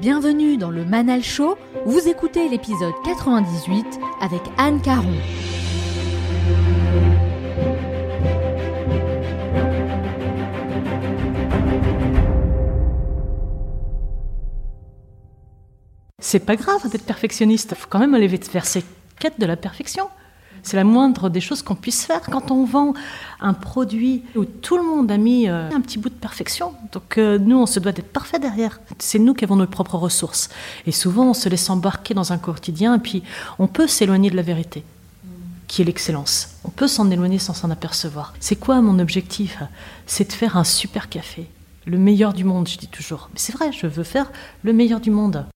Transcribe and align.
Bienvenue 0.00 0.58
dans 0.58 0.70
le 0.70 0.84
Manal 0.84 1.22
Show. 1.22 1.56
Vous 1.86 2.06
écoutez 2.06 2.50
l'épisode 2.50 2.92
98 3.06 3.86
avec 4.20 4.42
Anne 4.58 4.82
Caron. 4.82 5.14
C'est 16.20 16.40
pas 16.40 16.56
grave 16.56 16.90
d'être 16.90 17.06
perfectionniste. 17.06 17.74
Faut 17.74 17.88
quand 17.88 17.98
même 17.98 18.14
aller 18.14 18.28
vers 18.28 18.66
cette 18.66 18.84
quête 19.18 19.40
de 19.40 19.46
la 19.46 19.56
perfection. 19.56 20.10
C'est 20.66 20.76
la 20.76 20.82
moindre 20.82 21.28
des 21.28 21.40
choses 21.40 21.62
qu'on 21.62 21.76
puisse 21.76 22.04
faire 22.04 22.22
quand 22.22 22.50
on 22.50 22.64
vend 22.64 22.92
un 23.40 23.54
produit 23.54 24.24
où 24.34 24.44
tout 24.44 24.76
le 24.76 24.82
monde 24.82 25.12
a 25.12 25.16
mis 25.16 25.48
euh, 25.48 25.70
un 25.70 25.80
petit 25.80 25.96
bout 25.96 26.08
de 26.08 26.14
perfection. 26.14 26.72
Donc 26.90 27.18
euh, 27.18 27.38
nous, 27.38 27.56
on 27.56 27.66
se 27.66 27.78
doit 27.78 27.92
d'être 27.92 28.10
parfait 28.12 28.40
derrière. 28.40 28.80
C'est 28.98 29.20
nous 29.20 29.32
qui 29.32 29.44
avons 29.44 29.54
nos 29.54 29.68
propres 29.68 29.94
ressources. 29.94 30.48
Et 30.84 30.90
souvent, 30.90 31.30
on 31.30 31.34
se 31.34 31.48
laisse 31.48 31.70
embarquer 31.70 32.14
dans 32.14 32.32
un 32.32 32.38
quotidien 32.38 32.96
et 32.96 32.98
puis 32.98 33.22
on 33.60 33.68
peut 33.68 33.86
s'éloigner 33.86 34.28
de 34.28 34.34
la 34.34 34.42
vérité 34.42 34.82
qui 35.68 35.82
est 35.82 35.84
l'excellence. 35.84 36.56
On 36.64 36.70
peut 36.70 36.88
s'en 36.88 37.12
éloigner 37.12 37.38
sans 37.38 37.54
s'en 37.54 37.70
apercevoir. 37.70 38.34
C'est 38.40 38.56
quoi 38.56 38.80
mon 38.80 38.98
objectif? 38.98 39.62
C'est 40.06 40.28
de 40.28 40.32
faire 40.32 40.56
un 40.56 40.64
super 40.64 41.08
café. 41.08 41.46
Le 41.84 41.96
meilleur 41.96 42.32
du 42.32 42.42
monde, 42.42 42.66
je 42.66 42.76
dis 42.76 42.88
toujours. 42.88 43.28
Mais 43.32 43.38
c'est 43.38 43.52
vrai, 43.52 43.70
je 43.70 43.86
veux 43.86 44.02
faire 44.02 44.32
le 44.64 44.72
meilleur 44.72 44.98
du 44.98 45.12
monde. 45.12 45.46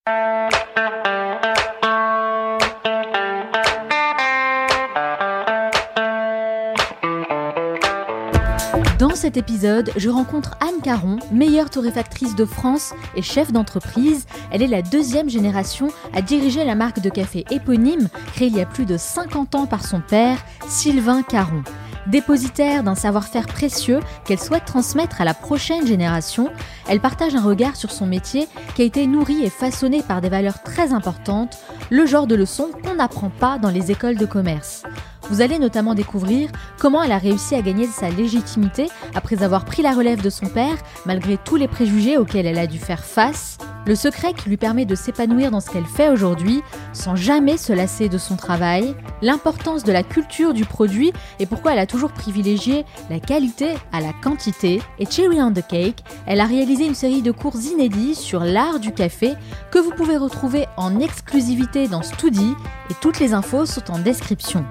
Dans 9.01 9.15
cet 9.15 9.39
épisode, 9.39 9.91
je 9.97 10.11
rencontre 10.11 10.59
Anne 10.61 10.83
Caron, 10.83 11.17
meilleure 11.33 11.71
torréfactrice 11.71 12.37
de 12.37 12.45
France 12.45 12.93
et 13.17 13.23
chef 13.23 13.51
d'entreprise. 13.51 14.27
Elle 14.53 14.61
est 14.61 14.67
la 14.67 14.83
deuxième 14.83 15.31
génération 15.31 15.89
à 16.13 16.21
diriger 16.21 16.67
la 16.67 16.75
marque 16.75 17.01
de 17.01 17.09
café 17.09 17.47
éponyme 17.51 18.11
créée 18.35 18.49
il 18.49 18.57
y 18.57 18.61
a 18.61 18.67
plus 18.67 18.85
de 18.85 18.99
50 18.99 19.55
ans 19.55 19.65
par 19.65 19.87
son 19.87 20.03
père, 20.03 20.37
Sylvain 20.69 21.23
Caron. 21.23 21.63
Dépositaire 22.09 22.83
d'un 22.83 22.95
savoir-faire 22.95 23.47
précieux 23.47 24.01
qu'elle 24.27 24.39
souhaite 24.39 24.67
transmettre 24.67 25.23
à 25.23 25.25
la 25.25 25.33
prochaine 25.33 25.87
génération, 25.87 26.51
elle 26.87 27.01
partage 27.01 27.35
un 27.35 27.43
regard 27.43 27.77
sur 27.77 27.93
son 27.93 28.05
métier 28.05 28.49
qui 28.75 28.83
a 28.83 28.85
été 28.85 29.07
nourri 29.07 29.43
et 29.43 29.51
façonné 29.51 30.03
par 30.03 30.21
des 30.21 30.29
valeurs 30.29 30.63
très 30.63 30.93
importantes, 30.93 31.57
le 31.89 32.05
genre 32.05 32.27
de 32.27 32.35
leçons 32.35 32.69
qu'on 32.85 32.97
n'apprend 32.97 33.31
pas 33.31 33.57
dans 33.57 33.71
les 33.71 33.91
écoles 33.91 34.19
de 34.19 34.27
commerce. 34.27 34.83
Vous 35.31 35.41
allez 35.41 35.61
notamment 35.61 35.95
découvrir 35.95 36.51
comment 36.79 37.05
elle 37.05 37.13
a 37.13 37.19
réussi 37.19 37.55
à 37.55 37.63
gagner 37.63 37.87
sa 37.87 38.11
légitimité 38.11 38.89
après 39.15 39.45
avoir 39.45 39.65
pris 39.65 39.81
la 39.81 39.93
relève 39.93 40.21
de 40.21 40.29
son 40.29 40.47
père, 40.47 40.77
malgré 41.07 41.39
tous 41.39 41.55
les 41.55 41.69
préjugés 41.69 42.19
auxquels 42.19 42.47
elle 42.47 42.59
a 42.59 42.67
dû 42.67 42.79
faire 42.79 43.05
face, 43.05 43.57
le 43.87 43.95
secret 43.95 44.35
qui 44.35 44.49
lui 44.49 44.57
permet 44.57 44.85
de 44.85 44.97
s'épanouir 44.97 45.53
dans 45.53 45.61
ce 45.61 45.71
qu'elle 45.71 45.87
fait 45.87 46.11
aujourd'hui, 46.11 46.63
sans 46.93 47.15
jamais 47.15 47.57
se 47.57 47.73
lasser 47.73 48.09
de 48.09 48.19
son 48.19 48.35
travail, 48.35 48.95
l'importance 49.23 49.85
de 49.85 49.93
la 49.93 50.03
culture 50.03 50.53
du 50.53 50.65
produit 50.65 51.13
et 51.39 51.47
pourquoi 51.47 51.73
elle 51.73 51.79
a 51.79 51.87
toujours 51.87 52.13
privilégié 52.13 52.85
la 53.09 53.21
qualité 53.21 53.75
à 53.93 54.01
la 54.01 54.13
quantité. 54.13 54.83
Et 54.99 55.07
Cherry 55.07 55.41
on 55.41 55.53
the 55.53 55.67
Cake, 55.67 56.03
elle 56.27 56.41
a 56.41 56.47
réalisé 56.47 56.87
une 56.87 56.95
série 56.95 57.23
de 57.23 57.31
cours 57.31 57.57
inédits 57.57 58.17
sur 58.17 58.41
l'art 58.41 58.81
du 58.81 58.93
café 58.93 59.35
que 59.71 59.79
vous 59.79 59.93
pouvez 59.93 60.17
retrouver 60.17 60.67
en 60.77 60.99
exclusivité 60.99 61.87
dans 61.87 62.03
Studi 62.03 62.53
et 62.91 62.95
toutes 63.01 63.21
les 63.21 63.33
infos 63.33 63.65
sont 63.65 63.93
en 63.93 63.99
description. 64.01 64.65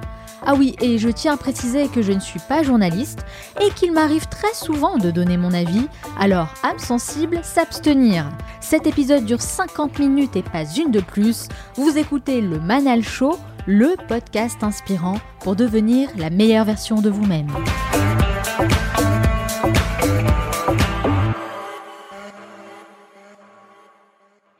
Ah 0.45 0.53
oui, 0.57 0.75
et 0.81 0.97
je 0.97 1.09
tiens 1.09 1.33
à 1.33 1.37
préciser 1.37 1.87
que 1.87 2.01
je 2.01 2.11
ne 2.11 2.19
suis 2.19 2.39
pas 2.39 2.63
journaliste 2.63 3.25
et 3.61 3.69
qu'il 3.71 3.91
m'arrive 3.91 4.27
très 4.27 4.53
souvent 4.53 4.97
de 4.97 5.11
donner 5.11 5.37
mon 5.37 5.53
avis, 5.53 5.87
alors 6.19 6.53
âme 6.63 6.79
sensible, 6.79 7.39
s'abstenir. 7.43 8.29
Cet 8.61 8.87
épisode 8.87 9.25
dure 9.25 9.41
50 9.41 9.99
minutes 9.99 10.35
et 10.35 10.43
pas 10.43 10.65
une 10.65 10.91
de 10.91 11.01
plus. 11.01 11.47
Vous 11.75 11.97
écoutez 11.97 12.41
le 12.41 12.59
Manal 12.59 13.03
Show, 13.03 13.37
le 13.67 13.95
podcast 14.07 14.63
inspirant 14.63 15.19
pour 15.41 15.55
devenir 15.55 16.09
la 16.17 16.29
meilleure 16.29 16.65
version 16.65 17.01
de 17.01 17.09
vous-même. 17.09 17.51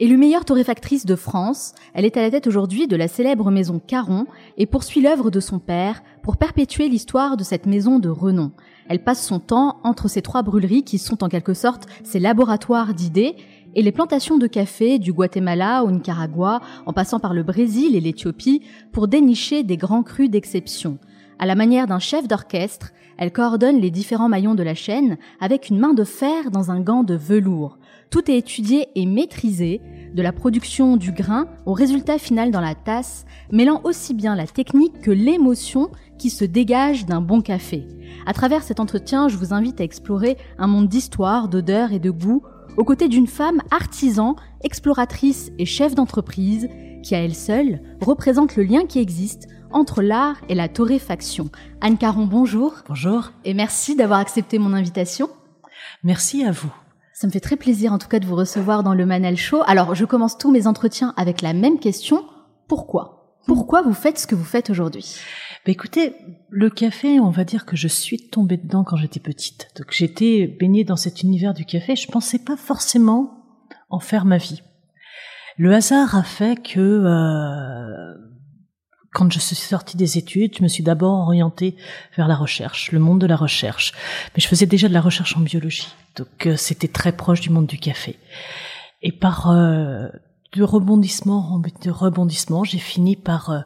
Élue 0.02 0.16
meilleure 0.16 0.46
torréfactrice 0.46 1.06
de 1.06 1.18
France, 1.18 1.74
elle 1.94 2.06
est 2.06 2.16
à 2.16 2.22
la 2.22 2.32
tête 2.32 2.48
aujourd'hui 2.48 2.88
de 2.88 2.96
la 2.96 3.10
célèbre 3.10 3.52
maison 3.52 3.82
Caron 3.86 4.28
et 4.56 4.66
poursuit 4.66 5.02
l'œuvre 5.02 5.30
de 5.30 5.42
son 5.42 5.60
père 5.60 6.04
pour 6.24 6.38
perpétuer 6.38 6.88
l'histoire 6.88 7.36
de 7.36 7.44
cette 7.44 7.66
maison 7.66 8.00
de 8.00 8.08
renom. 8.08 8.54
Elle 8.88 9.04
passe 9.04 9.28
son 9.28 9.42
temps 9.42 9.82
entre 9.84 10.08
ces 10.08 10.22
trois 10.22 10.42
brûleries 10.42 10.86
qui 10.86 11.00
sont 11.00 11.22
en 11.22 11.28
quelque 11.28 11.54
sorte 11.54 11.86
ses 12.06 12.20
laboratoires 12.20 12.94
d'idées 12.94 13.36
et 13.76 13.82
les 13.82 13.92
plantations 13.92 14.38
de 14.38 14.48
café 14.48 15.00
du 15.00 15.12
Guatemala 15.12 15.84
au 15.84 15.92
Nicaragua, 15.92 16.62
en 16.86 16.94
passant 16.94 17.20
par 17.20 17.34
le 17.34 17.44
Brésil 17.44 17.94
et 17.98 18.00
l'Éthiopie, 18.00 18.62
pour 18.94 19.10
dénicher 19.10 19.64
des 19.64 19.76
grands 19.76 20.04
crus 20.04 20.30
d'exception. 20.30 20.98
À 21.40 21.46
la 21.46 21.56
manière 21.56 21.88
d'un 21.88 22.00
chef 22.00 22.26
d'orchestre, 22.26 22.94
elle 23.18 23.34
coordonne 23.34 23.82
les 23.82 23.92
différents 23.92 24.30
maillons 24.30 24.56
de 24.56 24.64
la 24.64 24.76
chaîne 24.76 25.18
avec 25.42 25.68
une 25.68 25.78
main 25.78 25.94
de 25.94 26.06
fer 26.06 26.52
dans 26.52 26.72
un 26.72 26.80
gant 26.80 27.04
de 27.04 27.16
velours. 27.16 27.79
Tout 28.10 28.32
est 28.32 28.38
étudié 28.38 28.88
et 28.96 29.06
maîtrisé, 29.06 29.82
de 30.14 30.22
la 30.24 30.32
production 30.32 30.98
du 30.98 31.12
grain 31.12 31.48
au 31.66 31.74
résultat 31.74 32.18
final 32.18 32.50
dans 32.50 32.62
la 32.62 32.74
tasse, 32.74 33.26
mêlant 33.52 33.82
aussi 33.84 34.14
bien 34.14 34.36
la 34.36 34.48
technique 34.48 35.02
que 35.02 35.12
l'émotion 35.12 35.92
qui 36.18 36.30
se 36.30 36.46
dégage 36.46 37.06
d'un 37.06 37.22
bon 37.22 37.42
café. 37.42 37.88
À 38.26 38.34
travers 38.34 38.64
cet 38.64 38.80
entretien, 38.80 39.28
je 39.28 39.38
vous 39.38 39.54
invite 39.54 39.80
à 39.80 39.84
explorer 39.84 40.38
un 40.58 40.68
monde 40.68 40.88
d'histoire, 40.88 41.48
d'odeur 41.48 41.94
et 41.94 42.00
de 42.00 42.10
goût, 42.10 42.42
aux 42.78 42.84
côtés 42.84 43.08
d'une 43.08 43.28
femme 43.28 43.62
artisan, 43.72 44.36
exploratrice 44.64 45.52
et 45.60 45.66
chef 45.66 45.96
d'entreprise, 45.96 46.68
qui 47.04 47.16
à 47.16 47.20
elle 47.20 47.36
seule 47.36 47.80
représente 48.02 48.56
le 48.56 48.64
lien 48.64 48.86
qui 48.86 49.00
existe 49.00 49.48
entre 49.72 50.02
l'art 50.02 50.38
et 50.50 50.56
la 50.56 50.68
torréfaction. 50.68 51.50
Anne 51.82 51.98
Caron, 51.98 52.26
bonjour. 52.26 52.74
Bonjour. 52.88 53.32
Et 53.46 53.54
merci 53.54 53.96
d'avoir 53.96 54.20
accepté 54.20 54.58
mon 54.58 54.74
invitation. 54.74 55.30
Merci 56.04 56.44
à 56.44 56.52
vous. 56.52 56.72
Ça 57.20 57.28
me 57.28 57.34
fait 57.34 57.42
très 57.42 57.58
plaisir 57.58 57.92
en 57.92 57.98
tout 57.98 58.08
cas 58.08 58.20
de 58.20 58.26
vous 58.26 58.38
recevoir 58.38 58.82
dans 58.82 58.94
le 58.94 59.06
Manal 59.06 59.36
Show. 59.36 59.62
Alors 59.68 59.94
je 59.94 60.06
commence 60.06 60.38
tous 60.38 60.52
mes 60.52 60.68
entretiens 60.68 61.14
avec 61.18 61.42
la 61.42 61.52
même 61.52 61.78
question. 61.78 62.24
Pourquoi? 62.70 63.36
Pourquoi 63.46 63.82
vous 63.82 63.92
faites 63.92 64.18
ce 64.18 64.26
que 64.26 64.36
vous 64.36 64.46
faites 64.46 64.70
aujourd'hui? 64.70 65.18
Bah 65.66 65.74
écoutez, 65.74 66.16
le 66.50 66.70
café, 66.70 67.20
on 67.20 67.30
va 67.30 67.44
dire 67.44 67.66
que 67.66 67.76
je 67.76 67.90
suis 67.90 68.30
tombée 68.30 68.56
dedans 68.56 68.86
quand 68.86 68.96
j'étais 68.96 69.20
petite. 69.20 69.68
Donc 69.76 69.88
j'étais 69.90 70.48
baignée 70.48 70.86
dans 70.86 70.96
cet 70.96 71.22
univers 71.22 71.54
du 71.54 71.66
café. 71.66 71.98
Je 71.98 72.08
pensais 72.08 72.40
pas 72.40 72.56
forcément 72.56 73.44
en 73.90 74.00
faire 74.00 74.24
ma 74.24 74.38
vie. 74.38 74.62
Le 75.58 75.74
hasard 75.74 76.16
a 76.16 76.24
fait 76.24 76.56
que 76.56 76.80
euh, 76.80 78.14
quand 79.14 79.32
je 79.32 79.40
suis 79.40 79.56
sortie 79.56 79.98
des 79.98 80.18
études, 80.18 80.58
je 80.58 80.64
me 80.64 80.68
suis 80.68 80.84
d'abord 80.84 81.20
orientée 81.20 81.76
vers 82.16 82.28
la 82.28 82.36
recherche, 82.36 82.92
le 82.92 83.00
monde 83.00 83.20
de 83.20 83.28
la 83.28 83.36
recherche. 83.36 83.94
Mais 84.36 84.42
je 84.42 84.48
faisais 84.48 84.66
déjà 84.66 84.88
de 84.88 84.94
la 84.94 85.02
recherche 85.02 85.36
en 85.36 85.42
biologie, 85.42 85.88
donc 86.16 86.46
euh, 86.46 86.56
c'était 86.56 86.88
très 86.88 87.12
proche 87.12 87.42
du 87.42 87.50
monde 87.50 87.68
du 87.68 87.80
café. 87.80 88.18
Et 89.02 89.12
par 89.12 89.50
euh, 89.50 90.08
de 90.54 90.64
rebondissement 90.64 91.54
en 91.54 91.60
de 91.60 91.92
rebondissement, 91.92 92.64
j'ai 92.64 92.80
fini 92.80 93.16
par 93.16 93.50
euh, 93.50 93.60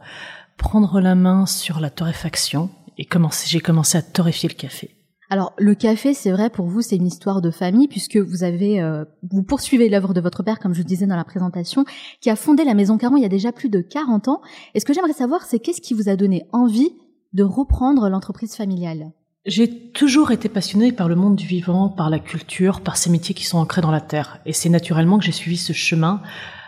prendre 0.57 1.01
la 1.01 1.15
main 1.15 1.45
sur 1.45 1.79
la 1.79 1.89
torréfaction 1.89 2.69
et 2.97 3.07
j'ai 3.47 3.59
commencé 3.59 3.97
à 3.97 4.01
torréfier 4.01 4.49
le 4.49 4.55
café. 4.55 4.95
Alors 5.33 5.53
le 5.57 5.73
café, 5.73 6.13
c'est 6.13 6.29
vrai 6.29 6.51
pour 6.51 6.67
vous, 6.67 6.83
c'est 6.83 6.95
une 6.95 7.07
histoire 7.07 7.41
de 7.41 7.49
famille 7.49 7.87
puisque 7.87 8.17
vous 8.17 8.43
avez, 8.43 8.79
euh, 8.79 9.03
vous 9.31 9.41
poursuivez 9.41 9.89
l'œuvre 9.89 10.13
de 10.13 10.21
votre 10.21 10.43
père, 10.43 10.59
comme 10.59 10.75
je 10.75 10.83
disais 10.83 11.07
dans 11.07 11.15
la 11.15 11.23
présentation, 11.23 11.85
qui 12.21 12.29
a 12.29 12.35
fondé 12.35 12.63
la 12.63 12.75
Maison 12.75 12.99
Caron 12.99 13.17
il 13.17 13.23
y 13.23 13.25
a 13.25 13.29
déjà 13.29 13.51
plus 13.51 13.69
de 13.69 13.81
40 13.81 14.27
ans. 14.27 14.41
Et 14.75 14.79
ce 14.79 14.85
que 14.85 14.93
j'aimerais 14.93 15.13
savoir, 15.13 15.41
c'est 15.41 15.57
qu'est-ce 15.57 15.81
qui 15.81 15.95
vous 15.95 16.07
a 16.07 16.15
donné 16.15 16.45
envie 16.51 16.91
de 17.33 17.41
reprendre 17.41 18.09
l'entreprise 18.09 18.55
familiale? 18.55 19.11
J'ai 19.47 19.89
toujours 19.89 20.29
été 20.29 20.49
passionnée 20.49 20.91
par 20.91 21.09
le 21.09 21.15
monde 21.15 21.35
du 21.35 21.47
vivant, 21.47 21.89
par 21.89 22.11
la 22.11 22.19
culture, 22.19 22.81
par 22.81 22.95
ces 22.95 23.09
métiers 23.09 23.33
qui 23.33 23.45
sont 23.45 23.57
ancrés 23.57 23.81
dans 23.81 23.89
la 23.89 24.01
terre. 24.01 24.39
Et 24.45 24.53
c'est 24.53 24.69
naturellement 24.69 25.17
que 25.17 25.25
j'ai 25.25 25.31
suivi 25.31 25.57
ce 25.57 25.73
chemin. 25.73 26.21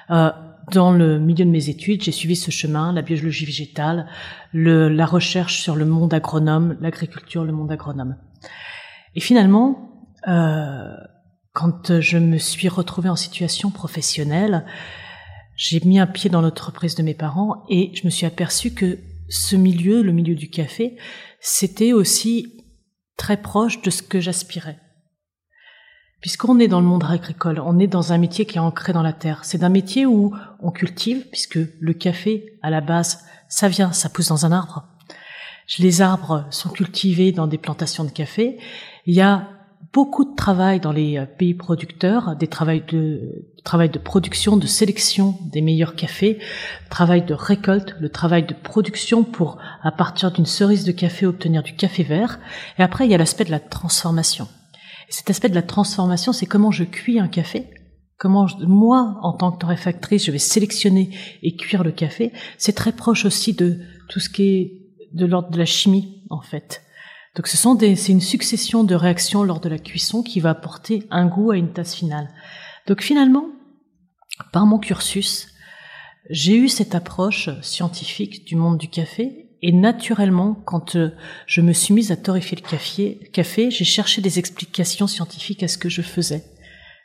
Euh, 0.09 0.31
dans 0.71 0.91
le 0.91 1.19
milieu 1.19 1.45
de 1.45 1.51
mes 1.51 1.69
études, 1.69 2.01
j'ai 2.01 2.11
suivi 2.11 2.35
ce 2.35 2.49
chemin, 2.49 2.93
la 2.93 3.03
biologie 3.03 3.45
végétale, 3.45 4.07
le, 4.53 4.89
la 4.89 5.05
recherche 5.05 5.61
sur 5.61 5.75
le 5.75 5.85
monde 5.85 6.15
agronome, 6.15 6.77
l'agriculture, 6.81 7.43
le 7.43 7.51
monde 7.51 7.71
agronome. 7.71 8.15
Et 9.15 9.19
finalement, 9.19 10.07
euh, 10.27 10.93
quand 11.53 11.99
je 11.99 12.17
me 12.17 12.37
suis 12.37 12.67
retrouvée 12.67 13.09
en 13.09 13.15
situation 13.15 13.71
professionnelle, 13.71 14.65
j'ai 15.55 15.79
mis 15.85 15.99
un 15.99 16.07
pied 16.07 16.29
dans 16.29 16.41
l'entreprise 16.41 16.95
de 16.95 17.03
mes 17.03 17.13
parents 17.13 17.63
et 17.69 17.91
je 17.95 18.05
me 18.05 18.09
suis 18.09 18.25
aperçue 18.25 18.73
que 18.73 18.99
ce 19.29 19.55
milieu, 19.55 20.01
le 20.01 20.11
milieu 20.11 20.35
du 20.35 20.49
café, 20.49 20.97
c'était 21.39 21.93
aussi 21.93 22.65
très 23.17 23.37
proche 23.37 23.81
de 23.81 23.89
ce 23.89 24.01
que 24.01 24.19
j'aspirais. 24.19 24.79
Puisqu'on 26.21 26.59
est 26.59 26.67
dans 26.67 26.81
le 26.81 26.87
monde 26.87 27.03
agricole, 27.03 27.61
on 27.63 27.79
est 27.79 27.87
dans 27.87 28.11
un 28.11 28.17
métier 28.17 28.45
qui 28.45 28.57
est 28.57 28.61
ancré 28.61 28.93
dans 28.93 29.03
la 29.03 29.13
terre. 29.13 29.45
C'est 29.45 29.63
un 29.63 29.69
métier 29.69 30.05
où 30.05 30.35
on 30.59 30.71
cultive, 30.71 31.27
puisque 31.29 31.59
le 31.79 31.93
café, 31.93 32.57
à 32.63 32.69
la 32.69 32.81
base, 32.81 33.23
ça 33.47 33.67
vient, 33.67 33.91
ça 33.91 34.09
pousse 34.09 34.29
dans 34.29 34.45
un 34.45 34.51
arbre. 34.51 34.87
Les 35.79 36.01
arbres 36.01 36.45
sont 36.51 36.69
cultivés 36.69 37.31
dans 37.31 37.47
des 37.47 37.57
plantations 37.57 38.03
de 38.03 38.11
café. 38.11 38.57
Il 39.05 39.15
y 39.15 39.21
a 39.21 39.49
beaucoup 39.95 40.25
de 40.25 40.35
travail 40.35 40.79
dans 40.79 40.91
les 40.91 41.17
euh, 41.17 41.25
pays 41.25 41.53
producteurs, 41.53 42.35
des 42.35 42.47
travails 42.47 42.83
de 42.87 43.45
travail 43.63 43.89
de 43.89 43.97
production, 43.97 44.57
de 44.57 44.67
sélection 44.67 45.37
des 45.51 45.61
meilleurs 45.61 45.95
cafés, 45.95 46.37
travail 46.89 47.25
de 47.25 47.33
récolte, 47.33 47.95
le 47.99 48.09
travail 48.09 48.45
de 48.45 48.53
production 48.53 49.23
pour 49.23 49.57
à 49.81 49.91
partir 49.91 50.31
d'une 50.31 50.45
cerise 50.45 50.83
de 50.83 50.91
café 50.91 51.25
obtenir 51.25 51.63
du 51.63 51.75
café 51.75 52.03
vert. 52.03 52.39
Et 52.77 52.83
après 52.83 53.05
il 53.05 53.11
y 53.11 53.15
a 53.15 53.17
l'aspect 53.17 53.45
de 53.45 53.51
la 53.51 53.59
transformation. 53.59 54.47
Et 55.07 55.13
cet 55.13 55.29
aspect 55.29 55.49
de 55.49 55.55
la 55.55 55.61
transformation, 55.61 56.33
c'est 56.33 56.45
comment 56.45 56.71
je 56.71 56.83
cuis 56.83 57.19
un 57.19 57.27
café, 57.27 57.69
comment 58.17 58.47
moi, 58.59 59.17
en 59.21 59.33
tant 59.33 59.51
que 59.51 59.59
torréfactrice, 59.59 60.25
je 60.25 60.31
vais 60.31 60.39
sélectionner 60.39 61.09
et 61.41 61.55
cuire 61.55 61.83
le 61.83 61.91
café. 61.91 62.33
C'est 62.57 62.75
très 62.75 62.91
proche 62.91 63.25
aussi 63.25 63.53
de 63.53 63.79
tout 64.09 64.19
ce 64.19 64.29
qui 64.29 64.43
est 64.43 64.84
de 65.15 65.25
l'ordre 65.25 65.49
de 65.49 65.57
la 65.57 65.65
chimie, 65.65 66.23
en 66.29 66.41
fait. 66.41 66.83
Donc 67.35 67.47
ce 67.47 67.57
sont 67.57 67.75
des, 67.75 67.95
c'est 67.95 68.11
une 68.11 68.21
succession 68.21 68.83
de 68.83 68.95
réactions 68.95 69.43
lors 69.43 69.59
de 69.59 69.69
la 69.69 69.79
cuisson 69.79 70.23
qui 70.23 70.39
va 70.39 70.51
apporter 70.51 71.05
un 71.09 71.25
goût 71.25 71.51
à 71.51 71.57
une 71.57 71.73
tasse 71.73 71.95
finale. 71.95 72.29
Donc 72.87 73.01
finalement, 73.01 73.47
par 74.53 74.65
mon 74.65 74.79
cursus, 74.79 75.47
j'ai 76.29 76.55
eu 76.55 76.69
cette 76.69 76.95
approche 76.95 77.49
scientifique 77.61 78.45
du 78.45 78.55
monde 78.55 78.77
du 78.77 78.87
café 78.87 79.49
et 79.61 79.71
naturellement, 79.71 80.53
quand 80.65 80.95
euh, 80.95 81.11
je 81.47 81.61
me 81.61 81.73
suis 81.73 81.93
mise 81.93 82.11
à 82.11 82.17
torréfier 82.17 82.57
le 82.61 82.67
café, 82.67 83.19
café 83.33 83.71
j'ai 83.71 83.85
cherché 83.85 84.21
des 84.21 84.39
explications 84.39 85.07
scientifiques 85.07 85.63
à 85.63 85.67
ce 85.67 85.77
que 85.77 85.89
je 85.89 86.01
faisais. 86.01 86.43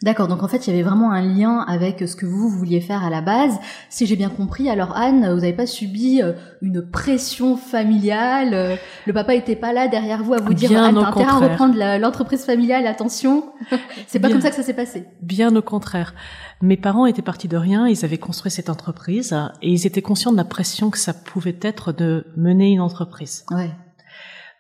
D'accord, 0.03 0.29
donc 0.29 0.43
en 0.43 0.49
fait, 0.49 0.67
il 0.67 0.71
y 0.71 0.73
avait 0.73 0.83
vraiment 0.83 1.13
un 1.13 1.21
lien 1.21 1.59
avec 1.59 2.09
ce 2.09 2.17
que 2.17 2.25
vous, 2.25 2.49
vouliez 2.49 2.81
faire 2.81 3.05
à 3.05 3.11
la 3.11 3.21
base. 3.21 3.59
Si 3.91 4.07
j'ai 4.07 4.17
bien 4.17 4.31
compris, 4.31 4.71
alors 4.71 4.97
Anne, 4.97 5.31
vous 5.31 5.41
n'avez 5.41 5.53
pas 5.53 5.67
subi 5.67 6.23
euh, 6.23 6.33
une 6.63 6.81
pression 6.81 7.59
familiale. 7.59 8.55
Euh, 8.55 8.77
le 9.07 9.13
papa 9.13 9.35
était 9.35 9.57
pas 9.57 9.75
là 9.75 9.89
derrière 9.89 10.23
vous 10.23 10.33
à 10.33 10.39
vous 10.39 10.55
dire 10.55 10.71
Anne, 10.83 10.95
t'as 10.95 11.07
intérêt 11.07 11.31
à 11.31 11.39
reprendre 11.39 11.77
l'entreprise 11.99 12.47
familiale, 12.47 12.87
attention. 12.87 13.53
C'est 14.07 14.21
pas 14.21 14.31
comme 14.31 14.41
ça 14.41 14.49
que 14.49 14.57
ça 14.57 14.63
s'est 14.63 14.75
passé. 14.75 15.05
Bien 15.21 15.55
au 15.55 15.63
contraire. 15.63 16.15
Mes 16.63 16.79
parents 16.79 17.05
étaient 17.05 17.21
partis 17.21 17.49
de 17.49 17.59
rien, 17.59 17.87
ils 17.87 18.03
avaient 18.03 18.19
construit 18.19 18.51
cette 18.51 18.71
entreprise 18.71 19.37
et 19.61 19.71
ils 19.71 19.87
étaient 19.87 20.03
conscients 20.03 20.33
de 20.33 20.37
la 20.39 20.45
pression 20.45 20.89
que 20.89 20.99
ça 20.99 21.13
pouvait 21.13 21.59
être 21.61 21.93
de 21.93 22.27
mener 22.37 22.71
une 22.71 22.81
entreprise. 22.81 23.45
Ouais. 23.51 23.71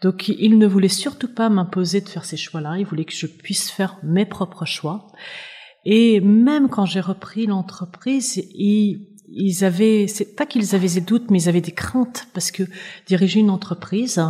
Donc 0.00 0.28
il 0.28 0.58
ne 0.58 0.66
voulait 0.66 0.88
surtout 0.88 1.32
pas 1.32 1.48
m'imposer 1.48 2.00
de 2.00 2.08
faire 2.08 2.24
ces 2.24 2.36
choix-là, 2.36 2.78
il 2.78 2.86
voulait 2.86 3.04
que 3.04 3.12
je 3.12 3.26
puisse 3.26 3.70
faire 3.70 3.98
mes 4.02 4.24
propres 4.24 4.64
choix. 4.64 5.06
Et 5.84 6.20
même 6.20 6.68
quand 6.68 6.86
j'ai 6.86 7.00
repris 7.00 7.46
l'entreprise, 7.46 8.36
ils, 8.54 9.08
ils 9.28 9.64
avaient, 9.64 10.06
c'est 10.06 10.36
pas 10.36 10.46
qu'ils 10.46 10.74
avaient 10.74 10.88
des 10.88 11.00
doutes, 11.00 11.30
mais 11.30 11.42
ils 11.42 11.48
avaient 11.48 11.60
des 11.60 11.72
craintes 11.72 12.26
parce 12.34 12.50
que 12.50 12.64
diriger 13.06 13.40
une 13.40 13.50
entreprise, 13.50 14.22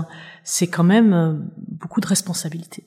c'est 0.45 0.69
quand 0.69 0.85
même 0.85 1.13
euh, 1.13 1.33
beaucoup 1.57 2.01
de 2.01 2.07
responsabilités. 2.07 2.85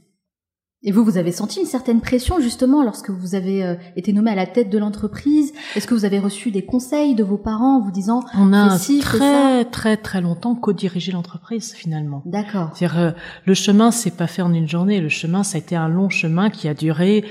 Et 0.85 0.91
vous, 0.91 1.06
vous 1.06 1.18
avez 1.18 1.31
senti 1.31 1.62
une 1.62 1.65
certaine 1.65 2.01
pression 2.01 2.41
justement 2.41 2.83
lorsque 2.83 3.09
vous 3.09 3.35
avez 3.35 3.63
euh, 3.63 3.75
été 3.95 4.12
nommé 4.12 4.31
à 4.31 4.35
la 4.35 4.45
tête 4.45 4.69
de 4.69 4.77
l'entreprise? 4.77 5.53
Est-ce 5.75 5.88
que 5.88 5.94
vous 5.94 6.03
avez 6.03 6.19
reçu 6.19 6.51
des 6.51 6.65
conseils 6.65 7.15
de 7.15 7.24
vos 7.24 7.38
parents 7.38 7.77
en 7.77 7.80
vous 7.80 7.91
disant 7.91 8.21
on 8.38 8.51
a 8.51 8.77
très 8.77 9.63
très 9.63 9.95
très 9.95 10.19
longtemps 10.19 10.56
co-dirigé 10.56 11.13
l'entreprise 11.13 11.71
finalement. 11.74 12.21
D'accord. 12.25 12.71
C'est-à-dire 12.74 13.00
euh, 13.00 13.12
le 13.45 13.53
chemin 13.53 13.91
c'est 13.91 14.12
pas 14.12 14.27
fait 14.27 14.41
en 14.41 14.53
une 14.53 14.68
journée. 14.68 15.00
Le 15.00 15.07
chemin 15.07 15.44
ça 15.44 15.56
a 15.56 15.59
été 15.59 15.77
un 15.77 15.88
long 15.88 16.09
chemin 16.09 16.50
qui 16.50 16.68
a 16.68 16.74
duré 16.74 17.24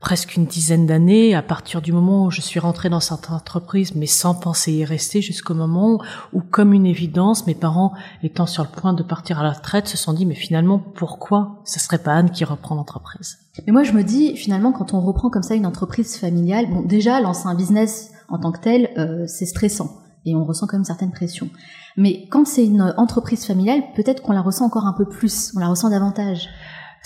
presque 0.00 0.36
une 0.36 0.46
dizaine 0.46 0.86
d'années, 0.86 1.34
à 1.34 1.42
partir 1.42 1.82
du 1.82 1.92
moment 1.92 2.26
où 2.26 2.30
je 2.30 2.40
suis 2.40 2.60
rentrée 2.60 2.88
dans 2.88 3.00
cette 3.00 3.30
entreprise, 3.30 3.96
mais 3.96 4.06
sans 4.06 4.34
penser 4.34 4.72
y 4.72 4.84
rester, 4.84 5.20
jusqu'au 5.20 5.54
moment 5.54 6.00
où, 6.32 6.40
comme 6.40 6.72
une 6.72 6.86
évidence, 6.86 7.46
mes 7.48 7.54
parents, 7.54 7.92
étant 8.22 8.46
sur 8.46 8.62
le 8.62 8.68
point 8.68 8.92
de 8.92 9.02
partir 9.02 9.40
à 9.40 9.42
la 9.42 9.50
retraite, 9.50 9.88
se 9.88 9.96
sont 9.96 10.12
dit, 10.12 10.24
mais 10.24 10.36
finalement, 10.36 10.78
pourquoi 10.78 11.60
ce 11.64 11.80
serait 11.80 11.98
pas 11.98 12.12
Anne 12.12 12.30
qui 12.30 12.44
reprend 12.44 12.76
l'entreprise? 12.76 13.38
Mais 13.66 13.72
moi, 13.72 13.82
je 13.82 13.92
me 13.92 14.04
dis, 14.04 14.36
finalement, 14.36 14.70
quand 14.70 14.94
on 14.94 15.00
reprend 15.00 15.30
comme 15.30 15.42
ça 15.42 15.56
une 15.56 15.66
entreprise 15.66 16.16
familiale, 16.16 16.70
bon, 16.70 16.82
déjà, 16.82 17.20
lancer 17.20 17.48
un 17.48 17.56
business 17.56 18.12
en 18.28 18.38
tant 18.38 18.52
que 18.52 18.60
tel, 18.60 18.90
euh, 18.98 19.26
c'est 19.26 19.46
stressant. 19.46 19.90
Et 20.24 20.36
on 20.36 20.44
ressent 20.44 20.66
quand 20.66 20.76
même 20.76 20.84
certaines 20.84 21.12
pressions. 21.12 21.48
Mais 21.96 22.28
quand 22.30 22.46
c'est 22.46 22.64
une 22.64 22.94
entreprise 22.96 23.44
familiale, 23.44 23.82
peut-être 23.96 24.22
qu'on 24.22 24.32
la 24.32 24.42
ressent 24.42 24.66
encore 24.66 24.86
un 24.86 24.92
peu 24.92 25.06
plus, 25.06 25.52
on 25.56 25.58
la 25.60 25.68
ressent 25.68 25.90
davantage. 25.90 26.48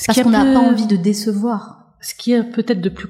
Parce 0.06 0.21
qu'on 0.21 0.31
n'a 0.31 0.44
pas 0.44 0.61
envie 0.61 0.87
de 0.87 0.97
décevoir. 0.97 1.81
Ce 2.02 2.16
qui 2.16 2.32
est 2.32 2.43
peut-être 2.43 2.81
de 2.81 2.88
plus, 2.88 3.08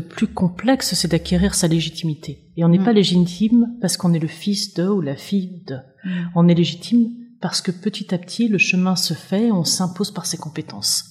plus 0.00 0.26
complexe, 0.26 0.92
c'est 0.92 1.10
d'acquérir 1.10 1.54
sa 1.54 1.66
légitimité. 1.66 2.44
Et 2.58 2.64
on 2.64 2.68
n'est 2.68 2.78
mm. 2.78 2.84
pas 2.84 2.92
légitime 2.92 3.74
parce 3.80 3.96
qu'on 3.96 4.12
est 4.12 4.18
le 4.18 4.28
fils 4.28 4.74
de 4.74 4.86
ou 4.86 5.00
la 5.00 5.16
fille 5.16 5.62
de. 5.66 5.76
Mm. 6.04 6.10
On 6.34 6.46
est 6.46 6.54
légitime 6.54 7.08
parce 7.40 7.62
que 7.62 7.70
petit 7.70 8.14
à 8.14 8.18
petit, 8.18 8.48
le 8.48 8.58
chemin 8.58 8.96
se 8.96 9.14
fait, 9.14 9.50
on 9.50 9.64
s'impose 9.64 10.10
par 10.10 10.26
ses 10.26 10.36
compétences. 10.36 11.04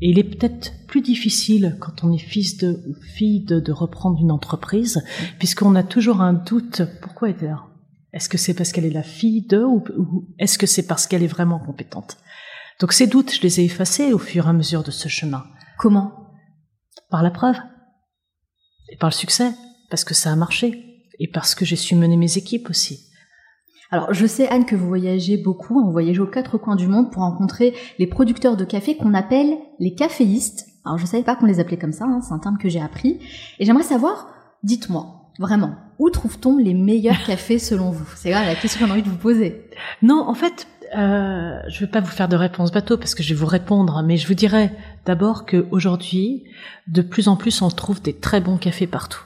Et 0.00 0.08
il 0.08 0.18
est 0.18 0.24
peut-être 0.24 0.72
plus 0.88 1.02
difficile 1.02 1.76
quand 1.78 2.02
on 2.04 2.12
est 2.12 2.18
fils 2.18 2.56
de 2.56 2.82
ou 2.88 2.94
fille 3.14 3.44
de, 3.44 3.60
de 3.60 3.72
reprendre 3.72 4.18
une 4.18 4.32
entreprise, 4.32 4.96
mm. 4.96 5.24
puisqu'on 5.38 5.74
a 5.74 5.82
toujours 5.82 6.22
un 6.22 6.32
doute. 6.32 6.80
Pourquoi 7.02 7.28
est-elle 7.28 7.50
là 7.50 7.66
Est-ce 8.14 8.30
que 8.30 8.38
c'est 8.38 8.54
parce 8.54 8.72
qu'elle 8.72 8.86
est 8.86 8.90
la 8.90 9.02
fille 9.02 9.46
de 9.46 9.62
ou, 9.62 9.84
ou 9.98 10.26
est-ce 10.38 10.56
que 10.56 10.66
c'est 10.66 10.86
parce 10.86 11.06
qu'elle 11.06 11.22
est 11.22 11.26
vraiment 11.26 11.58
compétente? 11.58 12.16
Donc 12.80 12.94
ces 12.94 13.06
doutes, 13.06 13.34
je 13.34 13.42
les 13.42 13.60
ai 13.60 13.64
effacés 13.64 14.14
au 14.14 14.18
fur 14.18 14.46
et 14.46 14.48
à 14.48 14.54
mesure 14.54 14.82
de 14.82 14.90
ce 14.90 15.08
chemin. 15.08 15.44
Comment? 15.78 16.12
Par 17.10 17.22
la 17.22 17.30
preuve. 17.30 17.56
Et 18.90 18.96
par 18.96 19.10
le 19.10 19.14
succès. 19.14 19.52
Parce 19.90 20.04
que 20.04 20.14
ça 20.14 20.32
a 20.32 20.36
marché. 20.36 21.02
Et 21.18 21.28
parce 21.28 21.54
que 21.54 21.64
j'ai 21.64 21.76
su 21.76 21.94
mener 21.94 22.16
mes 22.16 22.38
équipes 22.38 22.70
aussi. 22.70 23.08
Alors, 23.92 24.14
je 24.14 24.26
sais, 24.26 24.48
Anne, 24.48 24.64
que 24.64 24.74
vous 24.74 24.88
voyagez 24.88 25.36
beaucoup, 25.36 25.84
vous 25.84 25.92
voyagez 25.92 26.20
aux 26.20 26.26
quatre 26.26 26.56
coins 26.56 26.76
du 26.76 26.86
monde 26.86 27.12
pour 27.12 27.22
rencontrer 27.22 27.74
les 27.98 28.06
producteurs 28.06 28.56
de 28.56 28.64
café 28.64 28.96
qu'on 28.96 29.12
appelle 29.12 29.58
les 29.80 29.94
caféistes. 29.94 30.66
Alors, 30.86 30.96
je 30.96 31.02
ne 31.02 31.08
savais 31.08 31.22
pas 31.22 31.36
qu'on 31.36 31.44
les 31.44 31.60
appelait 31.60 31.76
comme 31.76 31.92
ça, 31.92 32.06
hein, 32.06 32.22
c'est 32.22 32.32
un 32.32 32.38
terme 32.38 32.56
que 32.56 32.70
j'ai 32.70 32.80
appris. 32.80 33.20
Et 33.58 33.66
j'aimerais 33.66 33.84
savoir, 33.84 34.28
dites-moi, 34.62 35.30
vraiment, 35.38 35.74
où 35.98 36.08
trouve-t-on 36.08 36.56
les 36.56 36.72
meilleurs 36.72 37.22
cafés 37.26 37.58
selon 37.58 37.90
vous? 37.90 38.08
C'est 38.16 38.30
la 38.30 38.54
question 38.54 38.80
que 38.80 38.86
j'ai 38.86 38.92
envie 38.92 39.02
de 39.02 39.10
vous 39.10 39.16
poser. 39.16 39.68
Non, 40.00 40.26
en 40.26 40.34
fait, 40.34 40.66
euh, 40.96 41.60
je 41.68 41.76
ne 41.76 41.86
vais 41.86 41.90
pas 41.90 42.00
vous 42.00 42.10
faire 42.10 42.28
de 42.28 42.36
réponse 42.36 42.72
bateau 42.72 42.96
parce 42.96 43.14
que 43.14 43.22
je 43.22 43.34
vais 43.34 43.38
vous 43.38 43.46
répondre, 43.46 44.02
mais 44.02 44.16
je 44.16 44.26
vous 44.26 44.34
dirais 44.34 44.72
d'abord 45.06 45.46
qu'aujourd'hui, 45.46 46.44
de 46.86 47.02
plus 47.02 47.28
en 47.28 47.36
plus, 47.36 47.62
on 47.62 47.68
trouve 47.68 48.02
des 48.02 48.14
très 48.14 48.40
bons 48.40 48.56
cafés 48.56 48.86
partout. 48.86 49.24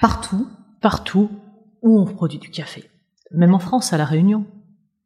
Partout 0.00 0.48
Partout 0.80 1.30
où 1.82 2.00
on 2.00 2.06
produit 2.06 2.38
du 2.38 2.50
café. 2.50 2.84
Même 3.30 3.54
en 3.54 3.58
France, 3.58 3.92
à 3.92 3.98
La 3.98 4.04
Réunion. 4.04 4.46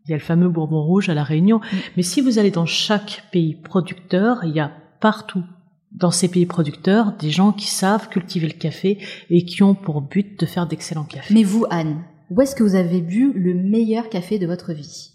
Il 0.06 0.10
y 0.10 0.14
a 0.14 0.16
le 0.16 0.22
fameux 0.22 0.48
Bourbon 0.48 0.82
Rouge 0.82 1.08
à 1.08 1.14
La 1.14 1.24
Réunion. 1.24 1.58
Mm. 1.58 1.76
Mais 1.96 2.02
si 2.02 2.20
vous 2.20 2.38
allez 2.38 2.50
dans 2.50 2.66
chaque 2.66 3.24
pays 3.30 3.54
producteur, 3.54 4.44
il 4.44 4.54
y 4.54 4.60
a 4.60 4.72
partout 5.00 5.44
dans 5.92 6.10
ces 6.10 6.28
pays 6.28 6.46
producteurs 6.46 7.12
des 7.12 7.30
gens 7.30 7.52
qui 7.52 7.66
savent 7.66 8.08
cultiver 8.08 8.46
le 8.46 8.54
café 8.54 8.98
et 9.30 9.44
qui 9.44 9.62
ont 9.62 9.74
pour 9.74 10.02
but 10.02 10.38
de 10.38 10.46
faire 10.46 10.66
d'excellents 10.66 11.04
cafés. 11.04 11.34
Mais 11.34 11.42
vous, 11.42 11.66
Anne, 11.70 12.02
où 12.30 12.40
est-ce 12.40 12.54
que 12.54 12.62
vous 12.62 12.74
avez 12.74 13.00
bu 13.00 13.32
le 13.34 13.54
meilleur 13.54 14.08
café 14.08 14.38
de 14.38 14.46
votre 14.46 14.72
vie? 14.72 15.12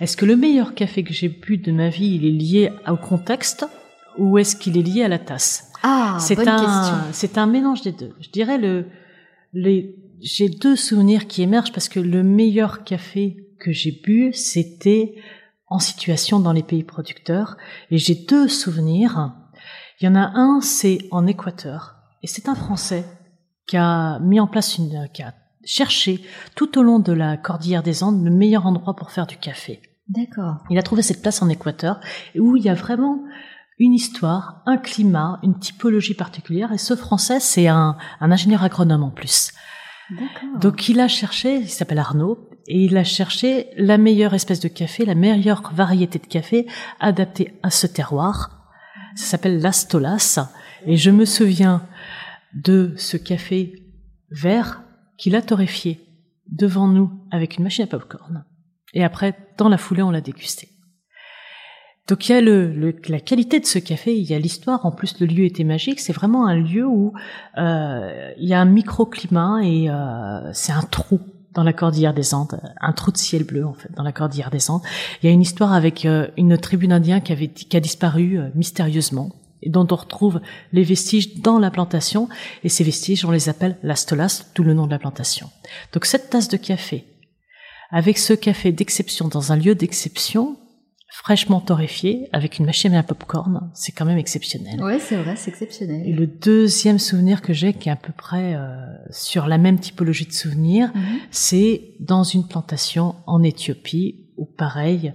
Est-ce 0.00 0.16
que 0.16 0.24
le 0.24 0.36
meilleur 0.36 0.74
café 0.74 1.04
que 1.04 1.12
j'ai 1.12 1.28
bu 1.28 1.58
de 1.58 1.72
ma 1.72 1.90
vie, 1.90 2.14
il 2.14 2.24
est 2.24 2.30
lié 2.30 2.72
au 2.88 2.96
contexte? 2.96 3.66
Ou 4.18 4.38
est-ce 4.38 4.56
qu'il 4.56 4.76
est 4.76 4.82
lié 4.82 5.04
à 5.04 5.08
la 5.08 5.18
tasse? 5.18 5.72
Ah, 5.82 6.16
c'est 6.20 6.36
bonne 6.36 6.48
un, 6.48 7.12
C'est 7.12 7.38
un 7.38 7.46
mélange 7.46 7.82
des 7.82 7.92
deux. 7.92 8.14
Je 8.20 8.30
dirais 8.30 8.58
le, 8.58 8.86
les, 9.52 9.96
j'ai 10.20 10.48
deux 10.48 10.76
souvenirs 10.76 11.26
qui 11.26 11.42
émergent 11.42 11.72
parce 11.72 11.88
que 11.88 12.00
le 12.00 12.22
meilleur 12.22 12.84
café 12.84 13.36
que 13.58 13.72
j'ai 13.72 13.92
bu, 13.92 14.32
c'était 14.32 15.14
en 15.68 15.78
situation 15.78 16.40
dans 16.40 16.52
les 16.52 16.62
pays 16.62 16.84
producteurs. 16.84 17.56
Et 17.90 17.98
j'ai 17.98 18.14
deux 18.14 18.48
souvenirs. 18.48 19.32
Il 20.00 20.06
y 20.06 20.08
en 20.08 20.16
a 20.16 20.32
un, 20.34 20.60
c'est 20.60 20.98
en 21.10 21.26
Équateur. 21.26 21.96
Et 22.22 22.26
c'est 22.26 22.48
un 22.48 22.54
Français 22.54 23.04
qui 23.66 23.76
a 23.76 24.18
mis 24.20 24.40
en 24.40 24.46
place 24.46 24.78
une, 24.78 25.08
qui 25.12 25.22
a 25.22 25.34
cherché 25.64 26.22
tout 26.56 26.78
au 26.78 26.82
long 26.82 26.98
de 26.98 27.12
la 27.12 27.36
cordillère 27.36 27.82
des 27.82 28.02
Andes 28.02 28.24
le 28.24 28.30
meilleur 28.30 28.66
endroit 28.66 28.96
pour 28.96 29.10
faire 29.10 29.26
du 29.26 29.36
café. 29.36 29.80
D'accord. 30.08 30.56
Il 30.70 30.78
a 30.78 30.82
trouvé 30.82 31.02
cette 31.02 31.22
place 31.22 31.40
en 31.40 31.48
Équateur 31.48 32.00
où 32.36 32.56
il 32.56 32.64
y 32.64 32.68
a 32.68 32.74
vraiment 32.74 33.22
une 33.80 33.94
histoire, 33.94 34.62
un 34.66 34.76
climat, 34.76 35.40
une 35.42 35.58
typologie 35.58 36.14
particulière. 36.14 36.70
Et 36.70 36.78
ce 36.78 36.94
Français, 36.94 37.40
c'est 37.40 37.66
un, 37.66 37.96
ingénieur 38.20 38.62
agronome 38.62 39.02
en 39.02 39.10
plus. 39.10 39.52
Donc 40.60 40.88
il 40.88 41.00
a 41.00 41.08
cherché, 41.08 41.56
il 41.56 41.70
s'appelle 41.70 41.98
Arnaud, 41.98 42.50
et 42.68 42.84
il 42.84 42.96
a 42.98 43.04
cherché 43.04 43.68
la 43.76 43.96
meilleure 43.96 44.34
espèce 44.34 44.60
de 44.60 44.68
café, 44.68 45.06
la 45.06 45.14
meilleure 45.14 45.72
variété 45.74 46.18
de 46.18 46.26
café 46.26 46.66
adaptée 47.00 47.58
à 47.62 47.70
ce 47.70 47.86
terroir. 47.86 48.68
Ça 49.16 49.24
s'appelle 49.24 49.60
l'Astolas. 49.60 50.38
Et 50.86 50.96
je 50.96 51.10
me 51.10 51.24
souviens 51.24 51.82
de 52.54 52.92
ce 52.96 53.16
café 53.16 53.72
vert 54.30 54.82
qu'il 55.16 55.34
a 55.34 55.42
torréfié 55.42 56.00
devant 56.46 56.86
nous 56.86 57.10
avec 57.30 57.56
une 57.56 57.64
machine 57.64 57.84
à 57.84 57.88
popcorn. 57.88 58.44
Et 58.92 59.04
après, 59.04 59.36
dans 59.56 59.68
la 59.68 59.78
foulée, 59.78 60.02
on 60.02 60.10
l'a 60.10 60.20
dégusté. 60.20 60.69
Donc 62.10 62.28
il 62.28 62.32
y 62.32 62.34
a 62.34 62.40
le, 62.40 62.92
la 63.08 63.20
qualité 63.20 63.60
de 63.60 63.66
ce 63.66 63.78
café, 63.78 64.16
il 64.16 64.28
y 64.28 64.34
a 64.34 64.38
l'histoire. 64.38 64.84
En 64.84 64.90
plus, 64.90 65.20
le 65.20 65.26
lieu 65.26 65.44
était 65.44 65.62
magique. 65.62 66.00
C'est 66.00 66.12
vraiment 66.12 66.48
un 66.48 66.56
lieu 66.56 66.84
où 66.84 67.12
euh, 67.56 68.32
il 68.36 68.48
y 68.48 68.52
a 68.52 68.60
un 68.60 68.64
microclimat 68.64 69.60
et 69.62 69.88
euh, 69.88 70.52
c'est 70.52 70.72
un 70.72 70.82
trou. 70.82 71.20
dans 71.54 71.62
la 71.62 71.72
cordillère 71.72 72.14
des 72.14 72.34
Andes, 72.34 72.60
un 72.80 72.92
trou 72.92 73.10
de 73.12 73.16
ciel 73.16 73.44
bleu 73.44 73.64
en 73.64 73.74
fait 73.74 73.90
dans 73.96 74.02
la 74.02 74.12
cordillère 74.12 74.50
des 74.50 74.70
Andes. 74.70 74.82
Il 75.22 75.26
y 75.26 75.28
a 75.28 75.32
une 75.32 75.40
histoire 75.40 75.72
avec 75.72 76.04
euh, 76.04 76.28
une 76.36 76.58
tribu 76.58 76.88
d'Indiens 76.88 77.20
qui 77.20 77.32
avait 77.32 77.48
qui 77.48 77.76
a 77.76 77.80
disparu 77.80 78.38
euh, 78.38 78.48
mystérieusement 78.54 79.30
et 79.62 79.70
dont 79.70 79.86
on 79.90 79.96
retrouve 79.96 80.40
les 80.72 80.84
vestiges 80.84 81.40
dans 81.40 81.58
la 81.58 81.70
plantation 81.70 82.28
et 82.64 82.68
ces 82.68 82.84
vestiges 82.84 83.24
on 83.24 83.30
les 83.30 83.48
appelle 83.48 83.78
la 83.82 83.94
stolas, 83.94 84.44
tout 84.54 84.64
le 84.64 84.74
nom 84.74 84.86
de 84.86 84.92
la 84.92 84.98
plantation. 84.98 85.48
Donc 85.92 86.06
cette 86.06 86.30
tasse 86.30 86.48
de 86.48 86.56
café 86.56 87.04
avec 87.90 88.18
ce 88.18 88.32
café 88.32 88.72
d'exception 88.72 89.28
dans 89.28 89.52
un 89.52 89.56
lieu 89.56 89.74
d'exception 89.74 90.56
fraîchement 91.12 91.60
torréfié 91.60 92.28
avec 92.32 92.58
une 92.58 92.66
machine 92.66 92.94
à 92.94 93.02
popcorn, 93.02 93.70
c'est 93.74 93.92
quand 93.92 94.04
même 94.04 94.18
exceptionnel. 94.18 94.82
Ouais, 94.82 94.98
c'est 95.00 95.16
vrai, 95.16 95.34
c'est 95.36 95.50
exceptionnel. 95.50 96.06
Et 96.06 96.12
le 96.12 96.26
deuxième 96.26 96.98
souvenir 96.98 97.42
que 97.42 97.52
j'ai, 97.52 97.72
qui 97.74 97.88
est 97.88 97.92
à 97.92 97.96
peu 97.96 98.12
près 98.12 98.54
euh, 98.54 98.76
sur 99.10 99.46
la 99.48 99.58
même 99.58 99.78
typologie 99.80 100.26
de 100.26 100.32
souvenir, 100.32 100.90
Mhm. 100.94 101.02
c'est 101.30 101.94
dans 102.00 102.22
une 102.22 102.46
plantation 102.46 103.16
en 103.26 103.42
Éthiopie 103.42 104.30
où 104.36 104.46
pareil, 104.46 105.12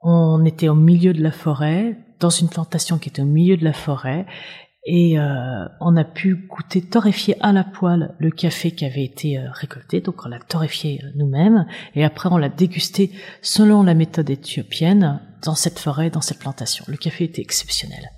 on 0.00 0.44
était 0.44 0.68
au 0.68 0.74
milieu 0.74 1.12
de 1.12 1.22
la 1.22 1.32
forêt, 1.32 1.96
dans 2.20 2.30
une 2.30 2.48
plantation 2.48 2.98
qui 2.98 3.08
était 3.08 3.22
au 3.22 3.26
milieu 3.26 3.56
de 3.56 3.64
la 3.64 3.72
forêt, 3.72 4.26
et 4.86 5.18
euh, 5.18 5.66
on 5.80 5.96
a 5.96 6.04
pu 6.04 6.36
goûter 6.36 6.80
torréfié 6.80 7.36
à 7.40 7.52
la 7.52 7.64
poêle 7.64 8.14
le 8.18 8.30
café 8.30 8.70
qui 8.70 8.84
avait 8.84 9.02
été 9.02 9.36
euh, 9.36 9.50
récolté, 9.50 10.00
donc 10.00 10.24
on 10.24 10.28
l'a 10.28 10.38
torréfié 10.38 11.00
euh, 11.02 11.08
nous-mêmes, 11.16 11.66
et 11.96 12.04
après 12.04 12.28
on 12.30 12.38
l'a 12.38 12.48
dégusté 12.48 13.10
selon 13.42 13.82
la 13.82 13.94
méthode 13.94 14.30
éthiopienne 14.30 15.20
dans 15.42 15.56
cette 15.56 15.80
forêt, 15.80 16.08
dans 16.10 16.20
cette 16.20 16.38
plantation. 16.38 16.84
Le 16.86 16.96
café 16.96 17.24
était 17.24 17.42
exceptionnel, 17.42 18.12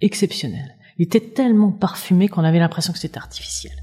exceptionnel. 0.00 0.76
Il 0.98 1.06
était 1.06 1.32
tellement 1.32 1.72
parfumé 1.72 2.28
qu'on 2.28 2.44
avait 2.44 2.60
l'impression 2.60 2.92
que 2.92 3.00
c'était 3.00 3.18
artificiel. 3.18 3.81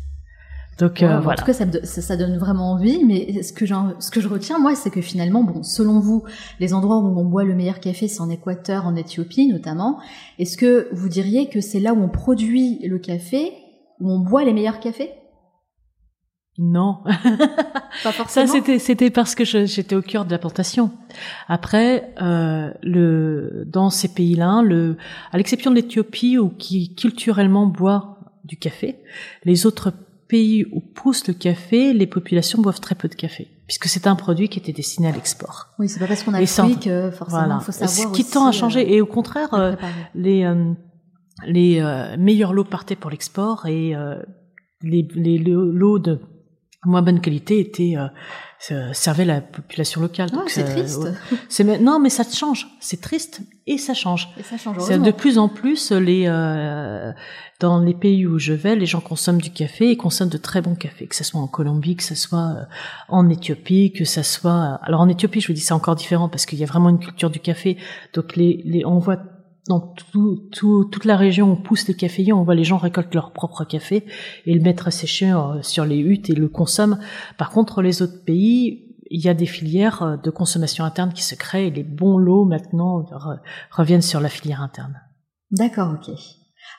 Donc 0.80 1.00
Ouais, 1.02 1.08
euh, 1.08 1.20
voilà. 1.20 1.40
En 1.42 1.46
tout 1.46 1.46
cas, 1.46 1.54
ça, 1.54 1.66
ça, 1.84 2.02
ça 2.02 2.18
donne 2.18 2.38
vraiment 2.38 2.72
envie. 2.72 3.04
Mais 3.06 3.44
ce 3.44 3.54
que, 3.54 3.66
ce 3.66 4.12
que 4.12 4.22
je 4.22 4.28
retiens, 4.28 4.60
moi, 4.60 4.76
c'est 4.76 4.90
que 4.90 5.02
finalement, 5.02 5.44
bon, 5.44 5.62
selon 5.62 6.00
vous, 6.00 6.24
les 6.60 6.74
endroits 6.74 6.98
où 6.98 7.20
on 7.20 7.26
boit 7.26 7.44
le 7.44 7.54
meilleur 7.54 7.80
café, 7.80 8.08
c'est 8.08 8.22
en 8.22 8.30
Équateur, 8.30 8.86
en 8.86 8.96
Éthiopie 8.96 9.48
notamment. 9.48 10.00
Est-ce 10.40 10.58
que 10.58 10.88
vous 10.94 11.10
diriez 11.10 11.50
que 11.50 11.60
c'est 11.62 11.80
là 11.80 11.94
où 11.94 12.02
on 12.02 12.10
produit 12.10 12.80
le 12.88 12.98
café, 12.98 13.52
où 14.00 14.10
on 14.10 14.20
boit 14.20 14.44
les 14.46 14.54
meilleurs 14.54 14.80
cafés? 14.80 15.12
Non, 16.62 16.98
Pas 17.06 17.10
ça 18.04 18.12
forcément. 18.12 18.48
c'était 18.48 18.80
c'était 18.80 19.10
parce 19.12 19.34
que 19.34 19.46
j'étais 19.46 19.96
au 19.96 20.02
cœur 20.02 20.26
de 20.26 20.32
la 20.32 20.38
plantation. 20.38 20.92
Après, 21.48 22.14
euh, 22.22 22.70
le 22.84 23.64
dans 23.66 23.90
ces 23.90 24.10
pays-là, 24.10 24.62
le 24.62 24.98
à 25.32 25.38
l'exception 25.38 25.72
de 25.72 25.78
l'Éthiopie 25.78 26.38
où 26.38 26.50
qui 26.50 26.96
culturellement 26.96 27.66
boit 27.66 28.20
du 28.44 28.58
café, 28.58 28.98
les 29.46 29.66
autres 29.66 29.94
pays 30.30 30.66
où 30.72 30.80
pousse 30.80 31.28
le 31.28 31.34
café, 31.34 31.92
les 31.94 32.08
populations 32.08 32.62
boivent 32.62 32.80
très 32.80 32.96
peu 32.96 33.08
de 33.10 33.16
café, 33.16 33.48
puisque 33.68 33.88
c'est 33.88 34.06
un 34.08 34.16
produit 34.16 34.48
qui 34.48 34.60
était 34.60 34.72
destiné 34.72 35.10
à 35.10 35.12
l'export. 35.12 35.58
Oui, 35.80 35.90
c'est 35.90 36.00
pas 36.00 36.08
parce 36.08 36.24
qu'on 36.24 36.34
a 36.34 36.46
fruit 36.46 36.78
que 36.80 37.12
forcément, 37.12 37.40
Voilà. 37.42 37.58
il 37.62 37.66
faut 37.66 37.72
savoir 37.74 37.90
Ce 37.90 38.08
qui 38.16 38.24
tend 38.24 38.46
à 38.46 38.50
euh, 38.50 38.52
changer. 38.54 38.94
Et 38.96 39.02
au 39.02 39.06
contraire, 39.08 39.54
euh, 39.54 39.76
les 40.16 40.46
euh, 40.46 40.72
les 41.46 41.80
euh, 41.82 42.16
meilleurs 42.18 42.54
lots 42.54 42.64
partaient 42.66 42.96
pour 42.96 43.10
l'export 43.12 43.66
et 43.66 43.96
euh, 43.96 44.22
les, 44.82 45.08
les 45.16 45.38
lo- 45.38 45.72
lots 45.72 46.00
de 46.00 46.20
moins 46.86 47.02
bonne 47.02 47.20
qualité 47.20 47.60
étaient 47.60 47.96
euh, 47.98 48.08
euh, 48.72 48.94
servaient 48.94 49.26
la 49.26 49.42
population 49.42 50.02
locale. 50.02 50.30
Ah, 50.34 50.44
c'est 50.48 50.64
euh, 50.64 50.72
triste. 50.72 51.08
C'est 51.50 51.82
non, 51.82 52.00
mais 52.00 52.10
ça 52.10 52.24
change. 52.24 52.68
C'est 52.80 53.02
triste 53.02 53.42
et 53.68 53.78
ça 53.78 53.94
change. 53.94 54.30
Et 54.38 54.44
ça 54.44 54.58
change 54.58 54.78
de 54.78 55.12
plus 55.12 55.38
en 55.38 55.50
plus 55.50 55.92
les 55.92 56.26
euh, 56.28 57.12
dans 57.60 57.80
les 57.80 57.94
pays 57.94 58.26
où 58.26 58.40
je 58.40 58.54
vais, 58.54 58.76
les 58.76 58.86
gens 58.86 59.02
consomment 59.02 59.42
du 59.42 59.52
café 59.52 59.92
et 59.92 59.98
consomment 59.98 60.30
de 60.30 60.38
très 60.38 60.62
bons 60.62 60.76
cafés, 60.76 61.08
que 61.08 61.16
ce 61.16 61.24
soit 61.24 61.42
en 61.42 61.48
Colombie, 61.48 61.96
que 61.98 62.04
ce 62.04 62.16
soit 62.16 62.56
euh, 62.56 62.64
en 63.10 63.30
Éthiopie, 63.30 63.92
que 63.92 64.06
ce 64.06 64.24
soit 64.24 64.80
alors 64.84 65.02
en 65.02 65.10
Éthiopie, 65.10 65.42
je 65.42 65.48
vous 65.48 65.54
dis 65.54 65.62
c'est 65.62 65.74
encore 65.74 65.96
différent 65.96 66.30
parce 66.30 66.46
qu'il 66.46 66.60
y 66.60 66.64
a 66.64 66.68
vraiment 66.68 66.90
une 66.90 67.00
culture 67.00 67.30
du 67.30 67.40
café. 67.40 67.78
Donc 68.14 68.36
les, 68.36 68.62
les 68.66 68.86
on 68.86 69.00
voit 69.00 69.18
dans 69.70 69.80
tout, 69.80 70.50
tout, 70.52 70.86
toute 70.86 71.06
la 71.06 71.16
région 71.16 71.52
où 71.52 71.56
poussent 71.56 71.88
les 71.88 71.94
caféiers, 71.94 72.34
on 72.34 72.44
voit 72.44 72.56
les 72.56 72.64
gens 72.64 72.78
récoltent 72.78 73.14
leur 73.14 73.32
propre 73.32 73.64
café 73.64 74.04
et 74.46 74.54
le 74.56 74.62
mettre 74.62 74.88
à 74.88 74.92
sécher 74.92 75.32
euh, 75.32 75.62
sur 75.62 75.86
les 75.86 76.00
huttes 76.00 76.30
et 76.30 76.34
le 76.36 76.50
consomment. 76.50 77.00
Par 77.38 77.52
contre, 77.52 77.84
les 77.84 78.02
autres 78.02 78.26
pays, 78.26 78.96
il 79.12 79.22
y 79.22 79.30
a 79.30 79.36
des 79.36 79.46
filières 79.46 80.02
euh, 80.02 80.18
de 80.18 80.32
consommation 80.32 80.84
interne 80.84 81.14
qui 81.14 81.24
se 81.24 81.36
créent 81.36 81.68
et 81.68 81.72
les 81.72 81.84
bons 81.84 82.18
lots 82.18 82.46
maintenant 82.46 83.02
re- 83.04 83.40
reviennent 83.70 84.02
sur 84.02 84.20
la 84.20 84.30
filière 84.30 84.62
interne. 84.62 85.00
D'accord, 85.52 85.94
ok. 85.94 86.16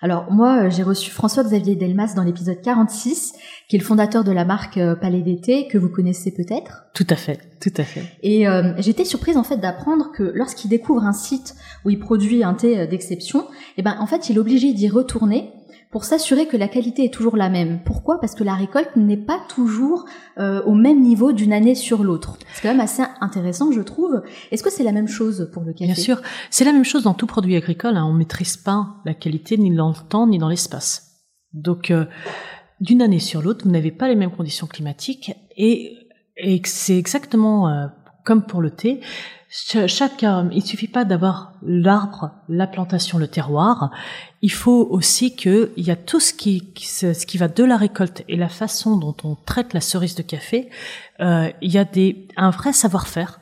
Alors 0.03 0.33
moi, 0.33 0.65
euh, 0.65 0.71
j'ai 0.71 0.83
reçu 0.83 1.11
François-Xavier 1.11 1.77
Delmas 1.77 2.15
dans 2.15 2.23
l'épisode 2.23 2.61
46, 2.63 3.35
qui 3.69 3.77
est 3.77 3.79
le 3.79 3.85
fondateur 3.85 4.25
de 4.25 4.33
la 4.33 4.45
marque 4.45 4.79
euh, 4.79 4.95
Palais 4.95 5.21
d'été, 5.21 5.69
que 5.69 5.77
vous 5.77 5.91
connaissez 5.91 6.33
peut-être. 6.33 6.87
Tout 6.95 7.07
à 7.11 7.17
fait, 7.17 7.39
tout 7.61 7.73
à 7.77 7.85
fait. 7.85 8.03
Et 8.23 8.49
euh, 8.49 8.73
j'étais 8.79 9.05
surprise 9.05 9.37
en 9.37 9.45
fait 9.45 9.59
d'apprendre 9.59 10.11
que 10.13 10.23
lorsqu'il 10.35 10.71
découvre 10.71 11.05
un 11.05 11.13
site 11.13 11.55
où 11.85 11.91
il 11.91 11.99
produit 11.99 12.43
un 12.43 12.55
thé 12.55 12.81
euh, 12.81 12.87
d'exception, 12.87 13.47
eh 13.77 13.83
ben 13.83 13.97
en 14.01 14.07
fait 14.07 14.29
il 14.29 14.37
est 14.37 14.41
obligé 14.41 14.73
d'y 14.73 14.89
retourner 14.89 15.53
pour 15.91 16.05
s'assurer 16.05 16.47
que 16.47 16.57
la 16.57 16.69
qualité 16.69 17.05
est 17.05 17.13
toujours 17.13 17.37
la 17.37 17.49
même. 17.49 17.81
Pourquoi? 17.85 18.21
Parce 18.21 18.35
que 18.37 18.45
la 18.45 18.55
récolte 18.55 18.95
n'est 18.95 19.17
pas 19.17 19.41
toujours 19.49 20.05
euh, 20.39 20.63
au 20.63 20.75
même 20.75 21.03
niveau 21.03 21.33
d'une 21.33 21.53
année 21.53 21.75
sur 21.75 22.05
l'autre. 22.05 22.39
C'est 22.55 22.63
quand 22.63 22.69
même 22.69 22.81
assez 22.81 23.03
intéressant, 23.21 23.73
je 23.73 23.81
trouve. 23.81 24.23
Est-ce 24.53 24.63
que 24.63 24.71
c'est 24.71 24.85
la 24.85 24.93
même 24.93 25.09
chose 25.09 25.51
pour 25.53 25.65
le 25.65 25.73
café? 25.73 25.87
Bien 25.87 25.95
sûr, 25.97 26.23
c'est 26.51 26.65
la 26.65 26.73
même 26.73 26.85
chose 26.85 27.03
dans 27.03 27.15
tout 27.15 27.27
produit 27.27 27.57
agricole. 27.57 27.97
Hein. 27.97 28.07
On 28.07 28.13
maîtrise 28.13 28.57
pas 28.57 28.95
la 29.05 29.15
qualité 29.15 29.57
ni 29.57 29.75
dans 29.75 29.89
le 29.89 30.09
temps 30.09 30.29
ni 30.29 30.39
dans 30.39 30.49
l'espace. 30.49 31.09
Donc, 31.53 31.91
euh, 31.91 32.05
d'une 32.81 33.03
année 33.03 33.19
sur 33.19 33.43
l'autre, 33.43 33.65
vous 33.65 33.73
n'avez 33.73 33.91
pas 33.91 34.07
les 34.07 34.15
mêmes 34.15 34.31
conditions 34.31 34.69
climatiques 34.69 35.33
et, 35.57 35.97
et 36.37 36.63
c'est 36.65 36.97
exactement 36.97 37.69
euh, 37.69 37.89
comme 38.31 38.45
pour 38.45 38.63
le 38.63 38.71
thé. 38.71 39.01
Ch- 39.49 39.89
Chaque, 39.89 40.25
il 40.53 40.63
suffit 40.65 40.87
pas 40.87 41.05
d'avoir 41.05 41.55
l'arbre, 41.67 42.31
la 42.49 42.69
plantation, 42.69 43.19
le 43.19 43.27
terroir. 43.27 43.91
Il 44.41 44.53
faut 44.53 44.87
aussi 44.89 45.35
que 45.35 45.73
il 45.77 45.85
y 45.85 45.91
a 45.91 45.97
tout 45.97 46.21
ce 46.21 46.33
qui, 46.33 46.73
ce 46.77 47.27
qui 47.27 47.39
va 47.39 47.49
de 47.49 47.65
la 47.65 47.77
récolte 47.77 48.23
et 48.29 48.37
la 48.37 48.49
façon 48.49 48.97
dont 48.97 49.17
on 49.25 49.35
traite 49.35 49.75
la 49.75 49.81
cerise 49.81 50.15
de 50.15 50.23
café. 50.23 50.71
Euh, 51.19 51.51
il 51.61 51.73
y 51.73 51.79
a 51.79 51.85
des 51.85 52.29
un 52.37 52.51
vrai 52.51 52.73
savoir-faire 52.73 53.41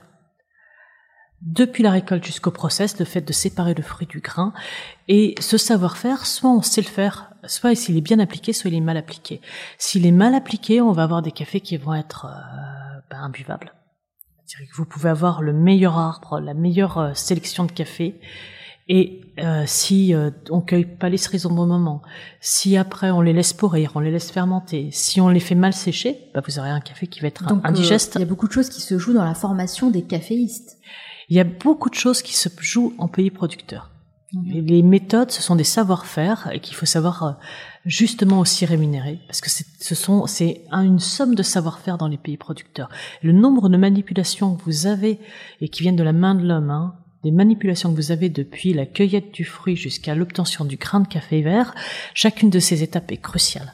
depuis 1.42 1.82
la 1.82 1.90
récolte 1.90 2.24
jusqu'au 2.24 2.50
process, 2.50 2.98
le 2.98 3.04
fait 3.04 3.20
de 3.20 3.32
séparer 3.34 3.74
le 3.74 3.82
fruit 3.82 4.06
du 4.06 4.20
grain. 4.20 4.54
Et 5.06 5.34
ce 5.38 5.58
savoir-faire, 5.58 6.24
soit 6.24 6.50
on 6.50 6.62
sait 6.62 6.80
le 6.80 6.86
faire, 6.88 7.30
soit 7.44 7.74
s'il 7.74 7.98
est 7.98 8.00
bien 8.00 8.18
appliqué, 8.18 8.54
soit 8.54 8.70
il 8.70 8.76
est 8.76 8.80
mal 8.80 8.96
appliqué. 8.96 9.42
S'il 9.76 10.06
est 10.06 10.12
mal 10.24 10.34
appliqué, 10.34 10.80
on 10.80 10.92
va 10.92 11.02
avoir 11.02 11.20
des 11.20 11.32
cafés 11.32 11.60
qui 11.60 11.76
vont 11.76 11.94
être 11.94 12.24
euh, 12.24 13.00
ben, 13.10 13.18
imbuvables. 13.24 13.72
C'est-à-dire 14.48 14.72
que 14.72 14.76
vous 14.76 14.86
pouvez 14.86 15.10
avoir 15.10 15.42
le 15.42 15.52
meilleur 15.52 15.96
arbre, 15.96 16.40
la 16.40 16.54
meilleure 16.54 16.98
euh, 16.98 17.14
sélection 17.14 17.64
de 17.64 17.72
café, 17.72 18.18
et 18.90 19.20
euh, 19.38 19.64
si 19.66 20.14
euh, 20.14 20.30
on 20.48 20.62
cueille 20.62 20.86
pas 20.86 21.10
les 21.10 21.18
cerises 21.18 21.44
au 21.44 21.50
bon 21.50 21.66
moment, 21.66 22.00
si 22.40 22.78
après 22.78 23.10
on 23.10 23.20
les 23.20 23.34
laisse 23.34 23.52
pourrir, 23.52 23.92
on 23.94 24.00
les 24.00 24.10
laisse 24.10 24.30
fermenter, 24.30 24.88
si 24.92 25.20
on 25.20 25.28
les 25.28 25.40
fait 25.40 25.54
mal 25.54 25.74
sécher, 25.74 26.16
bah 26.32 26.42
vous 26.46 26.58
aurez 26.58 26.70
un 26.70 26.80
café 26.80 27.06
qui 27.06 27.20
va 27.20 27.28
être 27.28 27.46
Donc, 27.46 27.64
euh, 27.64 27.68
indigeste. 27.68 28.14
il 28.14 28.20
y 28.20 28.24
a 28.24 28.26
beaucoup 28.26 28.48
de 28.48 28.52
choses 28.52 28.70
qui 28.70 28.80
se 28.80 28.98
jouent 28.98 29.12
dans 29.12 29.24
la 29.24 29.34
formation 29.34 29.90
des 29.90 30.02
caféistes. 30.02 30.78
Il 31.28 31.36
y 31.36 31.40
a 31.40 31.44
beaucoup 31.44 31.90
de 31.90 31.94
choses 31.94 32.22
qui 32.22 32.34
se 32.34 32.48
jouent 32.58 32.94
en 32.96 33.08
pays 33.08 33.30
producteurs. 33.30 33.90
Mhm. 34.32 34.66
Les 34.66 34.82
méthodes, 34.82 35.30
ce 35.30 35.40
sont 35.42 35.56
des 35.56 35.64
savoir-faire 35.64 36.50
et 36.52 36.60
qu'il 36.60 36.76
faut 36.76 36.84
savoir 36.86 37.22
euh, 37.22 37.32
justement 37.86 38.40
aussi 38.40 38.66
rémunérer, 38.66 39.20
parce 39.26 39.40
que 39.40 39.48
c'est, 39.48 39.64
ce 39.80 39.94
sont, 39.94 40.26
c'est 40.26 40.64
un- 40.70 40.82
une 40.82 40.98
somme 40.98 41.34
de 41.34 41.42
savoir-faire 41.42 41.96
dans 41.96 42.08
les 42.08 42.18
pays 42.18 42.36
producteurs. 42.36 42.90
Le 43.22 43.32
nombre 43.32 43.70
de 43.70 43.78
manipulations 43.78 44.54
que 44.56 44.64
vous 44.64 44.86
avez 44.86 45.18
et 45.62 45.68
qui 45.70 45.82
viennent 45.82 45.96
de 45.96 46.02
la 46.02 46.12
main 46.12 46.34
de 46.34 46.46
l'homme, 46.46 46.70
hein, 46.70 46.94
des 47.24 47.30
manipulations 47.30 47.90
que 47.90 47.96
vous 47.96 48.12
avez 48.12 48.28
depuis 48.28 48.74
la 48.74 48.84
cueillette 48.86 49.32
du 49.32 49.44
fruit 49.44 49.76
jusqu'à 49.76 50.14
l'obtention 50.14 50.64
du 50.66 50.76
grain 50.76 51.00
de 51.00 51.08
café 51.08 51.40
vert, 51.42 51.74
chacune 52.14 52.50
de 52.50 52.58
ces 52.60 52.82
étapes 52.82 53.10
est 53.10 53.16
cruciale. 53.16 53.72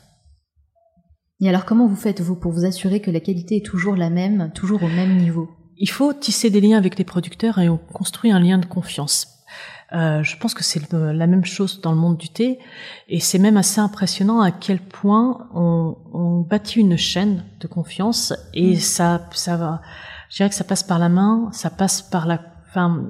Et 1.41 1.49
alors, 1.49 1.65
comment 1.65 1.89
vous 1.89 1.97
faites-vous 1.97 2.37
pour 2.37 2.53
vous 2.53 2.65
assurer 2.65 3.01
que 3.01 3.11
la 3.11 3.21
qualité 3.21 3.57
est 3.57 3.67
toujours 3.67 3.97
la 3.97 4.09
même, 4.09 4.53
toujours 4.55 4.85
au 4.85 4.89
même 4.89 5.17
niveau? 5.17 5.51
Il 5.77 5.91
faut 5.91 6.13
tisser 6.15 6.49
des 6.49 6.61
liens 6.61 6.79
avec 6.79 6.97
les 6.97 7.05
producteurs 7.05 7.59
et 7.59 7.69
on 7.69 7.77
construit 7.77 8.31
un 8.31 8.39
lien 8.39 8.59
de 8.59 8.67
confiance. 8.67 9.27
Euh, 9.95 10.23
je 10.25 10.37
pense 10.37 10.55
que 10.55 10.65
c'est 10.65 10.91
la 10.93 11.27
même 11.27 11.45
chose 11.45 11.81
dans 11.81 11.93
le 11.93 11.97
monde 11.97 12.17
du 12.17 12.29
thé 12.29 12.59
et 13.09 13.21
c'est 13.21 13.39
même 13.39 13.57
assez 13.57 13.81
impressionnant 13.81 14.41
à 14.41 14.51
quel 14.51 14.81
point 14.81 15.47
on, 15.55 15.97
on 16.13 16.41
bâtit 16.41 16.81
une 16.81 16.97
chaîne 16.97 17.45
de 17.61 17.69
confiance 17.69 18.33
et 18.55 18.73
Mm. 18.75 18.81
ça, 18.81 19.29
ça 19.33 19.57
va. 19.57 19.83
Je 20.31 20.37
dirais 20.37 20.49
que 20.49 20.55
ça 20.57 20.65
passe 20.65 20.83
par 20.83 20.99
la 20.99 21.09
main, 21.09 21.49
ça 21.53 21.71
passe 21.71 22.03
par 22.03 22.27
la. 22.27 22.41
Enfin, 22.69 23.09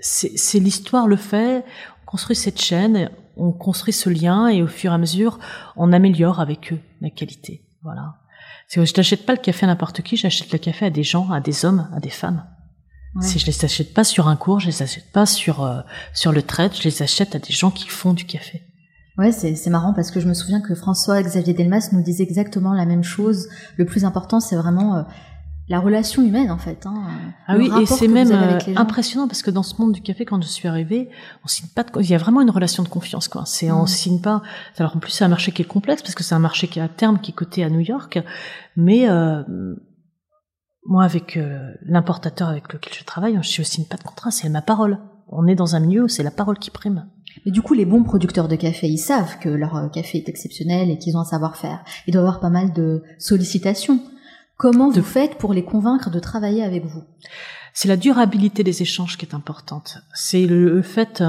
c'est 0.00 0.36
c'est 0.36 0.58
l'histoire 0.58 1.06
le 1.06 1.16
fait. 1.16 1.64
On 2.02 2.06
construit 2.06 2.36
cette 2.36 2.60
chaîne, 2.60 3.10
on 3.36 3.52
construit 3.52 3.92
ce 3.92 4.10
lien 4.10 4.48
et 4.48 4.62
au 4.62 4.66
fur 4.66 4.90
et 4.90 4.94
à 4.94 4.98
mesure, 4.98 5.38
on 5.76 5.92
améliore 5.92 6.40
avec 6.40 6.72
eux 6.72 6.80
la 7.00 7.10
qualité. 7.10 7.62
Voilà. 7.82 8.16
C'est 8.66 8.80
que 8.80 8.86
je 8.86 8.94
n'achète 8.96 9.24
pas 9.24 9.32
le 9.32 9.38
café 9.38 9.64
à 9.64 9.68
n'importe 9.68 10.02
qui, 10.02 10.16
j'achète 10.16 10.52
le 10.52 10.58
café 10.58 10.86
à 10.86 10.90
des 10.90 11.02
gens, 11.02 11.30
à 11.30 11.40
des 11.40 11.64
hommes, 11.64 11.88
à 11.94 12.00
des 12.00 12.10
femmes. 12.10 12.44
Ouais. 13.14 13.26
Si 13.26 13.38
je 13.38 13.46
les 13.46 13.64
achète 13.64 13.94
pas 13.94 14.04
sur 14.04 14.28
un 14.28 14.36
cours, 14.36 14.60
je 14.60 14.66
les 14.66 14.82
achète 14.82 15.10
pas 15.12 15.26
sur 15.26 15.62
euh, 15.62 15.80
sur 16.12 16.32
le 16.32 16.42
trade, 16.42 16.72
je 16.74 16.82
les 16.82 17.02
achète 17.02 17.34
à 17.34 17.38
des 17.38 17.52
gens 17.52 17.70
qui 17.70 17.88
font 17.88 18.12
du 18.12 18.24
café. 18.24 18.62
Ouais, 19.18 19.32
c'est 19.32 19.70
marrant 19.70 19.92
parce 19.92 20.12
que 20.12 20.20
je 20.20 20.28
me 20.28 20.34
souviens 20.34 20.60
que 20.60 20.76
François-Xavier 20.76 21.52
Delmas 21.52 21.88
nous 21.90 22.02
disait 22.02 22.22
exactement 22.22 22.72
la 22.72 22.86
même 22.86 23.02
chose. 23.02 23.48
Le 23.76 23.84
plus 23.84 24.04
important, 24.04 24.38
c'est 24.38 24.54
vraiment 24.54 24.94
euh, 24.94 25.02
la 25.68 25.80
relation 25.80 26.22
humaine 26.22 26.52
en 26.52 26.58
fait. 26.58 26.86
Hein, 26.86 27.02
ah 27.48 27.56
oui, 27.56 27.68
et 27.80 27.86
c'est 27.86 28.06
même 28.06 28.30
euh, 28.30 28.58
impressionnant 28.76 29.26
parce 29.26 29.42
que 29.42 29.50
dans 29.50 29.64
ce 29.64 29.74
monde 29.80 29.92
du 29.92 30.02
café, 30.02 30.24
quand 30.24 30.40
je 30.40 30.46
suis 30.46 30.68
arrivée, 30.68 31.10
on 31.44 31.48
signe 31.48 31.68
pas. 31.74 31.82
De, 31.82 31.90
il 32.00 32.08
y 32.08 32.14
a 32.14 32.18
vraiment 32.18 32.40
une 32.40 32.50
relation 32.50 32.84
de 32.84 32.88
confiance, 32.88 33.26
quoi. 33.26 33.42
C'est 33.44 33.72
on 33.72 33.82
mm. 33.82 33.88
signe 33.88 34.20
pas. 34.20 34.40
Alors 34.78 34.96
en 34.96 35.00
plus, 35.00 35.10
c'est 35.10 35.24
un 35.24 35.28
marché 35.28 35.50
qui 35.50 35.62
est 35.62 35.66
complexe 35.66 36.02
parce 36.02 36.14
que 36.14 36.22
c'est 36.22 36.36
un 36.36 36.40
marché 36.40 36.68
qui 36.68 36.78
est 36.78 36.82
à 36.82 36.88
terme, 36.88 37.18
qui 37.18 37.32
est 37.32 37.34
coté 37.34 37.64
à 37.64 37.70
New 37.70 37.80
York, 37.80 38.20
mais 38.76 39.08
euh, 39.08 39.42
moi, 40.88 41.04
avec 41.04 41.36
euh, 41.36 41.74
l'importateur 41.82 42.48
avec 42.48 42.72
lequel 42.72 42.94
je 42.94 43.04
travaille, 43.04 43.38
je 43.42 43.60
ne 43.60 43.64
signe 43.64 43.84
pas 43.84 43.98
de 43.98 44.02
contrat, 44.02 44.30
c'est 44.30 44.48
ma 44.48 44.62
parole. 44.62 44.98
On 45.28 45.46
est 45.46 45.54
dans 45.54 45.76
un 45.76 45.80
milieu 45.80 46.04
où 46.04 46.08
c'est 46.08 46.22
la 46.22 46.30
parole 46.30 46.58
qui 46.58 46.70
prime. 46.70 47.06
Mais 47.44 47.52
du 47.52 47.60
coup, 47.60 47.74
les 47.74 47.84
bons 47.84 48.02
producteurs 48.02 48.48
de 48.48 48.56
café, 48.56 48.88
ils 48.88 48.96
savent 48.96 49.38
que 49.38 49.50
leur 49.50 49.76
euh, 49.76 49.88
café 49.88 50.16
est 50.16 50.30
exceptionnel 50.30 50.90
et 50.90 50.96
qu'ils 50.96 51.14
ont 51.18 51.20
un 51.20 51.24
savoir-faire. 51.24 51.84
Ils 52.06 52.12
doivent 52.12 52.24
avoir 52.24 52.40
pas 52.40 52.48
mal 52.48 52.72
de 52.72 53.02
sollicitations. 53.18 54.00
Comment 54.56 54.90
vous 54.90 55.02
faites 55.02 55.36
pour 55.36 55.52
les 55.52 55.62
convaincre 55.62 56.08
de 56.08 56.18
travailler 56.18 56.64
avec 56.64 56.86
vous? 56.86 57.04
C'est 57.74 57.88
la 57.88 57.98
durabilité 57.98 58.64
des 58.64 58.80
échanges 58.80 59.18
qui 59.18 59.26
est 59.26 59.34
importante. 59.34 59.98
C'est 60.14 60.46
le 60.46 60.80
fait 60.80 61.22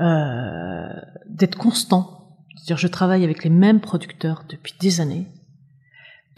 euh, 0.00 0.88
d'être 1.28 1.58
constant. 1.58 2.38
C'est-à-dire, 2.56 2.78
je 2.78 2.88
travaille 2.88 3.24
avec 3.24 3.44
les 3.44 3.50
mêmes 3.50 3.80
producteurs 3.80 4.44
depuis 4.48 4.72
des 4.80 5.02
années. 5.02 5.26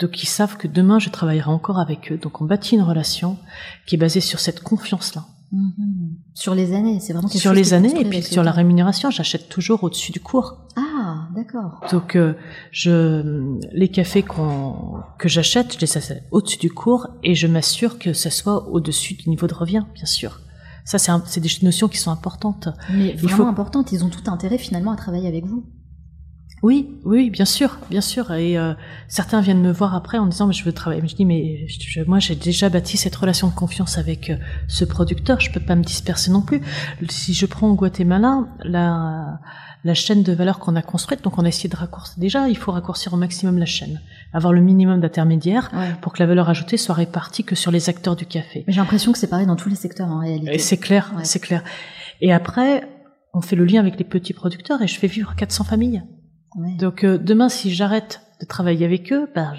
Donc, 0.03 0.23
ils 0.23 0.27
savent 0.27 0.57
que 0.57 0.67
demain, 0.67 0.99
je 0.99 1.11
travaillerai 1.11 1.51
encore 1.51 1.79
avec 1.79 2.11
eux. 2.11 2.19
Donc, 2.19 2.41
on 2.41 2.45
bâtit 2.45 2.75
une 2.75 2.83
relation 2.83 3.39
qui 3.87 3.95
est 3.95 3.99
basée 3.99 4.21
sur 4.21 4.41
cette 4.41 4.61
confiance-là. 4.61 5.25
Mhm. 5.53 6.17
Sur 6.35 6.55
les 6.55 6.73
années, 6.73 6.99
c'est 6.99 7.13
vraiment 7.13 7.29
sur 7.29 7.53
les 7.53 7.75
années 7.75 7.95
et 8.01 8.05
puis 8.05 8.23
sur 8.23 8.43
la 8.43 8.53
rémunération. 8.53 9.11
J'achète 9.11 9.49
toujours 9.49 9.85
au-dessus 9.85 10.11
du 10.11 10.19
cours. 10.19 10.57
Ah, 10.77 11.29
d'accord. 11.37 11.79
Donc 11.93 12.17
euh, 12.17 12.33
je 12.71 13.59
les 13.73 13.89
cafés 13.89 14.23
qu'on 14.23 14.95
que 15.19 15.29
j'achète, 15.29 15.75
je 15.75 15.81
les 15.81 15.97
achète 15.99 16.25
au-dessus 16.31 16.57
du 16.57 16.71
cours 16.71 17.09
et 17.23 17.35
je 17.35 17.47
m'assure 17.47 17.99
que 17.99 18.15
ça 18.15 18.31
soit 18.31 18.67
au-dessus 18.71 19.13
du 19.13 19.29
niveau 19.29 19.47
de 19.47 19.53
revient, 19.53 19.85
bien 19.95 20.07
sûr. 20.07 20.41
Ça, 20.85 20.99
c'est 20.99 21.41
des 21.41 21.51
notions 21.63 21.87
qui 21.87 21.99
sont 21.99 22.11
importantes. 22.11 22.69
Mais 22.91 23.13
vraiment 23.13 23.45
faut... 23.45 23.47
importantes. 23.47 23.93
Ils 23.93 24.05
ont 24.05 24.09
tout 24.09 24.29
intérêt 24.31 24.59
finalement 24.59 24.91
à 24.91 24.97
travailler 24.97 25.29
avec 25.29 25.45
vous. 25.45 25.65
Oui, 26.63 26.89
oui, 27.05 27.31
bien 27.31 27.45
sûr, 27.45 27.79
bien 27.91 28.01
sûr. 28.01 28.33
Et 28.33 28.57
euh, 28.57 28.73
certains 29.09 29.41
viennent 29.41 29.61
me 29.61 29.73
voir 29.73 29.97
après 29.97 30.19
en 30.19 30.27
disant 30.27 30.47
mais 30.47 30.53
je 30.53 30.65
veux 30.65 30.73
travailler. 30.73 31.03
Je 31.07 31.15
dis 31.17 31.25
mais 31.25 31.67
moi 32.07 32.21
j'ai 32.21 32.37
déjà 32.37 32.69
bâti 32.69 32.97
cette 32.97 33.17
relation 33.17 33.49
de 33.49 33.53
confiance 33.53 33.99
avec 33.99 34.31
euh, 34.31 34.37
ce 34.69 34.85
producteur. 34.85 35.41
Je 35.41 35.51
peux 35.51 35.61
pas 35.61 35.75
me 35.75 35.83
disperser 35.83 36.31
non 36.31 36.41
plus. 36.41 36.63
Si 37.09 37.35
je 37.35 37.47
prends 37.47 37.69
au 37.69 37.75
Guatemala 37.75 38.47
la 38.65 39.41
la 39.85 39.95
chaîne 39.95 40.23
de 40.23 40.33
valeur 40.33 40.61
qu'on 40.61 40.77
a 40.77 40.83
construite, 40.83 41.25
donc 41.25 41.39
on 41.39 41.45
a 41.45 41.49
essayé 41.49 41.69
de 41.69 41.77
raccourcir. 41.77 42.15
Déjà, 42.17 42.49
il 42.49 42.57
faut 42.57 42.71
raccourcir 42.71 43.13
au 43.15 43.17
maximum 43.17 43.59
la 43.59 43.67
chaîne, 43.67 44.01
avoir 44.33 44.53
le 44.53 44.61
minimum 44.61 45.01
d'intermédiaires 45.01 45.73
pour 46.01 46.13
que 46.13 46.23
la 46.23 46.27
valeur 46.27 46.49
ajoutée 46.49 46.77
soit 46.77 46.95
répartie 46.95 47.43
que 47.43 47.57
sur 47.57 47.73
les 47.73 47.89
acteurs 47.89 48.15
du 48.15 48.25
café. 48.25 48.63
Mais 48.67 48.73
j'ai 48.73 48.81
l'impression 48.81 49.13
que 49.13 49.19
c'est 49.19 49.27
pareil 49.27 49.47
dans 49.47 49.57
tous 49.57 49.69
les 49.69 49.75
secteurs 49.75 50.09
en 50.09 50.21
réalité. 50.21 50.59
C'est 50.59 50.77
clair, 50.77 51.13
c'est 51.25 51.41
clair. 51.41 51.65
Et 52.21 52.33
après, 52.33 52.89
on 53.35 53.41
fait 53.41 53.57
le 53.57 53.65
lien 53.65 53.81
avec 53.81 53.99
les 53.99 54.05
petits 54.05 54.35
producteurs 54.35 54.81
et 54.83 54.87
je 54.87 54.99
fais 54.99 55.09
vivre 55.09 55.35
400 55.35 55.65
familles. 55.65 56.03
Donc 56.57 57.05
euh, 57.05 57.19
demain, 57.19 57.49
si 57.49 57.73
j'arrête 57.73 58.21
de 58.41 58.47
travailler 58.47 58.85
avec 58.85 59.13
eux, 59.13 59.29
ben, 59.35 59.55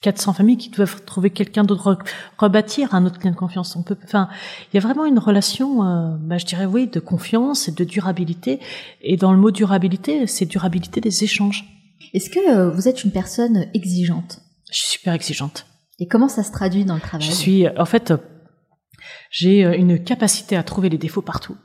400 0.00 0.32
familles 0.34 0.56
qui 0.56 0.70
doivent 0.70 1.04
trouver 1.04 1.30
quelqu'un 1.30 1.64
d'autre, 1.64 1.98
rebâtir 2.36 2.94
un 2.94 3.04
autre 3.04 3.18
lien 3.24 3.30
de 3.30 3.36
confiance. 3.36 3.74
On 3.74 3.82
peut, 3.82 3.96
enfin, 4.04 4.28
il 4.72 4.76
y 4.76 4.78
a 4.78 4.80
vraiment 4.80 5.04
une 5.04 5.18
relation, 5.18 5.84
euh, 5.84 6.16
ben, 6.20 6.38
je 6.38 6.46
dirais 6.46 6.66
oui, 6.66 6.86
de 6.86 7.00
confiance 7.00 7.68
et 7.68 7.72
de 7.72 7.84
durabilité. 7.84 8.60
Et 9.00 9.16
dans 9.16 9.32
le 9.32 9.38
mot 9.38 9.50
durabilité, 9.50 10.26
c'est 10.26 10.46
durabilité 10.46 11.00
des 11.00 11.24
échanges. 11.24 11.64
Est-ce 12.14 12.30
que 12.30 12.38
euh, 12.38 12.70
vous 12.70 12.88
êtes 12.88 13.04
une 13.04 13.10
personne 13.10 13.66
exigeante? 13.74 14.40
Je 14.70 14.78
suis 14.78 14.90
super 14.92 15.14
exigeante. 15.14 15.66
Et 15.98 16.06
comment 16.06 16.28
ça 16.28 16.44
se 16.44 16.52
traduit 16.52 16.84
dans 16.84 16.94
le 16.94 17.00
travail? 17.00 17.26
Je 17.26 17.32
suis, 17.32 17.68
en 17.68 17.84
fait, 17.84 18.14
j'ai 19.30 19.62
une 19.62 20.02
capacité 20.02 20.56
à 20.56 20.62
trouver 20.62 20.90
les 20.90 20.98
défauts 20.98 21.22
partout 21.22 21.56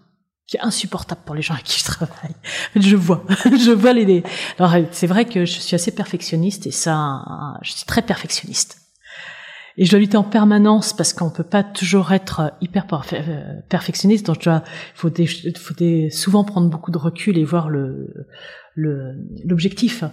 qui 0.48 0.58
est 0.58 0.62
insupportable 0.62 1.22
pour 1.26 1.36
les 1.36 1.42
gens 1.42 1.54
avec 1.54 1.66
qui 1.66 1.80
je 1.80 1.86
travaille. 1.86 2.36
Je 2.76 2.96
vois, 2.96 3.24
je 3.46 3.72
vois 3.72 3.94
les. 3.94 4.24
Alors 4.60 4.76
c'est 4.92 5.08
vrai 5.08 5.26
que 5.26 5.46
je 5.46 5.60
suis 5.60 5.76
assez 5.76 5.92
perfectionniste 5.92 6.68
et 6.68 6.72
ça, 6.72 7.24
je 7.62 7.72
suis 7.72 7.86
très 7.86 8.02
perfectionniste. 8.02 8.80
Et 9.78 9.86
je 9.86 9.90
dois 9.90 10.00
lutter 10.00 10.18
en 10.18 10.24
permanence 10.24 10.94
parce 10.94 11.14
qu'on 11.14 11.32
peut 11.32 11.44
pas 11.44 11.64
toujours 11.64 12.12
être 12.12 12.54
hyper 12.62 12.86
euh, 13.14 13.60
perfectionniste. 13.70 14.28
Donc, 14.28 14.46
il 14.46 14.62
faut, 14.94 15.10
des, 15.10 15.26
faut 15.26 15.74
des, 15.74 16.12
souvent 16.12 16.44
prendre 16.44 16.70
beaucoup 16.70 16.92
de 16.92 16.98
recul 17.00 17.38
et 17.40 17.44
voir 17.44 17.70
le 17.70 18.28
l'objectif. 18.76 20.04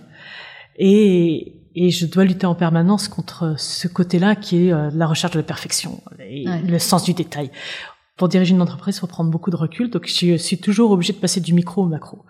Et, 0.77 1.61
et 1.75 1.91
je 1.91 2.07
dois 2.07 2.25
lutter 2.25 2.47
en 2.47 2.55
permanence 2.55 3.09
contre 3.09 3.55
ce 3.59 3.89
côté-là 3.89 4.35
qui 4.35 4.67
est 4.67 4.73
euh, 4.73 4.91
la 4.93 5.07
recherche 5.07 5.33
de 5.33 5.39
la 5.39 5.45
perfection 5.45 6.03
et 6.19 6.45
le 6.67 6.79
sens 6.79 7.05
du 7.05 7.15
détail 7.15 7.51
pour 8.21 8.29
diriger 8.29 8.55
une 8.55 8.61
entreprise, 8.61 8.97
il 8.97 9.01
faut 9.01 9.07
prendre 9.07 9.31
beaucoup 9.31 9.49
de 9.49 9.57
recul. 9.57 9.89
Donc, 9.89 10.07
je 10.07 10.37
suis 10.37 10.59
toujours 10.59 10.91
obligée 10.91 11.15
de 11.15 11.19
passer 11.19 11.41
du 11.41 11.55
micro 11.55 11.85
au 11.85 11.87
macro. 11.87 12.27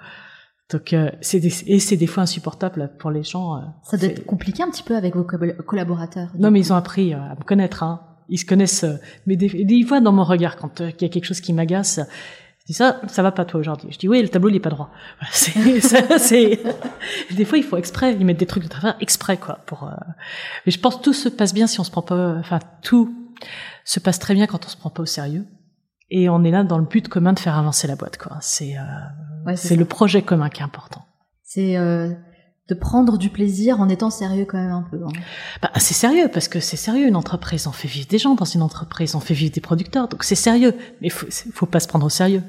Donc, 0.70 0.92
euh, 0.92 1.10
c'est 1.20 1.44
et 1.44 1.80
c'est 1.80 1.96
des 1.96 2.06
fois 2.06 2.22
insupportable 2.22 2.92
pour 3.00 3.10
les 3.10 3.24
gens. 3.24 3.56
Euh, 3.56 3.60
ça 3.82 3.96
doit 3.96 4.10
être 4.10 4.24
compliqué 4.24 4.62
un 4.62 4.70
petit 4.70 4.84
peu 4.84 4.94
avec 4.94 5.16
vos 5.16 5.24
collaborateurs. 5.24 6.30
Non, 6.38 6.52
mais 6.52 6.60
ils 6.60 6.72
ont 6.72 6.76
appris 6.76 7.12
euh, 7.12 7.18
à 7.18 7.34
me 7.34 7.42
connaître. 7.42 7.82
Hein. 7.82 8.02
Ils 8.28 8.38
se 8.38 8.44
connaissent. 8.44 8.86
mais 9.26 9.34
des, 9.34 9.48
des, 9.64 9.82
fois, 9.82 10.00
dans 10.00 10.12
mon 10.12 10.22
regard, 10.22 10.54
quand 10.54 10.78
il 10.78 11.02
y 11.02 11.06
a 11.06 11.08
quelque 11.08 11.24
chose 11.24 11.40
qui 11.40 11.52
m'agace, 11.52 11.98
je 12.60 12.66
dis 12.66 12.72
ça, 12.72 13.00
ça 13.08 13.24
va 13.24 13.32
pas 13.32 13.44
toi 13.44 13.58
aujourd'hui. 13.58 13.90
Je 13.90 13.98
dis 13.98 14.08
oui, 14.08 14.22
le 14.22 14.28
tableau 14.28 14.48
il 14.48 14.54
est 14.54 14.60
pas 14.60 14.70
droit. 14.70 14.90
c'est, 15.32 16.60
des 17.32 17.44
fois 17.44 17.58
il 17.58 17.64
faut 17.64 17.78
exprès, 17.78 18.14
ils 18.14 18.24
mettent 18.24 18.38
des 18.38 18.46
trucs 18.46 18.62
de 18.62 18.68
travers 18.68 18.94
exprès 19.00 19.38
quoi. 19.38 19.58
Pour. 19.66 19.90
Mais 20.66 20.70
je 20.70 20.78
pense 20.78 20.98
que 20.98 21.02
tout 21.02 21.14
se 21.14 21.28
passe 21.28 21.52
bien 21.52 21.66
si 21.66 21.80
on 21.80 21.84
se 21.84 21.90
prend 21.90 22.02
pas. 22.02 22.36
Enfin 22.38 22.60
tout 22.80 23.12
se 23.84 23.98
passe 23.98 24.20
très 24.20 24.34
bien 24.34 24.46
quand 24.46 24.64
on 24.64 24.68
se 24.68 24.76
prend 24.76 24.90
pas 24.90 25.02
au 25.02 25.06
sérieux 25.06 25.44
et 26.10 26.28
on 26.28 26.42
est 26.44 26.50
là 26.50 26.64
dans 26.64 26.78
le 26.78 26.84
but 26.84 27.08
commun 27.08 27.32
de 27.32 27.38
faire 27.38 27.56
avancer 27.56 27.86
la 27.86 27.96
boîte 27.96 28.18
quoi. 28.18 28.38
C'est 28.40 28.76
euh, 28.76 29.54
c'est 29.56 29.76
le 29.76 29.84
projet 29.84 30.22
commun 30.22 30.48
qui 30.48 30.60
est 30.60 30.64
important. 30.64 31.04
C'est 31.44 31.76
euh, 31.76 32.12
de 32.68 32.74
prendre 32.74 33.16
du 33.16 33.30
plaisir 33.30 33.80
en 33.80 33.88
étant 33.88 34.10
sérieux 34.10 34.44
quand 34.44 34.58
même 34.58 34.72
un 34.72 34.86
peu 34.90 35.00
hein. 35.02 35.10
bah, 35.62 35.70
c'est 35.76 35.94
sérieux 35.94 36.28
parce 36.32 36.48
que 36.48 36.60
c'est 36.60 36.76
sérieux. 36.76 37.06
Une 37.06 37.16
entreprise 37.16 37.66
on 37.66 37.72
fait 37.72 37.88
vivre 37.88 38.08
des 38.08 38.18
gens. 38.18 38.34
Dans 38.34 38.44
une 38.44 38.62
entreprise 38.62 39.14
on 39.14 39.20
fait 39.20 39.34
vivre 39.34 39.52
des 39.52 39.60
producteurs. 39.60 40.08
Donc 40.08 40.24
c'est 40.24 40.34
sérieux. 40.34 40.74
Mais 41.00 41.08
faut 41.08 41.26
faut 41.52 41.66
pas 41.66 41.80
se 41.80 41.88
prendre 41.88 42.06
au 42.06 42.10
sérieux. 42.10 42.42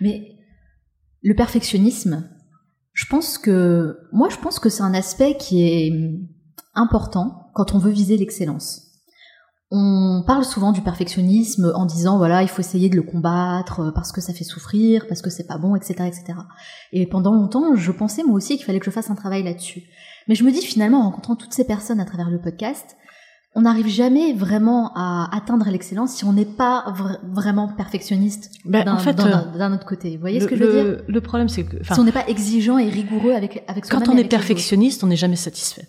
Mais 0.00 0.36
le 1.22 1.34
perfectionnisme 1.34 2.28
je 2.92 3.04
pense 3.06 3.38
que 3.38 3.98
moi 4.12 4.28
je 4.30 4.36
pense 4.36 4.58
que 4.58 4.68
c'est 4.68 4.82
un 4.82 4.94
aspect 4.94 5.36
qui 5.36 5.62
est 5.62 5.92
important 6.74 7.50
quand 7.54 7.74
on 7.74 7.78
veut 7.78 7.90
viser 7.90 8.16
l'excellence 8.16 8.85
on 9.70 10.22
parle 10.26 10.44
souvent 10.44 10.70
du 10.70 10.80
perfectionnisme 10.80 11.72
en 11.74 11.86
disant 11.86 12.18
voilà 12.18 12.42
il 12.42 12.48
faut 12.48 12.60
essayer 12.60 12.88
de 12.88 12.94
le 12.94 13.02
combattre 13.02 13.80
euh, 13.80 13.90
parce 13.90 14.12
que 14.12 14.20
ça 14.20 14.32
fait 14.32 14.44
souffrir, 14.44 15.06
parce 15.08 15.22
que 15.22 15.30
c'est 15.30 15.46
pas 15.46 15.58
bon, 15.58 15.74
etc., 15.74 15.94
etc. 16.06 16.38
Et 16.92 17.06
pendant 17.06 17.32
longtemps, 17.32 17.74
je 17.74 17.90
pensais 17.90 18.22
moi 18.22 18.36
aussi 18.36 18.56
qu'il 18.56 18.64
fallait 18.64 18.78
que 18.78 18.84
je 18.84 18.90
fasse 18.90 19.10
un 19.10 19.16
travail 19.16 19.42
là-dessus. 19.42 19.82
Mais 20.28 20.34
je 20.34 20.44
me 20.44 20.52
dis 20.52 20.62
finalement 20.62 21.00
en 21.00 21.04
rencontrant 21.10 21.34
toutes 21.34 21.52
ces 21.52 21.64
personnes 21.64 21.98
à 21.98 22.04
travers 22.04 22.30
le 22.30 22.40
podcast, 22.40 22.96
on 23.56 23.62
n'arrive 23.62 23.88
jamais 23.88 24.34
vraiment 24.34 24.92
à 24.94 25.34
atteindre 25.34 25.68
l'excellence 25.70 26.12
si 26.12 26.24
on 26.24 26.34
n'est 26.34 26.44
pas 26.44 26.94
vraiment 27.32 27.68
perfectionniste 27.68 28.50
ben, 28.66 28.84
d'un, 28.84 28.94
en 28.94 28.98
fait, 28.98 29.18
euh, 29.18 29.74
autre 29.74 29.86
côté. 29.86 30.14
Vous 30.14 30.20
voyez 30.20 30.40
ce 30.40 30.46
que 30.46 30.56
je 30.56 30.62
veux 30.62 30.72
dire? 30.72 31.02
Le 31.08 31.20
problème, 31.22 31.48
c'est 31.48 31.64
que 31.64 31.82
si 31.82 31.98
on 31.98 32.04
n'est 32.04 32.12
pas 32.12 32.28
exigeant 32.28 32.76
et 32.78 32.88
rigoureux 32.88 33.32
avec 33.32 33.64
avec 33.66 33.88
quand 33.88 34.08
on 34.08 34.16
est 34.16 34.28
perfectionniste, 34.28 35.02
on 35.02 35.06
n'est 35.06 35.16
jamais 35.16 35.36
satisfait. 35.36 35.88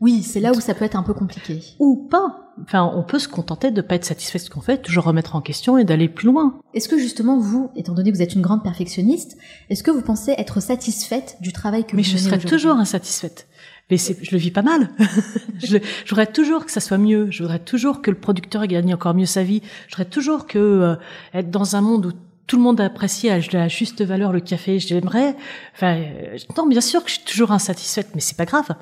Oui, 0.00 0.22
c'est 0.22 0.40
là 0.40 0.52
où 0.52 0.60
ça 0.60 0.74
peut 0.74 0.84
être 0.84 0.96
un 0.96 1.02
peu 1.02 1.14
compliqué. 1.14 1.60
Ou 1.78 1.96
pas. 2.10 2.52
Enfin, 2.62 2.90
on 2.94 3.02
peut 3.02 3.18
se 3.18 3.28
contenter 3.28 3.70
de 3.70 3.80
pas 3.80 3.96
être 3.96 4.04
satisfait 4.04 4.38
de 4.38 4.44
ce 4.44 4.50
qu'on 4.50 4.60
fait, 4.60 4.78
toujours 4.78 5.04
remettre 5.04 5.36
en 5.36 5.40
question 5.40 5.76
et 5.78 5.84
d'aller 5.84 6.08
plus 6.08 6.26
loin. 6.26 6.58
Est-ce 6.74 6.88
que 6.88 6.98
justement 6.98 7.38
vous, 7.38 7.70
étant 7.76 7.92
donné 7.92 8.10
que 8.10 8.16
vous 8.16 8.22
êtes 8.22 8.34
une 8.34 8.42
grande 8.42 8.62
perfectionniste, 8.62 9.36
est-ce 9.68 9.82
que 9.82 9.90
vous 9.90 10.02
pensez 10.02 10.34
être 10.38 10.60
satisfaite 10.60 11.36
du 11.40 11.52
travail 11.52 11.84
que 11.84 11.96
Mais 11.96 12.02
vous 12.02 12.12
Mais 12.12 12.18
je 12.18 12.22
serais 12.22 12.38
toujours 12.38 12.76
insatisfaite. 12.76 13.46
Mais 13.90 13.98
je 13.98 14.32
le 14.32 14.38
vis 14.38 14.50
pas 14.50 14.62
mal. 14.62 14.90
je, 15.62 15.78
voudrais 16.08 16.26
toujours 16.26 16.64
que 16.64 16.72
ça 16.72 16.80
soit 16.80 16.98
mieux. 16.98 17.30
Je 17.30 17.42
voudrais 17.42 17.60
toujours 17.60 18.02
que 18.02 18.10
le 18.10 18.18
producteur 18.18 18.66
gagne 18.66 18.92
encore 18.92 19.14
mieux 19.14 19.26
sa 19.26 19.44
vie. 19.44 19.62
Je 19.86 19.94
voudrais 19.94 20.10
toujours 20.10 20.46
que 20.46 20.58
euh, 20.58 20.96
être 21.34 21.50
dans 21.50 21.76
un 21.76 21.82
monde 21.82 22.06
où 22.06 22.12
tout 22.46 22.56
le 22.56 22.62
monde 22.62 22.80
apprécie 22.80 23.28
à 23.28 23.38
la 23.52 23.68
juste 23.68 24.02
valeur 24.02 24.32
le 24.32 24.40
café. 24.40 24.78
J'aimerais. 24.78 25.36
Enfin, 25.74 25.98
euh, 25.98 26.36
non, 26.56 26.66
bien 26.66 26.80
sûr 26.80 27.04
que 27.04 27.10
je 27.10 27.16
suis 27.16 27.24
toujours 27.24 27.52
insatisfaite, 27.52 28.08
mais 28.14 28.20
c'est 28.20 28.36
pas 28.36 28.44
grave. 28.44 28.74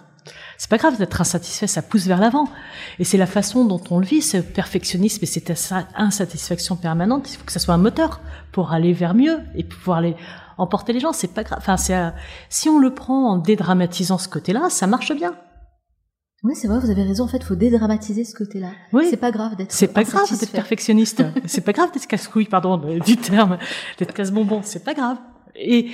C'est 0.57 0.71
pas 0.71 0.79
grave 0.79 0.97
d'être 0.99 1.21
insatisfait, 1.21 1.67
ça 1.67 1.83
pousse 1.83 2.07
vers 2.07 2.19
l'avant. 2.19 2.49
Et 2.99 3.05
c'est 3.05 3.19
la 3.19 3.27
façon 3.27 3.65
dont 3.65 3.83
on 3.91 3.99
le 3.99 4.07
vit, 4.07 4.23
ce 4.23 4.39
perfectionnisme 4.39 5.21
et 5.23 5.27
cette 5.27 5.53
insatisfaction 5.95 6.77
permanente. 6.77 7.31
Il 7.33 7.37
faut 7.37 7.45
que 7.45 7.53
ça 7.53 7.61
soit 7.61 7.75
un 7.75 7.79
moteur 7.79 8.21
pour 8.53 8.73
aller 8.73 8.93
vers 8.93 9.15
mieux 9.15 9.41
et 9.55 9.65
pouvoir 9.65 10.03
emporter 10.57 10.93
les 10.93 11.01
gens. 11.01 11.13
C'est 11.13 11.35
pas 11.35 11.43
grave. 11.43 11.59
Enfin, 11.61 11.77
c'est, 11.77 11.99
si 12.49 12.69
on 12.69 12.79
le 12.79 12.95
prend 12.95 13.33
en 13.33 13.39
dédramatisant 13.39 14.19
ce 14.19 14.29
côté-là, 14.29 14.71
ça 14.71 14.87
marche 14.87 15.13
bien. 15.15 15.35
Oui, 16.43 16.55
c'est 16.55 16.69
vrai, 16.69 16.79
vous 16.79 16.91
avez 16.91 17.03
raison. 17.03 17.25
En 17.25 17.29
fait, 17.29 17.39
il 17.39 17.45
faut 17.45 17.55
dédramatiser 17.55 18.25
ce 18.25 18.35
côté-là. 18.35 18.71
Oui. 18.93 19.07
C'est 19.09 19.17
pas 19.17 19.31
grave 19.31 19.57
d'être. 19.57 19.73
C'est 19.73 19.89
pas 19.89 20.05
grave 20.05 20.29
d'être 20.39 20.53
perfectionniste. 20.53 21.25
c'est 21.47 21.63
pas 21.63 21.73
grave 21.73 21.91
d'être 21.93 22.07
casse-couille, 22.07 22.45
pardon, 22.45 22.77
du 22.77 23.17
terme, 23.17 23.59
d'être 23.99 24.13
casse-bonbon. 24.13 24.61
C'est 24.63 24.85
pas 24.85 24.93
grave. 24.93 25.17
Et, 25.57 25.91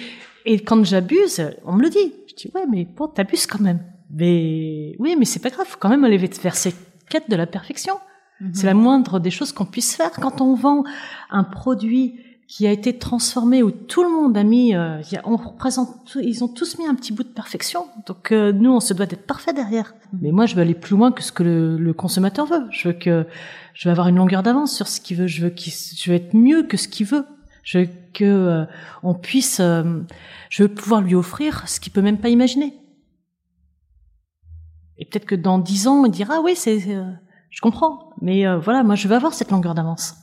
Et 0.47 0.61
quand 0.61 0.85
j'abuse, 0.85 1.51
on 1.65 1.75
me 1.75 1.83
le 1.83 1.91
dit. 1.91 2.15
Je 2.29 2.35
dis 2.35 2.51
ouais, 2.55 2.65
mais 2.71 2.85
bon, 2.85 3.09
t'abuses 3.09 3.47
quand 3.47 3.61
même. 3.61 3.81
Mais 4.13 4.97
oui, 4.99 5.17
mais 5.19 5.25
c'est 5.25 5.41
pas 5.41 5.51
grave. 5.51 5.67
Faut 5.67 5.79
quand 5.79 5.89
même 5.89 6.05
aller 6.05 6.19
vers 6.19 6.57
cette 6.57 6.77
quête 7.09 7.31
de 7.31 7.37
la 7.37 7.47
perfection. 7.47 7.95
Mhm. 8.41 8.55
C'est 8.55 8.67
la 8.67 8.75
moindre 8.75 9.21
des 9.21 9.31
choses 9.31 9.53
qu'on 9.53 9.67
puisse 9.67 9.95
faire 9.95 10.13
quand 10.13 10.41
on 10.41 10.55
vend 10.55 10.85
un 11.31 11.45
produit 11.45 12.21
qui 12.51 12.67
a 12.67 12.73
été 12.73 12.99
transformé 12.99 13.63
où 13.63 13.71
tout 13.71 14.03
le 14.03 14.11
monde 14.11 14.37
a 14.37 14.43
mis, 14.43 14.75
euh, 14.75 15.01
on 15.25 15.37
représente, 15.37 16.17
ils 16.21 16.43
ont 16.43 16.49
tous 16.49 16.79
mis 16.79 16.87
un 16.87 16.97
petit 16.97 17.13
bout 17.13 17.23
de 17.23 17.29
perfection. 17.29 17.87
Donc 18.09 18.33
euh, 18.33 18.51
nous, 18.51 18.73
on 18.73 18.81
se 18.81 18.93
doit 18.93 19.07
d'être 19.07 19.25
parfait 19.25 19.53
derrière. 19.53 19.95
Mais 20.21 20.33
moi, 20.33 20.47
je 20.47 20.57
veux 20.57 20.63
aller 20.63 20.75
plus 20.75 20.97
loin 20.97 21.13
que 21.13 21.23
ce 21.23 21.31
que 21.31 21.45
le, 21.45 21.93
consommateur 21.93 22.47
veut. 22.47 22.65
Je 22.71 22.89
veux 22.89 22.95
que 22.95 23.25
je 23.73 23.89
veux 23.89 23.93
avoir 23.93 24.09
une 24.09 24.17
longueur 24.17 24.43
d'avance 24.43 24.75
sur 24.75 24.89
ce 24.89 25.01
qu'il 25.01 25.17
veut. 25.19 25.29
Je 25.29 25.43
veux 25.43 25.51
qu'il, 25.51 25.73
je 25.73 26.11
veux 26.11 26.17
être 26.17 26.35
mieux 26.35 26.65
que 26.65 26.77
ce 26.77 26.89
qu'il 26.89 27.07
veut. 27.07 27.25
Je 27.63 27.79
veux 27.79 27.89
que 28.15 28.25
euh, 28.25 28.65
on 29.05 29.15
puisse, 29.15 29.61
je 29.61 30.63
veux 30.63 30.69
pouvoir 30.69 31.03
lui 31.03 31.15
offrir 31.15 31.69
ce 31.69 31.79
qu'il 31.79 31.93
peut 31.93 32.03
même 32.03 32.19
pas 32.19 32.31
imaginer. 32.31 32.75
Et 35.01 35.07
peut-être 35.07 35.27
que 35.27 35.35
dans 35.35 35.59
dix 35.59 35.89
ans, 35.89 36.05
on 36.05 36.09
dira 36.09 36.35
ah 36.37 36.41
oui, 36.45 36.55
c'est, 36.55 36.79
je 36.79 37.61
comprends. 37.61 38.11
Mais 38.21 38.45
voilà, 38.59 38.85
moi, 38.85 38.95
je 38.95 39.09
veux 39.09 39.17
avoir 39.17 39.35
cette 39.35 39.51
longueur 39.51 39.75
d'avance. 39.75 40.15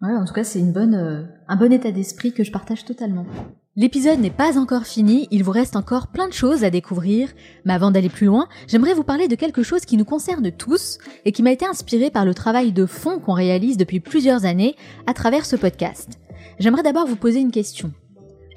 Ouais, 0.00 0.14
en 0.14 0.24
tout 0.24 0.32
cas, 0.32 0.44
c'est 0.44 0.62
euh, 0.62 1.24
un 1.48 1.56
bon 1.56 1.72
état 1.72 1.90
d'esprit 1.90 2.32
que 2.32 2.44
je 2.44 2.52
partage 2.52 2.84
totalement. 2.84 3.26
L'épisode 3.74 4.20
n'est 4.20 4.30
pas 4.30 4.56
encore 4.56 4.84
fini, 4.84 5.26
il 5.32 5.42
vous 5.42 5.50
reste 5.50 5.74
encore 5.74 6.08
plein 6.08 6.28
de 6.28 6.32
choses 6.32 6.62
à 6.62 6.70
découvrir, 6.70 7.30
mais 7.64 7.72
avant 7.72 7.90
d'aller 7.90 8.08
plus 8.08 8.26
loin, 8.26 8.48
j'aimerais 8.68 8.94
vous 8.94 9.02
parler 9.02 9.26
de 9.26 9.34
quelque 9.34 9.62
chose 9.62 9.84
qui 9.84 9.96
nous 9.96 10.04
concerne 10.04 10.52
tous 10.52 10.98
et 11.24 11.32
qui 11.32 11.42
m'a 11.42 11.50
été 11.50 11.64
inspiré 11.66 12.10
par 12.10 12.24
le 12.24 12.34
travail 12.34 12.72
de 12.72 12.86
fond 12.86 13.18
qu'on 13.18 13.32
réalise 13.32 13.76
depuis 13.76 13.98
plusieurs 13.98 14.44
années 14.44 14.76
à 15.06 15.14
travers 15.14 15.46
ce 15.46 15.56
podcast. 15.56 16.20
J'aimerais 16.60 16.82
d'abord 16.82 17.06
vous 17.06 17.16
poser 17.16 17.40
une 17.40 17.52
question. 17.52 17.92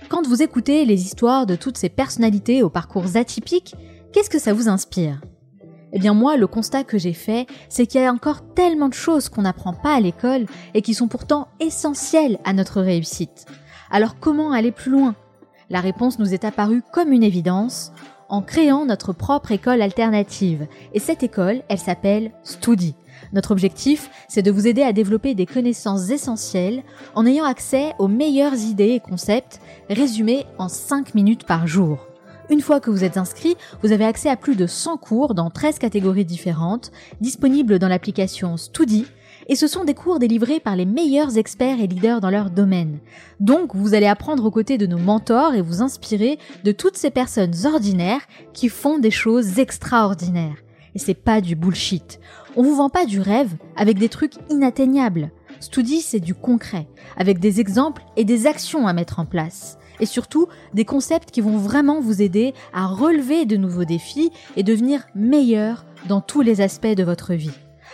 Quand 0.10 0.28
vous 0.28 0.44
écoutez 0.44 0.86
les 0.86 1.02
histoires 1.02 1.46
de 1.46 1.56
toutes 1.56 1.78
ces 1.78 1.90
personnalités 1.90 2.62
aux 2.62 2.70
parcours 2.70 3.16
atypiques, 3.16 3.76
qu'est-ce 4.12 4.30
que 4.30 4.40
ça 4.40 4.54
vous 4.54 4.70
inspire? 4.70 5.22
Eh 5.94 6.00
bien 6.00 6.14
moi, 6.14 6.38
le 6.38 6.48
constat 6.48 6.84
que 6.84 6.98
j'ai 6.98 7.14
fait, 7.14 7.48
c'est 7.70 7.86
qu'il 7.86 8.02
y 8.02 8.06
a 8.06 8.14
encore 8.14 8.54
tellement 8.54 8.90
de 8.90 8.94
choses 8.94 9.30
qu'on 9.30 9.42
n'apprend 9.42 9.74
pas 9.74 9.96
à 9.96 10.00
l'école 10.00 10.46
et 10.74 10.82
qui 10.82 10.94
sont 10.94 11.08
pourtant 11.08 11.48
essentielles 11.60 12.40
à 12.46 12.54
notre 12.54 12.82
réussite. 12.82 13.46
Alors 13.90 14.20
comment 14.20 14.52
aller 14.54 14.72
plus 14.72 14.92
loin? 14.92 15.16
La 15.70 15.82
réponse 15.82 16.20
nous 16.20 16.34
est 16.34 16.46
apparue 16.46 16.84
comme 16.94 17.12
une 17.12 17.24
évidence 17.24 17.92
en 18.30 18.42
créant 18.42 18.86
notre 18.86 19.12
propre 19.12 19.52
école 19.52 19.82
alternative. 19.82 20.68
Et 20.94 21.00
cette 21.00 21.24
école, 21.24 21.64
elle 21.68 21.78
s'appelle 21.78 22.32
Studi. 22.44 22.96
Notre 23.34 23.52
objectif, 23.52 24.10
c'est 24.30 24.42
de 24.42 24.52
vous 24.52 24.68
aider 24.68 24.84
à 24.84 24.94
développer 24.94 25.36
des 25.36 25.46
connaissances 25.46 26.10
essentielles 26.10 26.84
en 27.14 27.26
ayant 27.26 27.46
accès 27.46 27.94
aux 28.00 28.08
meilleures 28.08 28.56
idées 28.56 28.92
et 28.92 29.00
concepts 29.02 29.60
résumés 29.90 30.46
en 30.58 30.70
5 30.70 31.14
minutes 31.14 31.46
par 31.46 31.68
jour. 31.68 32.11
Une 32.52 32.60
fois 32.60 32.82
que 32.82 32.92
vous 32.92 33.06
êtes 33.06 33.16
inscrit, 33.16 33.56
vous 33.82 33.94
avez 33.94 34.04
accès 34.04 34.28
à 34.28 34.36
plus 34.36 34.58
de 34.58 34.68
100 34.68 34.98
cours 34.98 35.34
dans 35.36 35.50
13 35.50 35.80
catégories 35.80 36.26
différentes, 36.26 36.92
disponibles 37.22 37.80
dans 37.80 37.88
l'application 37.88 38.58
Studi, 38.58 39.06
et 39.48 39.56
ce 39.56 39.68
sont 39.68 39.86
des 39.86 39.94
cours 39.94 40.20
délivrés 40.20 40.60
par 40.60 40.76
les 40.76 40.86
meilleurs 40.86 41.38
experts 41.38 41.80
et 41.80 41.88
leaders 41.88 42.20
dans 42.20 42.30
leur 42.30 42.50
domaine. 42.50 43.00
Donc, 43.40 43.74
vous 43.74 43.94
allez 43.94 44.06
apprendre 44.06 44.44
aux 44.44 44.52
côtés 44.52 44.78
de 44.78 44.86
nos 44.86 44.98
mentors 44.98 45.56
et 45.56 45.62
vous 45.62 45.82
inspirer 45.82 46.40
de 46.66 46.74
toutes 46.74 46.98
ces 46.98 47.10
personnes 47.10 47.56
ordinaires 47.66 48.28
qui 48.52 48.68
font 48.68 49.00
des 49.00 49.12
choses 49.12 49.58
extraordinaires. 49.58 50.58
Et 50.94 51.00
c'est 51.00 51.14
pas 51.14 51.40
du 51.40 51.56
bullshit. 51.56 52.20
On 52.58 52.64
vous 52.64 52.76
vend 52.76 52.90
pas 52.90 53.06
du 53.06 53.22
rêve 53.22 53.56
avec 53.78 53.98
des 53.98 54.10
trucs 54.10 54.36
inatteignables. 54.50 55.32
Studi, 55.62 56.02
c'est 56.02 56.20
du 56.20 56.36
concret, 56.36 56.90
avec 57.16 57.40
des 57.40 57.62
exemples 57.62 58.04
et 58.18 58.26
des 58.26 58.46
actions 58.46 58.88
à 58.88 58.94
mettre 58.94 59.20
en 59.20 59.26
place 59.26 59.78
et 60.02 60.06
surtout 60.06 60.48
des 60.74 60.84
concepts 60.84 61.32
qui 61.32 61.40
vont 61.40 61.58
vraiment 61.58 62.02
vous 62.02 62.22
aider 62.22 62.54
à 62.74 62.88
relever 62.88 63.46
de 63.46 63.56
nouveaux 63.56 63.86
défis 63.86 64.32
et 64.58 64.64
devenir 64.64 65.06
meilleur 65.16 65.86
dans 66.10 66.20
tous 66.20 66.42
les 66.42 66.60
aspects 66.60 66.88
de 66.88 67.04
votre 67.04 67.34
vie. 67.34 67.52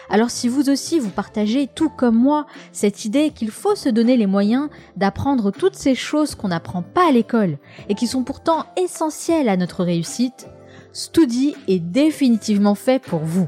Alors 0.10 0.30
si 0.30 0.48
vous 0.48 0.70
aussi 0.70 1.00
vous 1.00 1.10
partagez 1.10 1.68
tout 1.68 1.90
comme 1.90 2.16
moi 2.16 2.46
cette 2.72 3.04
idée 3.04 3.32
qu'il 3.32 3.52
faut 3.52 3.76
se 3.76 3.90
donner 3.90 4.16
les 4.16 4.26
moyens 4.26 4.70
d'apprendre 4.96 5.52
toutes 5.52 5.76
ces 5.76 5.96
choses 5.96 6.34
qu'on 6.34 6.48
n'apprend 6.48 6.82
pas 6.82 7.10
à 7.10 7.12
l'école 7.12 7.58
et 7.90 7.96
qui 7.96 8.08
sont 8.08 8.24
pourtant 8.24 8.66
essentielles 8.82 9.50
à 9.50 9.58
notre 9.58 9.84
réussite, 9.84 10.48
Studi 10.94 11.56
est 11.68 11.80
définitivement 11.80 12.76
fait 12.76 13.00
pour 13.00 13.20
vous. 13.20 13.48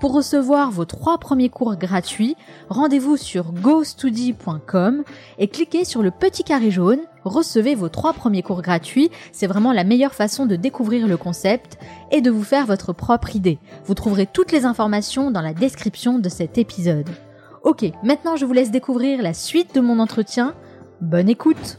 Pour 0.00 0.14
recevoir 0.14 0.70
vos 0.70 0.86
trois 0.86 1.18
premiers 1.18 1.50
cours 1.50 1.76
gratuits, 1.76 2.34
rendez-vous 2.70 3.18
sur 3.18 3.52
gostudi.com 3.52 5.04
et 5.38 5.48
cliquez 5.48 5.84
sur 5.84 6.02
le 6.02 6.10
petit 6.10 6.42
carré 6.42 6.70
jaune. 6.70 7.00
Recevez 7.24 7.74
vos 7.74 7.90
trois 7.90 8.14
premiers 8.14 8.42
cours 8.42 8.62
gratuits. 8.62 9.10
C'est 9.32 9.46
vraiment 9.46 9.74
la 9.74 9.84
meilleure 9.84 10.14
façon 10.14 10.46
de 10.46 10.56
découvrir 10.56 11.06
le 11.06 11.18
concept 11.18 11.78
et 12.10 12.22
de 12.22 12.30
vous 12.30 12.44
faire 12.44 12.64
votre 12.64 12.94
propre 12.94 13.36
idée. 13.36 13.58
Vous 13.84 13.92
trouverez 13.92 14.24
toutes 14.24 14.52
les 14.52 14.64
informations 14.64 15.30
dans 15.30 15.42
la 15.42 15.52
description 15.52 16.18
de 16.18 16.30
cet 16.30 16.56
épisode. 16.56 17.10
Ok, 17.62 17.84
maintenant 18.02 18.36
je 18.36 18.46
vous 18.46 18.54
laisse 18.54 18.70
découvrir 18.70 19.20
la 19.20 19.34
suite 19.34 19.74
de 19.74 19.82
mon 19.82 19.98
entretien. 19.98 20.54
Bonne 21.02 21.28
écoute 21.28 21.78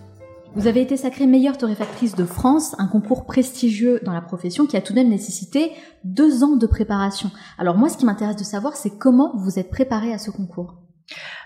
vous 0.54 0.68
avez 0.68 0.82
été 0.82 0.98
sacrée 0.98 1.28
meilleure 1.28 1.58
torréfactrice 1.58 2.16
de 2.16 2.26
France, 2.26 2.76
un 2.78 2.88
concours 2.88 3.26
prestigieux 3.26 4.02
dans 4.04 4.12
la 4.12 4.22
profession 4.22 4.66
qui 4.66 4.76
a 4.76 4.82
tout 4.82 4.92
de 4.94 5.00
même 5.00 5.10
nécessité 5.10 5.72
deux 6.04 6.44
ans 6.44 6.58
de 6.58 6.68
préparation. 6.68 7.32
Alors 7.58 7.78
moi, 7.78 7.88
ce 7.88 7.98
qui 7.98 8.06
m'intéresse 8.06 8.36
de 8.36 8.44
savoir, 8.44 8.76
c'est 8.76 8.98
comment 8.98 9.32
vous 9.38 9.60
êtes 9.60 9.70
préparée 9.70 10.14
à 10.14 10.18
ce 10.18 10.30
concours. 10.30 10.76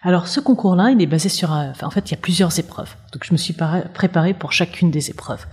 Alors 0.01 0.27
ce 0.27 0.39
concours-là, 0.39 0.91
il 0.91 1.01
est 1.01 1.07
basé 1.07 1.29
sur, 1.29 1.53
euh, 1.53 1.71
en 1.81 1.89
fait, 1.89 2.09
il 2.09 2.11
y 2.11 2.17
a 2.17 2.19
plusieurs 2.21 2.57
épreuves. 2.59 2.95
Donc 3.13 3.23
je 3.23 3.31
me 3.31 3.37
suis 3.37 3.53
préparée 3.93 4.33
pour 4.33 4.51
chacune 4.51 4.91
des 4.91 5.09
épreuves. 5.09 5.45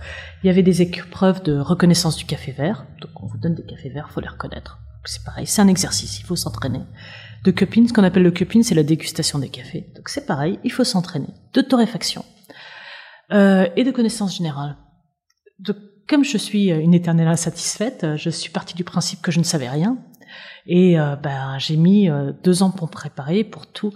Il 0.43 0.47
y 0.47 0.49
avait 0.49 0.63
des 0.63 0.81
épreuves 0.81 1.43
de 1.43 1.57
reconnaissance 1.57 2.15
du 2.15 2.25
café 2.25 2.51
vert. 2.51 2.85
Donc 3.01 3.11
on 3.21 3.27
vous 3.27 3.37
donne 3.37 3.55
des 3.55 3.65
cafés 3.65 3.89
verts, 3.89 4.09
faut 4.11 4.21
les 4.21 4.27
reconnaître. 4.27 4.79
C'est 5.05 5.23
pareil, 5.23 5.45
c'est 5.45 5.61
un 5.61 5.67
exercice, 5.67 6.19
il 6.19 6.23
faut 6.23 6.35
s'entraîner. 6.37 6.81
De 7.43 7.51
cupping, 7.51 7.87
ce 7.87 7.93
qu'on 7.93 8.05
appelle 8.05 8.23
le 8.23 8.31
cupping, 8.31 8.63
c'est 8.63 8.75
la 8.75 8.83
dégustation 8.83 9.37
des 9.37 9.49
cafés. 9.49 9.91
Donc 9.95 10.07
c'est 10.07 10.25
pareil, 10.25 10.59
il 10.63 10.71
faut 10.71 10.85
s'entraîner. 10.85 11.27
De 11.53 11.61
torréfaction, 11.61 12.23
euh, 13.33 13.67
et 13.75 13.83
de 13.83 13.91
connaissances 13.91 14.37
générales. 14.37 14.77
comme 16.07 16.23
je 16.23 16.37
suis 16.37 16.69
une 16.69 16.93
éternelle 16.93 17.27
insatisfaite, 17.27 18.05
je 18.17 18.29
suis 18.29 18.51
partie 18.51 18.75
du 18.75 18.83
principe 18.83 19.21
que 19.21 19.31
je 19.31 19.39
ne 19.39 19.43
savais 19.43 19.69
rien. 19.69 19.97
Et 20.65 20.99
euh, 20.99 21.15
ben, 21.15 21.57
j'ai 21.59 21.77
mis 21.77 22.09
euh, 22.09 22.31
deux 22.43 22.63
ans 22.63 22.71
pour 22.71 22.87
me 22.87 22.91
préparer, 22.91 23.43
pour 23.43 23.67
tout 23.67 23.93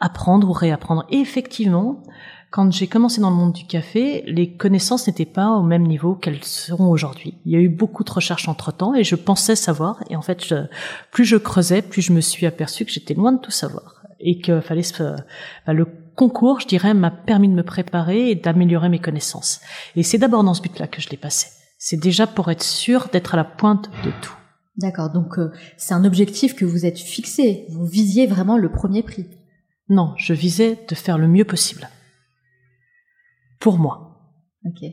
apprendre 0.00 0.48
ou 0.48 0.52
réapprendre. 0.52 1.06
Et 1.10 1.18
effectivement, 1.18 2.02
quand 2.50 2.70
j'ai 2.72 2.86
commencé 2.86 3.20
dans 3.20 3.30
le 3.30 3.36
monde 3.36 3.52
du 3.52 3.66
café, 3.66 4.22
les 4.26 4.56
connaissances 4.56 5.06
n'étaient 5.06 5.24
pas 5.24 5.50
au 5.50 5.62
même 5.62 5.86
niveau 5.86 6.14
qu'elles 6.14 6.44
seront 6.44 6.88
aujourd'hui. 6.90 7.38
Il 7.44 7.52
y 7.52 7.56
a 7.56 7.60
eu 7.60 7.68
beaucoup 7.68 8.04
de 8.04 8.10
recherches 8.10 8.48
entre-temps 8.48 8.94
et 8.94 9.04
je 9.04 9.14
pensais 9.14 9.56
savoir. 9.56 10.02
Et 10.10 10.16
en 10.16 10.22
fait, 10.22 10.54
plus 11.10 11.24
je 11.24 11.36
creusais, 11.36 11.82
plus 11.82 12.02
je 12.02 12.12
me 12.12 12.20
suis 12.20 12.46
aperçu 12.46 12.84
que 12.84 12.92
j'étais 12.92 13.14
loin 13.14 13.32
de 13.32 13.40
tout 13.40 13.50
savoir 13.50 14.02
et 14.20 14.40
qu'il 14.40 14.60
fallait 14.60 14.82
se, 14.82 15.02
ben, 15.66 15.72
le 15.72 15.86
concours, 16.14 16.60
je 16.60 16.66
dirais, 16.66 16.94
m'a 16.94 17.10
permis 17.10 17.48
de 17.48 17.54
me 17.54 17.62
préparer 17.62 18.30
et 18.30 18.34
d'améliorer 18.34 18.88
mes 18.88 18.98
connaissances. 18.98 19.60
Et 19.96 20.02
c'est 20.02 20.18
d'abord 20.18 20.44
dans 20.44 20.54
ce 20.54 20.62
but-là 20.62 20.86
que 20.86 21.00
je 21.00 21.08
l'ai 21.10 21.16
passé. 21.16 21.48
C'est 21.78 22.00
déjà 22.00 22.26
pour 22.26 22.50
être 22.50 22.62
sûr 22.62 23.08
d'être 23.12 23.34
à 23.34 23.36
la 23.36 23.44
pointe 23.44 23.90
de 24.04 24.10
tout. 24.22 24.36
D'accord, 24.76 25.10
donc 25.10 25.38
euh, 25.38 25.52
c'est 25.76 25.94
un 25.94 26.04
objectif 26.04 26.54
que 26.54 26.64
vous 26.64 26.86
êtes 26.86 26.98
fixé. 26.98 27.66
Vous 27.68 27.84
visiez 27.84 28.26
vraiment 28.26 28.56
le 28.56 28.72
premier 28.72 29.02
prix. 29.02 29.26
Non, 29.88 30.14
je 30.16 30.32
visais 30.32 30.78
de 30.88 30.94
faire 30.94 31.18
le 31.18 31.28
mieux 31.28 31.44
possible. 31.44 31.88
Pour 33.60 33.78
moi. 33.78 34.32
Ok. 34.64 34.90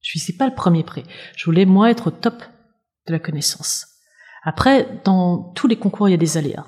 Je 0.00 0.12
visais 0.12 0.34
pas 0.34 0.46
le 0.46 0.54
premier 0.54 0.84
prix. 0.84 1.04
Je 1.36 1.44
voulais 1.46 1.64
moi 1.64 1.90
être 1.90 2.08
au 2.08 2.10
top 2.10 2.42
de 3.06 3.12
la 3.12 3.18
connaissance. 3.18 3.86
Après, 4.44 5.00
dans 5.04 5.52
tous 5.54 5.66
les 5.66 5.76
concours, 5.76 6.08
il 6.08 6.12
y 6.12 6.14
a 6.14 6.18
des 6.18 6.36
aléas. 6.36 6.66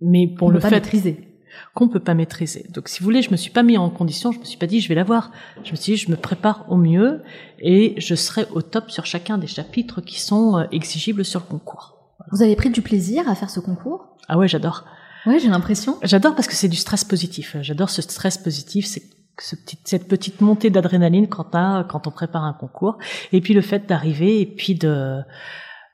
Mais 0.00 0.26
pour 0.26 0.50
le 0.50 0.60
fait 0.60 0.70
maîtriser 0.70 1.31
qu'on 1.74 1.88
peut 1.88 2.00
pas 2.00 2.14
maîtriser. 2.14 2.66
Donc, 2.70 2.88
si 2.88 3.00
vous 3.00 3.04
voulez, 3.04 3.22
je 3.22 3.30
me 3.30 3.36
suis 3.36 3.50
pas 3.50 3.62
mis 3.62 3.78
en 3.78 3.90
condition, 3.90 4.32
je 4.32 4.38
me 4.38 4.44
suis 4.44 4.58
pas 4.58 4.66
dit 4.66 4.80
je 4.80 4.88
vais 4.88 4.94
l'avoir. 4.94 5.30
Je 5.64 5.70
me 5.72 5.76
suis 5.76 5.92
dit 5.92 5.98
je 5.98 6.10
me 6.10 6.16
prépare 6.16 6.66
au 6.68 6.76
mieux 6.76 7.22
et 7.58 7.94
je 7.98 8.14
serai 8.14 8.46
au 8.52 8.62
top 8.62 8.90
sur 8.90 9.06
chacun 9.06 9.38
des 9.38 9.46
chapitres 9.46 10.00
qui 10.00 10.20
sont 10.20 10.58
euh, 10.58 10.64
exigibles 10.72 11.24
sur 11.24 11.40
le 11.40 11.46
concours. 11.46 11.98
Vous 12.30 12.42
avez 12.42 12.56
pris 12.56 12.70
du 12.70 12.82
plaisir 12.82 13.28
à 13.28 13.34
faire 13.34 13.50
ce 13.50 13.60
concours? 13.60 14.16
Ah 14.28 14.38
ouais, 14.38 14.48
j'adore. 14.48 14.84
Ouais, 15.26 15.38
j'ai 15.38 15.48
l'impression. 15.48 15.98
J'adore 16.02 16.34
parce 16.34 16.48
que 16.48 16.54
c'est 16.54 16.68
du 16.68 16.76
stress 16.76 17.04
positif. 17.04 17.56
J'adore 17.60 17.90
ce 17.90 18.02
stress 18.02 18.38
positif, 18.38 18.86
c'est 18.86 19.02
ce 19.40 19.56
petit, 19.56 19.78
cette 19.84 20.08
petite 20.08 20.40
montée 20.40 20.70
d'adrénaline 20.70 21.28
quand, 21.28 21.50
quand 21.88 22.06
on 22.06 22.10
prépare 22.10 22.44
un 22.44 22.52
concours. 22.52 22.98
Et 23.32 23.40
puis 23.40 23.54
le 23.54 23.60
fait 23.60 23.88
d'arriver 23.88 24.40
et 24.40 24.46
puis 24.46 24.74
de, 24.74 25.20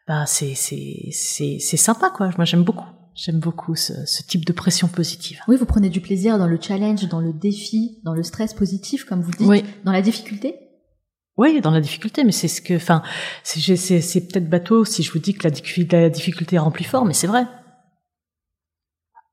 bah, 0.07 0.27
c'est, 0.27 0.55
c'est, 0.55 1.09
c'est, 1.12 1.59
c'est 1.61 1.77
sympa, 1.77 2.11
quoi. 2.11 2.31
Moi, 2.37 2.44
j'aime 2.44 2.62
beaucoup. 2.62 2.87
J'aime 3.18 3.40
beaucoup 3.40 3.74
ce, 3.74 4.22
type 4.22 4.44
de 4.44 4.52
pression 4.52 4.87
positive. 4.87 5.40
Oui, 5.48 5.57
vous 5.57 5.66
prenez 5.66 5.88
du 5.88 6.00
plaisir 6.00 6.38
dans 6.38 6.46
le 6.46 6.57
challenge, 6.61 7.09
dans 7.09 7.18
le 7.18 7.33
défi, 7.33 7.98
dans 8.04 8.14
le 8.14 8.22
stress 8.22 8.54
positif, 8.54 9.04
comme 9.04 9.22
vous 9.22 9.33
dites, 9.33 9.66
dans 9.85 9.90
la 9.90 10.02
difficulté? 10.02 10.54
Oui, 11.37 11.61
dans 11.61 11.72
la 11.72 11.81
difficulté, 11.81 12.22
mais 12.22 12.31
c'est 12.31 12.46
ce 12.46 12.62
que, 12.62 12.74
enfin, 12.74 13.02
c'est 13.42 14.28
peut-être 14.28 14.48
bateau 14.48 14.85
si 14.85 15.02
je 15.02 15.11
vous 15.11 15.18
dis 15.18 15.35
que 15.35 15.48
la, 15.48 16.00
la 16.00 16.11
difficulté 16.11 16.59
rend 16.59 16.70
plus 16.70 16.85
fort, 16.85 17.04
mais 17.04 17.12
c'est 17.12 17.26
vrai. 17.26 17.44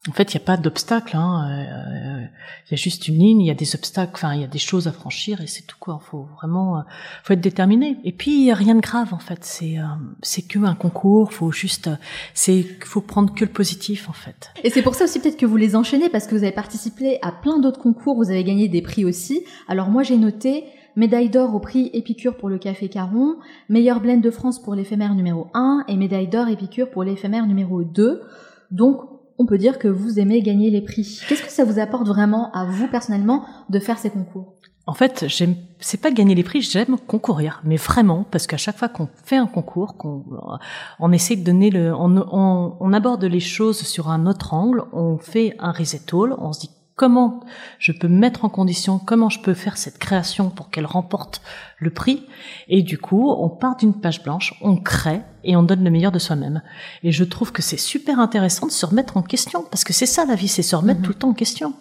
En 0.07 0.13
fait, 0.13 0.33
il 0.33 0.37
n'y 0.37 0.43
a 0.43 0.45
pas 0.45 0.57
d'obstacle. 0.57 1.17
Hein. 1.17 1.47
Euh, 1.49 2.25
il 2.67 2.71
y 2.71 2.73
a 2.75 2.77
juste 2.77 3.07
une 3.07 3.17
ligne, 3.17 3.41
il 3.41 3.47
y 3.47 3.51
a 3.51 3.55
des 3.55 3.75
obstacles, 3.75 4.11
enfin, 4.13 4.35
il 4.35 4.41
y 4.41 4.43
a 4.43 4.47
des 4.47 4.59
choses 4.59 4.87
à 4.87 4.91
franchir 4.91 5.41
et 5.41 5.47
c'est 5.47 5.65
tout 5.65 5.77
quoi. 5.79 5.99
Faut 5.99 6.27
vraiment, 6.35 6.77
euh, 6.77 6.81
faut 7.23 7.33
être 7.33 7.41
déterminé. 7.41 7.97
Et 8.03 8.11
puis, 8.11 8.31
il 8.31 8.43
n'y 8.43 8.51
a 8.51 8.55
rien 8.55 8.75
de 8.75 8.81
grave 8.81 9.13
en 9.13 9.19
fait. 9.19 9.39
C'est, 9.43 9.79
euh, 9.79 9.83
c'est 10.21 10.43
que 10.43 10.59
un 10.59 10.75
concours. 10.75 11.33
Faut 11.33 11.51
juste, 11.51 11.89
c'est, 12.35 12.65
faut 12.83 13.01
prendre 13.01 13.33
que 13.33 13.45
le 13.45 13.51
positif 13.51 14.07
en 14.09 14.13
fait. 14.13 14.51
Et 14.63 14.69
c'est 14.69 14.83
pour 14.83 14.93
ça 14.93 15.05
aussi 15.05 15.19
peut-être 15.19 15.37
que 15.37 15.45
vous 15.45 15.57
les 15.57 15.75
enchaînez 15.75 16.09
parce 16.09 16.27
que 16.27 16.35
vous 16.35 16.43
avez 16.43 16.53
participé 16.53 17.17
à 17.23 17.31
plein 17.31 17.59
d'autres 17.59 17.81
concours. 17.81 18.15
Vous 18.15 18.29
avez 18.29 18.43
gagné 18.43 18.67
des 18.67 18.83
prix 18.83 19.05
aussi. 19.05 19.43
Alors 19.67 19.89
moi, 19.89 20.03
j'ai 20.03 20.17
noté 20.17 20.65
médaille 20.95 21.29
d'or 21.29 21.53
au 21.53 21.59
prix 21.59 21.89
Épicure 21.93 22.37
pour 22.37 22.47
le 22.47 22.57
café 22.57 22.89
Caron, 22.89 23.35
meilleur 23.69 23.99
blend 23.99 24.21
de 24.21 24.31
France 24.31 24.61
pour 24.61 24.75
l'éphémère 24.75 25.13
numéro 25.13 25.47
1 25.53 25.85
et 25.87 25.97
médaille 25.97 26.27
d'or 26.27 26.47
Épicure 26.47 26.89
pour 26.89 27.03
l'éphémère 27.03 27.45
numéro 27.47 27.83
2. 27.83 28.21
Donc 28.71 29.01
on 29.37 29.45
peut 29.45 29.57
dire 29.57 29.79
que 29.79 29.87
vous 29.87 30.19
aimez 30.19 30.41
gagner 30.41 30.69
les 30.69 30.81
prix. 30.81 31.21
Qu'est-ce 31.27 31.43
que 31.43 31.51
ça 31.51 31.63
vous 31.65 31.79
apporte 31.79 32.07
vraiment 32.07 32.51
à 32.53 32.65
vous 32.65 32.87
personnellement 32.87 33.45
de 33.69 33.79
faire 33.79 33.97
ces 33.97 34.09
concours? 34.09 34.53
En 34.87 34.93
fait, 34.93 35.25
j'aime, 35.27 35.55
c'est 35.79 35.99
pas 35.99 36.11
gagner 36.11 36.35
les 36.35 36.43
prix, 36.43 36.61
j'aime 36.61 36.97
concourir, 37.07 37.59
mais 37.63 37.75
vraiment, 37.75 38.23
parce 38.29 38.45
qu'à 38.45 38.57
chaque 38.57 38.77
fois 38.77 38.87
qu'on 38.87 39.09
fait 39.23 39.35
un 39.35 39.47
concours, 39.47 39.97
qu'on, 39.97 40.23
on 40.99 41.11
essaie 41.11 41.35
de 41.35 41.43
donner 41.43 41.71
le, 41.71 41.91
on, 41.95 42.15
on, 42.31 42.77
on, 42.79 42.93
aborde 42.93 43.23
les 43.23 43.39
choses 43.39 43.79
sur 43.79 44.09
un 44.09 44.27
autre 44.27 44.53
angle, 44.53 44.83
on 44.93 45.17
fait 45.17 45.55
un 45.57 45.71
reset 45.71 46.01
all, 46.13 46.35
on 46.37 46.53
se 46.53 46.61
dit 46.61 46.69
comment 46.95 47.41
je 47.77 47.91
peux 47.91 48.07
mettre 48.07 48.45
en 48.45 48.49
condition, 48.49 48.99
comment 48.99 49.29
je 49.29 49.39
peux 49.39 49.53
faire 49.53 49.77
cette 49.77 49.97
création 49.97 50.49
pour 50.49 50.69
qu'elle 50.69 50.85
remporte 50.85 51.41
le 51.77 51.89
prix. 51.89 52.25
Et 52.67 52.83
du 52.83 52.97
coup, 52.97 53.29
on 53.29 53.49
part 53.49 53.75
d'une 53.75 53.93
page 53.93 54.23
blanche, 54.23 54.53
on 54.61 54.77
crée 54.77 55.21
et 55.43 55.55
on 55.55 55.63
donne 55.63 55.83
le 55.83 55.91
meilleur 55.91 56.11
de 56.11 56.19
soi-même. 56.19 56.61
Et 57.03 57.11
je 57.11 57.23
trouve 57.23 57.51
que 57.51 57.61
c'est 57.61 57.77
super 57.77 58.19
intéressant 58.19 58.67
de 58.67 58.71
se 58.71 58.85
remettre 58.85 59.17
en 59.17 59.21
question, 59.21 59.65
parce 59.69 59.83
que 59.83 59.93
c'est 59.93 60.05
ça 60.05 60.25
la 60.25 60.35
vie, 60.35 60.47
c'est 60.47 60.63
se 60.63 60.75
remettre 60.75 61.01
mhm. 61.01 61.05
tout 61.05 61.11
le 61.11 61.19
temps 61.19 61.29
en 61.29 61.33
question. 61.33 61.73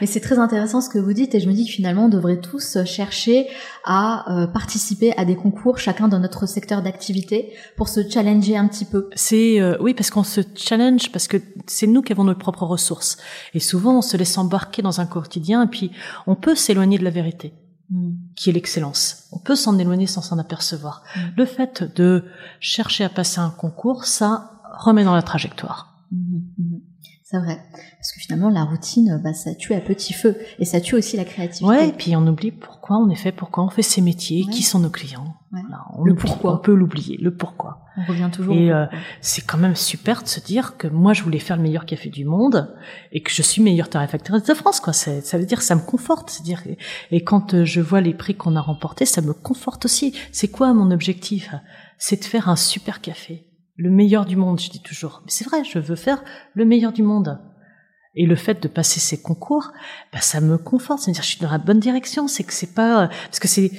Mais 0.00 0.06
c'est 0.06 0.20
très 0.20 0.38
intéressant 0.38 0.80
ce 0.80 0.88
que 0.88 0.98
vous 0.98 1.12
dites 1.12 1.34
et 1.34 1.40
je 1.40 1.48
me 1.48 1.52
dis 1.52 1.66
que 1.66 1.72
finalement 1.72 2.06
on 2.06 2.08
devrait 2.08 2.40
tous 2.40 2.78
chercher 2.84 3.48
à 3.84 4.32
euh, 4.32 4.46
participer 4.46 5.16
à 5.16 5.24
des 5.24 5.36
concours 5.36 5.78
chacun 5.78 6.08
dans 6.08 6.18
notre 6.18 6.46
secteur 6.46 6.82
d'activité 6.82 7.52
pour 7.76 7.88
se 7.88 8.08
challenger 8.08 8.56
un 8.56 8.68
petit 8.68 8.84
peu. 8.84 9.10
C'est 9.14 9.60
euh, 9.60 9.76
oui 9.80 9.94
parce 9.94 10.10
qu'on 10.10 10.24
se 10.24 10.40
challenge 10.54 11.10
parce 11.12 11.28
que 11.28 11.38
c'est 11.66 11.86
nous 11.86 12.02
qui 12.02 12.12
avons 12.12 12.24
nos 12.24 12.34
propres 12.34 12.64
ressources 12.64 13.18
et 13.54 13.60
souvent 13.60 13.98
on 13.98 14.02
se 14.02 14.16
laisse 14.16 14.38
embarquer 14.38 14.82
dans 14.82 15.00
un 15.00 15.06
quotidien 15.06 15.64
et 15.64 15.68
puis 15.68 15.90
on 16.26 16.34
peut 16.34 16.54
s'éloigner 16.54 16.98
de 16.98 17.04
la 17.04 17.10
vérité. 17.10 17.52
Mm. 17.90 18.10
qui 18.36 18.50
est 18.50 18.52
l'excellence. 18.52 19.28
On 19.32 19.38
peut 19.38 19.56
s'en 19.56 19.78
éloigner 19.78 20.06
sans 20.06 20.20
s'en 20.20 20.38
apercevoir. 20.38 21.02
Mm. 21.16 21.20
Le 21.38 21.44
fait 21.46 21.96
de 21.96 22.24
chercher 22.60 23.04
à 23.04 23.08
passer 23.08 23.40
un 23.40 23.48
concours, 23.48 24.04
ça 24.04 24.60
remet 24.78 25.04
dans 25.04 25.14
la 25.14 25.22
trajectoire. 25.22 26.04
Mm, 26.12 26.38
c'est 27.30 27.36
vrai. 27.36 27.62
Parce 27.98 28.12
que 28.12 28.20
finalement, 28.20 28.48
la 28.48 28.64
routine, 28.64 29.20
bah, 29.22 29.34
ça 29.34 29.54
tue 29.54 29.74
à 29.74 29.80
petit 29.80 30.14
feu. 30.14 30.38
Et 30.58 30.64
ça 30.64 30.80
tue 30.80 30.94
aussi 30.94 31.18
la 31.18 31.26
créativité. 31.26 31.66
Ouais, 31.66 31.90
et 31.90 31.92
puis 31.92 32.16
on 32.16 32.26
oublie 32.26 32.52
pourquoi 32.52 32.96
on 32.96 33.10
est 33.10 33.16
fait, 33.16 33.32
pourquoi 33.32 33.64
on 33.64 33.68
fait 33.68 33.82
ces 33.82 34.00
métiers, 34.00 34.46
qui 34.46 34.62
sont 34.62 34.78
nos 34.78 34.88
clients. 34.88 35.36
on 35.94 36.04
le 36.04 36.14
pourquoi. 36.14 36.54
On 36.54 36.56
peut 36.56 36.72
l'oublier, 36.72 37.18
le 37.20 37.36
pourquoi. 37.36 37.84
On 37.98 38.04
revient 38.06 38.30
toujours. 38.32 38.56
Et 38.56 38.72
euh, 38.72 38.86
c'est 39.20 39.44
quand 39.44 39.58
même 39.58 39.76
super 39.76 40.22
de 40.22 40.28
se 40.28 40.40
dire 40.40 40.78
que 40.78 40.88
moi, 40.88 41.12
je 41.12 41.22
voulais 41.22 41.38
faire 41.38 41.58
le 41.58 41.62
meilleur 41.62 41.84
café 41.84 42.08
du 42.08 42.24
monde 42.24 42.74
et 43.12 43.22
que 43.22 43.30
je 43.30 43.42
suis 43.42 43.60
meilleure 43.60 43.90
torréfactrice 43.90 44.44
de 44.44 44.54
France, 44.54 44.80
quoi. 44.80 44.94
Ça 44.94 45.20
veut 45.34 45.44
dire, 45.44 45.60
ça 45.60 45.74
me 45.74 45.82
conforte. 45.82 46.30
C'est 46.30 46.42
dire, 46.42 46.62
et 47.10 47.24
quand 47.24 47.52
euh, 47.52 47.66
je 47.66 47.82
vois 47.82 48.00
les 48.00 48.14
prix 48.14 48.36
qu'on 48.36 48.56
a 48.56 48.62
remportés, 48.62 49.04
ça 49.04 49.20
me 49.20 49.34
conforte 49.34 49.84
aussi. 49.84 50.14
C'est 50.32 50.48
quoi 50.48 50.72
mon 50.72 50.90
objectif? 50.90 51.54
C'est 51.98 52.20
de 52.20 52.24
faire 52.24 52.48
un 52.48 52.56
super 52.56 53.02
café 53.02 53.47
le 53.78 53.90
meilleur 53.90 54.26
du 54.26 54.36
monde, 54.36 54.60
je 54.60 54.68
dis 54.68 54.82
toujours. 54.82 55.22
Mais 55.24 55.30
c'est 55.30 55.44
vrai, 55.44 55.64
je 55.64 55.78
veux 55.78 55.96
faire 55.96 56.22
le 56.54 56.64
meilleur 56.64 56.92
du 56.92 57.02
monde. 57.02 57.40
Et 58.16 58.26
le 58.26 58.34
fait 58.34 58.60
de 58.60 58.68
passer 58.68 58.98
ces 58.98 59.22
concours, 59.22 59.70
bah, 60.12 60.20
ça 60.20 60.40
me 60.40 60.58
conforte. 60.58 61.00
C'est-à-dire, 61.00 61.22
je 61.22 61.28
suis 61.28 61.40
dans 61.40 61.50
la 61.50 61.58
bonne 61.58 61.78
direction. 61.78 62.26
C'est 62.26 62.42
que 62.42 62.52
c'est 62.52 62.74
pas 62.74 63.08
parce 63.08 63.38
que 63.38 63.48
c'est 63.48 63.70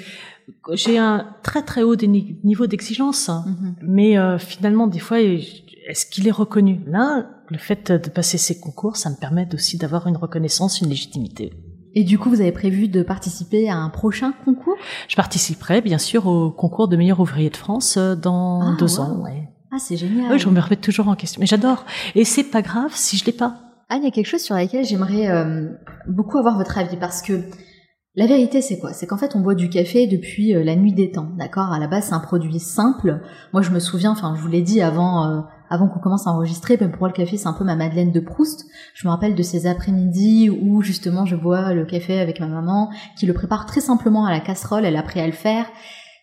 j'ai 0.73 0.97
un 0.97 1.27
très 1.43 1.61
très 1.61 1.83
haut 1.83 1.95
niveau 1.95 2.65
d'exigence, 2.65 3.29
hein. 3.29 3.45
mm-hmm. 3.47 3.73
mais 3.83 4.17
euh, 4.17 4.39
finalement 4.39 4.87
des 4.87 4.97
fois, 4.97 5.19
est-ce 5.19 6.07
qu'il 6.07 6.27
est 6.27 6.31
reconnu? 6.31 6.79
Là, 6.87 7.27
le 7.49 7.57
fait 7.59 7.91
de 7.91 8.09
passer 8.09 8.39
ces 8.39 8.59
concours, 8.59 8.97
ça 8.97 9.11
me 9.11 9.15
permet 9.15 9.47
aussi 9.53 9.77
d'avoir 9.77 10.07
une 10.07 10.17
reconnaissance, 10.17 10.81
une 10.81 10.89
légitimité. 10.89 11.53
Et 11.93 12.03
du 12.03 12.17
coup, 12.17 12.29
vous 12.29 12.41
avez 12.41 12.51
prévu 12.51 12.87
de 12.87 13.01
participer 13.01 13.69
à 13.69 13.75
un 13.75 13.89
prochain 13.89 14.31
concours? 14.45 14.75
Je 15.07 15.15
participerai 15.15 15.81
bien 15.81 15.97
sûr 15.97 16.27
au 16.27 16.51
concours 16.51 16.87
de 16.87 16.95
meilleur 16.95 17.19
ouvrier 17.19 17.49
de 17.49 17.57
France 17.57 17.97
euh, 17.97 18.15
dans 18.15 18.61
ah, 18.61 18.77
deux 18.79 18.99
ans. 18.99 19.21
Ouais. 19.23 19.49
Ah, 19.71 19.77
c'est 19.79 19.97
génial. 19.97 20.31
Oui, 20.31 20.39
je 20.39 20.49
me 20.49 20.59
remets 20.59 20.75
toujours 20.75 21.07
en 21.07 21.15
question. 21.15 21.39
Mais 21.39 21.45
j'adore. 21.45 21.85
Et 22.15 22.25
c'est 22.25 22.43
pas 22.43 22.61
grave 22.61 22.91
si 22.93 23.17
je 23.17 23.25
l'ai 23.25 23.31
pas. 23.31 23.55
Ah, 23.89 23.97
il 23.97 24.03
y 24.03 24.07
a 24.07 24.11
quelque 24.11 24.27
chose 24.27 24.41
sur 24.41 24.55
laquelle 24.55 24.85
j'aimerais 24.85 25.29
euh, 25.29 25.67
beaucoup 26.07 26.37
avoir 26.37 26.57
votre 26.57 26.77
avis 26.77 26.97
parce 26.97 27.21
que 27.21 27.41
la 28.15 28.25
vérité, 28.25 28.61
c'est 28.61 28.79
quoi? 28.79 28.91
C'est 28.91 29.07
qu'en 29.07 29.17
fait, 29.17 29.35
on 29.35 29.39
boit 29.39 29.55
du 29.55 29.69
café 29.69 30.07
depuis 30.07 30.55
euh, 30.55 30.63
la 30.63 30.75
nuit 30.75 30.93
des 30.93 31.11
temps, 31.11 31.29
d'accord? 31.37 31.71
À 31.71 31.79
la 31.79 31.87
base, 31.87 32.05
c'est 32.07 32.13
un 32.13 32.19
produit 32.19 32.59
simple. 32.59 33.21
Moi, 33.53 33.61
je 33.61 33.69
me 33.69 33.79
souviens, 33.79 34.11
enfin, 34.11 34.33
je 34.35 34.41
vous 34.41 34.47
l'ai 34.47 34.61
dit 34.61 34.81
avant, 34.81 35.25
euh, 35.25 35.41
avant 35.69 35.87
qu'on 35.87 35.99
commence 35.99 36.27
à 36.27 36.31
enregistrer, 36.31 36.75
ben, 36.75 36.89
pour 36.89 36.99
moi, 36.99 37.07
le 37.09 37.13
café, 37.13 37.37
c'est 37.37 37.47
un 37.47 37.53
peu 37.53 37.63
ma 37.63 37.75
Madeleine 37.75 38.11
de 38.11 38.19
Proust. 38.19 38.65
Je 38.95 39.07
me 39.07 39.11
rappelle 39.11 39.35
de 39.35 39.43
ces 39.43 39.67
après-midi 39.67 40.49
où, 40.49 40.81
justement, 40.81 41.25
je 41.25 41.35
bois 41.35 41.73
le 41.73 41.85
café 41.85 42.19
avec 42.19 42.39
ma 42.39 42.47
maman, 42.47 42.89
qui 43.17 43.27
le 43.27 43.33
prépare 43.33 43.67
très 43.67 43.81
simplement 43.81 44.25
à 44.25 44.31
la 44.31 44.39
casserole. 44.39 44.85
Elle 44.85 44.95
a 44.95 44.99
appris 44.99 45.19
à 45.19 45.27
le 45.27 45.31
faire. 45.31 45.65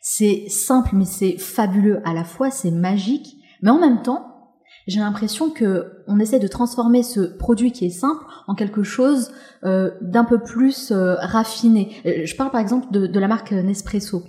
C'est 0.08 0.44
simple, 0.48 0.90
mais 0.92 1.04
c'est 1.04 1.36
fabuleux 1.36 2.00
à 2.04 2.14
la 2.14 2.22
fois, 2.22 2.52
c'est 2.52 2.70
magique. 2.70 3.38
Mais 3.60 3.70
en 3.70 3.80
même 3.80 4.02
temps, 4.02 4.52
j'ai 4.86 5.00
l'impression 5.00 5.50
que 5.50 6.04
on 6.06 6.20
essaie 6.20 6.38
de 6.38 6.46
transformer 6.46 7.02
ce 7.02 7.18
produit 7.18 7.72
qui 7.72 7.86
est 7.86 7.90
simple 7.90 8.24
en 8.46 8.54
quelque 8.54 8.84
chose 8.84 9.32
euh, 9.64 9.90
d'un 10.02 10.22
peu 10.22 10.38
plus 10.38 10.92
euh, 10.92 11.16
raffiné. 11.16 11.90
Euh, 12.06 12.24
je 12.24 12.36
parle 12.36 12.52
par 12.52 12.60
exemple 12.60 12.86
de, 12.92 13.18
la 13.18 13.26
marque 13.26 13.50
Nespresso. 13.50 14.22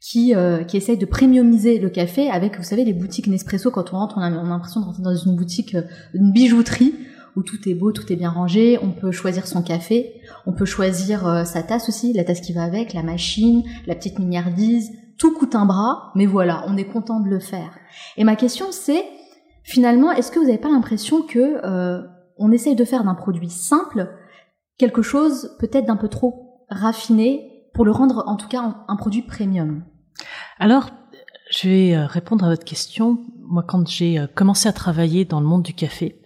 Qui, 0.00 0.34
qui 0.68 0.76
essaye 0.76 0.96
de 0.96 1.06
premiumiser 1.06 1.80
le 1.80 1.90
café 1.90 2.30
avec, 2.30 2.56
vous 2.56 2.62
savez, 2.62 2.84
les 2.84 2.92
boutiques 2.92 3.26
Nespresso, 3.26 3.72
quand 3.72 3.92
on 3.92 3.96
rentre, 3.96 4.18
on 4.18 4.20
a, 4.20 4.30
on 4.30 4.46
a 4.46 4.48
l'impression 4.48 4.80
de 4.80 4.86
rentrer 4.86 5.02
dans 5.02 5.16
une 5.16 5.34
boutique, 5.34 5.76
une 6.14 6.30
bijouterie, 6.30 6.94
où 7.34 7.42
tout 7.42 7.68
est 7.68 7.74
beau, 7.74 7.90
tout 7.90 8.12
est 8.12 8.16
bien 8.16 8.30
rangé, 8.30 8.78
on 8.80 8.92
peut 8.92 9.10
choisir 9.10 9.48
son 9.48 9.60
café, 9.60 10.20
on 10.46 10.52
peut 10.52 10.66
choisir 10.66 11.44
sa 11.44 11.64
tasse 11.64 11.88
aussi, 11.88 12.12
la 12.12 12.22
tasse 12.22 12.40
qui 12.40 12.52
va 12.52 12.62
avec, 12.62 12.94
la 12.94 13.02
machine, 13.02 13.64
la 13.88 13.96
petite 13.96 14.20
mignardise, 14.20 14.92
tout 15.18 15.34
coûte 15.34 15.54
un 15.54 15.66
bras, 15.66 16.12
mais 16.14 16.26
voilà, 16.26 16.64
on 16.66 16.76
est 16.76 16.84
content 16.84 17.20
de 17.20 17.28
le 17.28 17.40
faire. 17.40 17.70
Et 18.16 18.24
ma 18.24 18.36
question 18.36 18.66
c'est, 18.70 19.04
finalement, 19.64 20.12
est-ce 20.12 20.30
que 20.30 20.38
vous 20.38 20.46
n'avez 20.46 20.58
pas 20.58 20.70
l'impression 20.70 21.22
que 21.22 21.60
euh, 21.64 22.02
on 22.36 22.52
essaye 22.52 22.76
de 22.76 22.84
faire 22.84 23.04
d'un 23.04 23.14
produit 23.14 23.50
simple 23.50 24.08
quelque 24.78 25.02
chose 25.02 25.56
peut-être 25.58 25.86
d'un 25.86 25.96
peu 25.96 26.08
trop 26.08 26.64
raffiné 26.70 27.64
pour 27.74 27.84
le 27.84 27.90
rendre 27.90 28.24
en 28.26 28.36
tout 28.36 28.48
cas 28.48 28.76
un 28.86 28.96
produit 28.96 29.22
premium? 29.22 29.84
Alors, 30.58 30.90
je 31.50 31.68
vais 31.68 31.94
euh, 31.94 32.06
répondre 32.06 32.44
à 32.44 32.50
votre 32.50 32.64
question. 32.64 33.24
Moi, 33.38 33.64
quand 33.66 33.86
j'ai 33.86 34.18
euh, 34.18 34.26
commencé 34.26 34.68
à 34.68 34.72
travailler 34.72 35.24
dans 35.24 35.40
le 35.40 35.46
monde 35.46 35.62
du 35.62 35.72
café, 35.72 36.20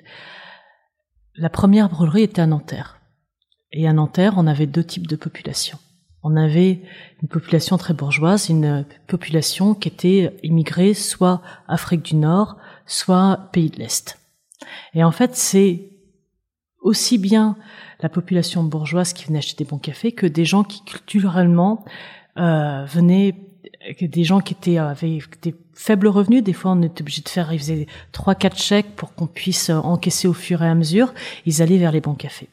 la 1.37 1.49
première 1.49 1.89
brûlerie 1.89 2.23
était 2.23 2.43
à 2.43 2.47
Nanterre. 2.47 2.99
Et 3.73 3.89
à 3.89 3.93
Nanterre, 3.93 4.35
on 4.37 4.47
avait 4.47 4.67
deux 4.67 4.85
types 4.85 5.07
de 5.07 5.17
population. 5.17 5.79
On 6.23 6.37
avait 6.37 6.83
une 7.21 7.29
population 7.29 7.77
très 7.79 7.95
bourgeoise, 7.95 8.49
une 8.49 8.87
population 9.09 9.75
qui 9.75 9.89
était 9.89 10.37
immigrée 10.43 10.95
soit 10.95 11.43
Afrique 11.67 12.03
du 12.03 12.15
Nord, 12.15 12.57
soit 12.87 13.49
pays 13.53 13.71
de 13.71 13.79
l'Est. 13.79 14.19
Et 14.95 15.03
en 15.03 15.11
fait, 15.11 15.35
c'est 15.35 15.91
aussi 16.81 17.19
bien 17.19 17.57
la 18.01 18.09
population 18.09 18.63
bourgeoise 18.65 19.13
qui 19.13 19.25
venait 19.25 19.39
acheter 19.39 19.65
des 19.65 19.69
bons 19.69 19.79
cafés 19.79 20.13
que 20.13 20.27
des 20.27 20.45
gens 20.45 20.65
qui 20.65 20.85
culturellement 20.85 21.85
euh, 22.39 22.85
venaient, 22.85 23.35
des 24.01 24.25
gens 24.25 24.41
qui 24.41 24.55
étaient 24.55 24.79
avaient 24.79 25.19
des 25.43 25.55
faibles 25.75 26.09
revenus. 26.09 26.43
Des 26.43 26.53
fois, 26.53 26.73
on 26.73 26.83
était 26.83 27.03
obligé 27.03 27.23
de 27.23 27.29
faire, 27.29 27.53
ils 27.53 27.59
faisaient 27.59 27.87
trois, 28.13 28.35
quatre 28.35 28.59
chèques 28.59 28.95
pour 28.97 29.15
qu'on 29.15 29.27
puisse 29.27 29.71
encaisser 29.71 30.29
au 30.29 30.33
fur 30.33 30.63
et 30.63 30.69
à 30.69 30.75
mesure. 30.75 31.15
Ils 31.47 31.63
allaient 31.63 31.79
vers 31.79 31.93
les 31.93 32.01
bons 32.01 32.15
cafés. 32.15 32.49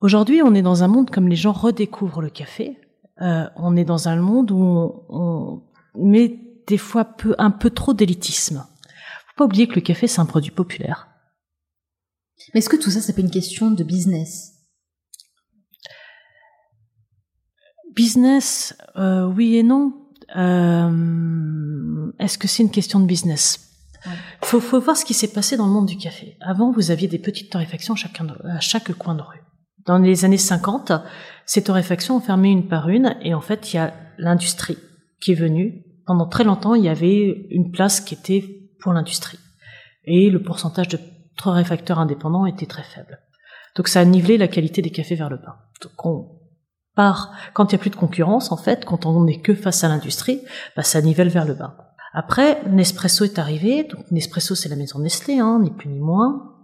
Aujourd'hui, 0.00 0.42
on 0.42 0.54
est 0.54 0.62
dans 0.62 0.84
un 0.84 0.88
monde 0.88 1.10
comme 1.10 1.28
les 1.28 1.36
gens 1.36 1.52
redécouvrent 1.52 2.22
le 2.22 2.30
café. 2.30 2.78
Euh, 3.20 3.48
on 3.56 3.76
est 3.76 3.84
dans 3.84 4.08
un 4.08 4.16
monde 4.16 4.50
où 4.52 4.62
on, 4.62 5.62
on 5.94 6.06
met 6.06 6.38
des 6.68 6.78
fois 6.78 7.04
peu, 7.04 7.34
un 7.38 7.50
peu 7.50 7.70
trop 7.70 7.94
d'élitisme. 7.94 8.64
Faut 9.26 9.34
pas 9.36 9.44
oublier 9.44 9.66
que 9.66 9.74
le 9.74 9.80
café 9.80 10.06
c'est 10.06 10.20
un 10.20 10.26
produit 10.26 10.52
populaire. 10.52 11.08
Mais 12.54 12.58
est-ce 12.58 12.68
que 12.68 12.76
tout 12.76 12.90
ça, 12.90 13.00
c'est 13.00 13.14
pas 13.14 13.20
une 13.20 13.30
question 13.30 13.70
de 13.70 13.82
business? 13.82 14.54
Business, 17.94 18.76
euh, 18.96 19.26
oui 19.26 19.56
et 19.56 19.62
non. 19.62 19.92
Euh, 20.36 22.12
est-ce 22.18 22.38
que 22.38 22.46
c'est 22.46 22.62
une 22.62 22.70
question 22.70 23.00
de 23.00 23.06
business? 23.06 23.64
Il 24.06 24.46
faut, 24.46 24.60
faut, 24.60 24.80
voir 24.80 24.96
ce 24.96 25.04
qui 25.04 25.14
s'est 25.14 25.32
passé 25.32 25.56
dans 25.56 25.66
le 25.66 25.72
monde 25.72 25.86
du 25.86 25.96
café. 25.96 26.36
Avant, 26.40 26.70
vous 26.70 26.92
aviez 26.92 27.08
des 27.08 27.18
petites 27.18 27.50
torréfactions 27.50 27.96
chacun, 27.96 28.28
à 28.44 28.60
chaque 28.60 28.92
coin 28.92 29.16
de 29.16 29.22
rue. 29.22 29.42
Dans 29.88 29.96
les 29.96 30.26
années 30.26 30.36
50, 30.36 30.92
ces 31.46 31.64
torréfactions 31.64 32.16
ont 32.16 32.20
fermé 32.20 32.50
une 32.50 32.68
par 32.68 32.90
une 32.90 33.16
et 33.22 33.32
en 33.32 33.40
fait, 33.40 33.72
il 33.72 33.76
y 33.76 33.78
a 33.78 33.94
l'industrie 34.18 34.76
qui 35.18 35.32
est 35.32 35.34
venue. 35.34 35.82
Pendant 36.06 36.26
très 36.26 36.44
longtemps, 36.44 36.74
il 36.74 36.84
y 36.84 36.90
avait 36.90 37.46
une 37.48 37.70
place 37.70 38.02
qui 38.02 38.12
était 38.12 38.44
pour 38.80 38.92
l'industrie. 38.92 39.38
Et 40.04 40.28
le 40.28 40.42
pourcentage 40.42 40.88
de 40.88 40.98
torréfacteurs 41.38 41.98
indépendants 41.98 42.44
était 42.44 42.66
très 42.66 42.82
faible. 42.82 43.18
Donc 43.76 43.88
ça 43.88 44.00
a 44.00 44.04
nivelé 44.04 44.36
la 44.36 44.46
qualité 44.46 44.82
des 44.82 44.90
cafés 44.90 45.14
vers 45.14 45.30
le 45.30 45.38
bas. 45.38 45.70
Donc 45.80 46.04
on 46.04 46.38
part, 46.94 47.32
quand 47.54 47.72
il 47.72 47.76
n'y 47.76 47.80
a 47.80 47.80
plus 47.80 47.90
de 47.90 47.96
concurrence, 47.96 48.52
en 48.52 48.58
fait, 48.58 48.84
quand 48.84 49.06
on 49.06 49.24
n'est 49.24 49.40
que 49.40 49.54
face 49.54 49.84
à 49.84 49.88
l'industrie, 49.88 50.42
bah, 50.76 50.82
ça 50.82 51.00
nivelle 51.00 51.30
vers 51.30 51.46
le 51.46 51.54
bas. 51.54 51.94
Après, 52.12 52.62
Nespresso 52.68 53.24
est 53.24 53.38
arrivé, 53.38 53.84
donc 53.84 54.10
Nespresso 54.10 54.54
c'est 54.54 54.68
la 54.68 54.76
maison 54.76 54.98
Nestlé, 54.98 55.38
hein, 55.38 55.60
ni 55.62 55.70
plus 55.70 55.88
ni 55.88 56.00
moins, 56.00 56.56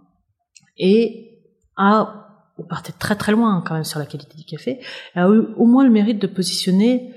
et 0.77 1.41
a 1.75 2.24
on 2.57 2.63
partait 2.63 2.93
très 2.93 3.15
très 3.15 3.31
loin 3.31 3.63
quand 3.65 3.73
même 3.73 3.83
sur 3.83 3.99
la 3.99 4.05
qualité 4.05 4.37
du 4.37 4.45
café, 4.45 4.79
a 5.15 5.27
eu 5.27 5.41
au 5.57 5.65
moins 5.65 5.83
le 5.83 5.91
mérite 5.91 6.19
de 6.19 6.27
positionner 6.27 7.13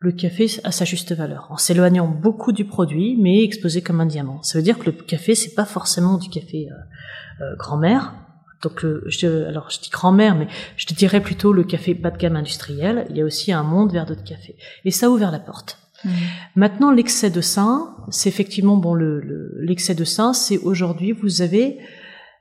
le 0.00 0.10
café 0.10 0.50
à 0.64 0.72
sa 0.72 0.84
juste 0.84 1.12
valeur, 1.14 1.46
en 1.50 1.56
s'éloignant 1.56 2.08
beaucoup 2.08 2.50
du 2.50 2.64
produit, 2.64 3.16
mais 3.20 3.44
exposé 3.44 3.82
comme 3.82 4.00
un 4.00 4.06
diamant. 4.06 4.42
Ça 4.42 4.58
veut 4.58 4.64
dire 4.64 4.78
que 4.78 4.86
le 4.86 4.92
café, 4.92 5.36
c'est 5.36 5.54
pas 5.54 5.64
forcément 5.64 6.18
du 6.18 6.28
café 6.28 6.68
euh, 6.70 7.44
euh, 7.44 7.56
grand-mère. 7.56 8.14
Donc, 8.62 8.84
je, 9.06 9.44
alors 9.46 9.70
je 9.70 9.80
dis 9.80 9.90
grand-mère, 9.90 10.34
mais 10.36 10.46
je 10.76 10.86
te 10.86 10.94
dirais 10.94 11.20
plutôt 11.20 11.52
le 11.52 11.64
café 11.64 11.94
bas 11.94 12.10
de 12.10 12.18
gamme 12.18 12.36
industriel. 12.36 13.06
Il 13.10 13.16
y 13.16 13.20
a 13.20 13.24
aussi 13.24 13.52
un 13.52 13.62
monde 13.62 13.92
vers 13.92 14.06
d'autres 14.06 14.24
cafés, 14.24 14.56
et 14.84 14.90
ça 14.90 15.06
a 15.06 15.08
ouvert 15.08 15.30
la 15.30 15.40
porte. 15.40 15.78
Mmh. 16.04 16.10
Maintenant, 16.56 16.90
l'excès 16.90 17.30
de 17.30 17.40
sein, 17.40 17.94
c'est 18.10 18.28
effectivement 18.28 18.76
bon. 18.76 18.94
L'excès 18.94 19.94
le, 19.94 19.98
de 20.00 20.04
sein, 20.04 20.32
c'est 20.32 20.58
aujourd'hui, 20.58 21.12
vous 21.12 21.42
avez, 21.42 21.78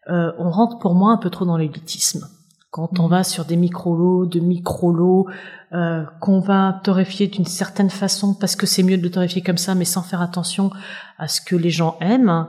euh, 0.10 0.32
on 0.38 0.50
rentre 0.50 0.80
pour 0.80 0.96
moi 0.96 1.12
un 1.12 1.18
peu 1.18 1.30
trop 1.30 1.46
dans 1.46 1.58
l'élitisme 1.58 2.28
quand 2.72 3.00
on 3.00 3.08
mmh. 3.08 3.12
va 3.12 3.24
sur 3.26 3.44
des 3.44 3.58
micro-lots, 3.58 4.26
de 4.26 4.40
micro-lots, 4.40 5.28
euh, 5.74 6.06
qu'on 6.22 6.40
va 6.40 6.80
torréfier 6.84 7.28
d'une 7.28 7.46
certaine 7.46 7.90
façon 7.90 8.34
parce 8.34 8.56
que 8.56 8.66
c'est 8.66 8.82
mieux 8.82 8.98
de 8.98 9.04
le 9.04 9.12
torréfier 9.12 9.42
comme 9.42 9.58
ça, 9.58 9.76
mais 9.76 9.84
sans 9.84 10.02
faire 10.02 10.22
attention 10.22 10.72
à 11.18 11.28
ce 11.28 11.42
que 11.42 11.58
les 11.58 11.70
gens 11.70 11.98
aiment, 12.00 12.48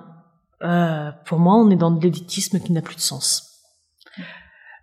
euh, 0.63 1.11
pour 1.25 1.41
moi, 1.41 1.57
on 1.57 1.71
est 1.71 1.77
dans 1.77 1.91
de 1.91 2.01
l'élitisme 2.01 2.61
qui 2.61 2.73
n'a 2.73 2.83
plus 2.83 2.95
de 2.95 3.01
sens. 3.01 3.49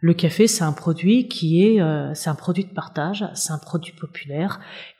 Le 0.01 0.13
café, 0.13 0.47
c'est 0.47 0.63
un 0.63 0.71
produit 0.71 1.27
qui 1.27 1.63
est, 1.63 1.82
euh, 1.82 2.13
c'est 2.13 2.29
un 2.29 2.36
produit 2.36 2.65
de 2.65 2.73
partage, 2.73 3.25
c'est 3.34 3.51
un 3.51 3.58
produit 3.58 3.93
populaire, 3.93 4.60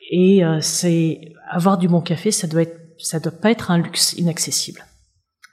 et 0.10 0.44
euh, 0.44 0.60
c'est 0.62 1.34
avoir 1.50 1.78
du 1.78 1.88
bon 1.88 2.02
café, 2.02 2.32
ça 2.32 2.48
doit 2.48 2.64
être, 2.64 2.80
ça 2.98 3.20
doit 3.20 3.32
pas 3.32 3.52
être 3.52 3.72
un 3.72 3.78
luxe 3.78 4.14
inaccessible. 4.14 4.84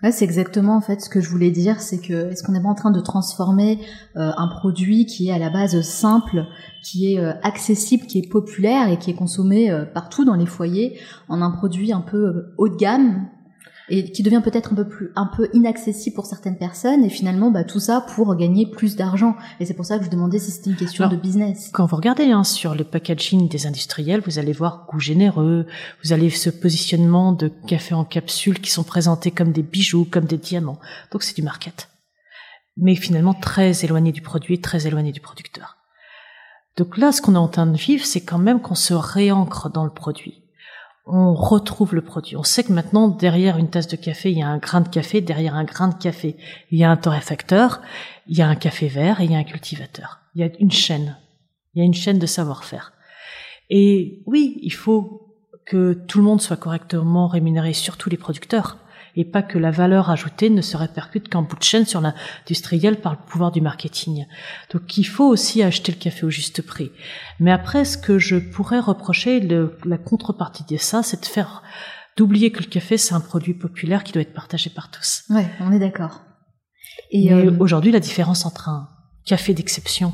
Ouais, 0.03 0.13
c'est 0.13 0.27
exactement 0.27 0.77
en 0.77 0.83
fait 0.83 1.01
ce 1.01 1.09
que 1.09 1.23
je 1.23 1.31
voulais 1.31 1.51
dire, 1.51 1.81
c'est 1.81 1.99
que 1.99 2.31
est-ce 2.31 2.43
qu'on 2.43 2.53
n'est 2.53 2.63
pas 2.63 2.69
en 2.69 2.75
train 2.75 2.91
de 2.91 3.01
transformer 3.01 3.81
euh, 4.17 4.31
un 4.37 4.47
produit 4.47 5.07
qui 5.07 5.29
est 5.29 5.33
à 5.33 5.39
la 5.39 5.49
base 5.49 5.81
simple, 5.81 6.45
qui 6.83 7.15
est 7.15 7.19
euh, 7.19 7.33
accessible, 7.43 8.07
qui 8.07 8.19
est 8.19 8.29
populaire 8.29 8.91
et 8.91 8.99
qui 8.99 9.11
est 9.11 9.15
consommé 9.15 9.71
euh, 9.71 9.87
partout 9.87 10.27
dans 10.27 10.35
les 10.35 10.45
foyers, 10.45 10.99
en 11.31 11.41
un 11.41 11.51
produit 11.51 11.95
un 11.95 12.03
peu 12.03 12.53
haut 12.59 12.69
de 12.69 12.77
gamme 12.77 13.27
et 13.88 14.11
qui 14.11 14.22
devient 14.22 14.40
peut-être 14.42 14.72
un 14.72 14.77
peu 14.77 14.88
plus 14.88 15.12
un 15.14 15.27
peu 15.27 15.49
inaccessible 15.53 16.16
pour 16.16 16.27
certaines 16.27 16.59
personnes 16.59 17.05
et 17.05 17.09
finalement 17.09 17.51
bah, 17.51 17.64
tout 17.64 17.79
ça 17.79 18.01
pour 18.01 18.35
gagner 18.35 18.66
plus 18.66 18.96
d'argent 18.96 19.37
et 19.61 19.66
c'est 19.66 19.75
pour 19.75 19.85
ça 19.85 19.99
que 19.99 20.05
je 20.05 20.11
demandais 20.11 20.38
si 20.38 20.51
c'était 20.51 20.70
une 20.70 20.77
question 20.77 21.09
de 21.09 21.16
business. 21.16 21.70
Quand 21.72 21.87
vous 21.87 21.96
regardez 21.96 22.31
hein, 22.33 22.44
sur 22.44 22.75
le 22.75 22.85
packaging 22.85 23.49
des 23.49 23.66
industriels, 23.66 24.22
vous 24.27 24.38
allez 24.38 24.53
voir 24.53 24.87
goût 24.88 25.01
généreux, 25.01 25.66
vous 26.03 26.12
allez 26.12 26.31
ce 26.31 26.51
positionnement 26.51 27.33
de 27.33 27.49
café 27.49 27.94
en 27.94 28.05
capsule 28.05 28.61
qui 28.61 28.70
sont 28.70 28.85
présentés 28.85 29.31
comme 29.31 29.53
des 29.53 29.62
bijoux, 29.62 30.07
comme 30.11 30.25
des 30.25 30.38
diamants. 30.38 30.79
Donc 31.12 31.22
c'est 31.22 31.37
du 31.37 31.42
market. 31.42 31.88
Mais 32.77 32.94
finalement 32.94 33.35
très 33.35 33.85
éloigné 33.85 34.12
du 34.12 34.20
produit, 34.20 34.61
très 34.61 34.87
éloigné 34.87 35.12
du 35.12 35.20
producteur. 35.20 35.77
Donc 36.77 36.99
là, 36.99 37.11
ce 37.11 37.22
qu'on 37.22 37.35
est 37.35 37.38
en 37.38 37.49
train 37.49 37.66
de 37.66 37.77
vivre, 37.77 38.05
c'est 38.05 38.20
quand 38.20 38.38
même 38.38 38.61
qu'on 38.61 38.75
se 38.75 38.92
réancre 38.92 39.70
dans 39.70 39.85
le 39.85 39.90
produit 39.90 40.42
on 41.07 41.35
retrouve 41.35 41.95
le 41.95 42.03
produit. 42.03 42.37
On 42.37 42.42
sait 42.42 42.64
que 42.64 42.73
maintenant, 42.73 43.09
derrière 43.09 43.59
une 43.59 43.71
tasse 43.71 43.87
de 43.87 43.97
café, 43.97 44.33
il 44.33 44.38
y 44.38 44.42
a 44.42 44.49
un 44.49 44.59
grain 44.59 44.81
de 44.81 44.88
café, 44.88 45.21
derrière 45.21 45.55
un 45.55 45.64
grain 45.64 45.88
de 45.88 45.95
café, 45.95 46.37
il 46.71 46.79
y 46.79 46.85
a 46.85 46.90
un 46.90 46.97
torréfacteur, 46.97 47.81
il 48.27 48.37
y 48.37 48.42
a 48.42 48.49
un 48.49 48.57
café 48.57 48.88
vert 48.88 49.21
et 49.21 49.25
il 49.25 49.31
y 49.31 49.35
a 49.35 49.38
un 49.38 49.45
cultivateur. 49.45 50.21
Il 50.35 50.40
y 50.40 50.45
a 50.45 50.51
une 50.59 50.73
chaîne. 50.73 51.16
Il 51.75 51.79
y 51.79 51.83
a 51.83 51.85
une 51.85 51.95
chaîne 51.95 52.19
de 52.19 52.27
savoir-faire. 52.27 52.92
Et 53.71 54.23
oui, 54.27 54.59
il 54.62 54.73
faut 54.73 55.37
que 55.64 55.92
tout 55.92 56.19
le 56.19 56.25
monde 56.25 56.40
soit 56.40 56.57
correctement 56.57 57.29
rémunéré, 57.29 57.73
surtout 57.73 58.11
les 58.11 58.16
producteurs 58.16 58.79
et 59.16 59.24
pas 59.24 59.42
que 59.42 59.59
la 59.59 59.70
valeur 59.70 60.11
ajoutée 60.11 60.50
ne 60.50 60.61
se 60.61 60.76
répercute 60.76 61.29
qu'en 61.29 61.42
bout 61.42 61.57
de 61.57 61.62
chaîne 61.62 61.87
sur 61.87 62.00
l'industriel 62.00 63.00
par 63.00 63.12
le 63.12 63.18
pouvoir 63.26 63.50
du 63.50 63.61
marketing. 63.61 64.26
Donc 64.72 64.96
il 64.98 65.05
faut 65.05 65.26
aussi 65.26 65.62
acheter 65.62 65.92
le 65.92 65.98
café 65.98 66.26
au 66.26 66.31
juste 66.31 66.62
prix. 66.62 66.92
Mais 67.40 67.50
après, 67.50 67.85
ce 67.85 67.96
que 67.96 68.18
je 68.18 68.37
pourrais 68.37 68.81
reprocher, 68.81 69.40
la 69.85 69.98
contrepartie 69.98 70.64
de 70.68 70.76
ça, 70.76 71.02
c'est 71.02 71.20
de 71.20 71.26
faire 71.26 71.62
d'oublier 72.16 72.50
que 72.50 72.62
le 72.62 72.68
café 72.68 72.96
c'est 72.96 73.14
un 73.14 73.20
produit 73.20 73.55
populaire 73.55 74.05
qui 74.05 74.12
doit 74.12 74.22
être 74.22 74.35
partagé 74.35 74.70
par 74.70 74.90
tous. 74.90 75.24
Ouais, 75.31 75.46
on 75.61 75.72
est 75.72 75.79
d'accord. 75.79 76.22
Et 77.11 77.33
euh, 77.33 77.52
aujourd'hui, 77.61 77.92
la 77.92 78.00
différence 78.00 78.46
entre 78.46 78.68
un 78.68 78.88
café 79.24 79.55
d'exception 79.55 80.12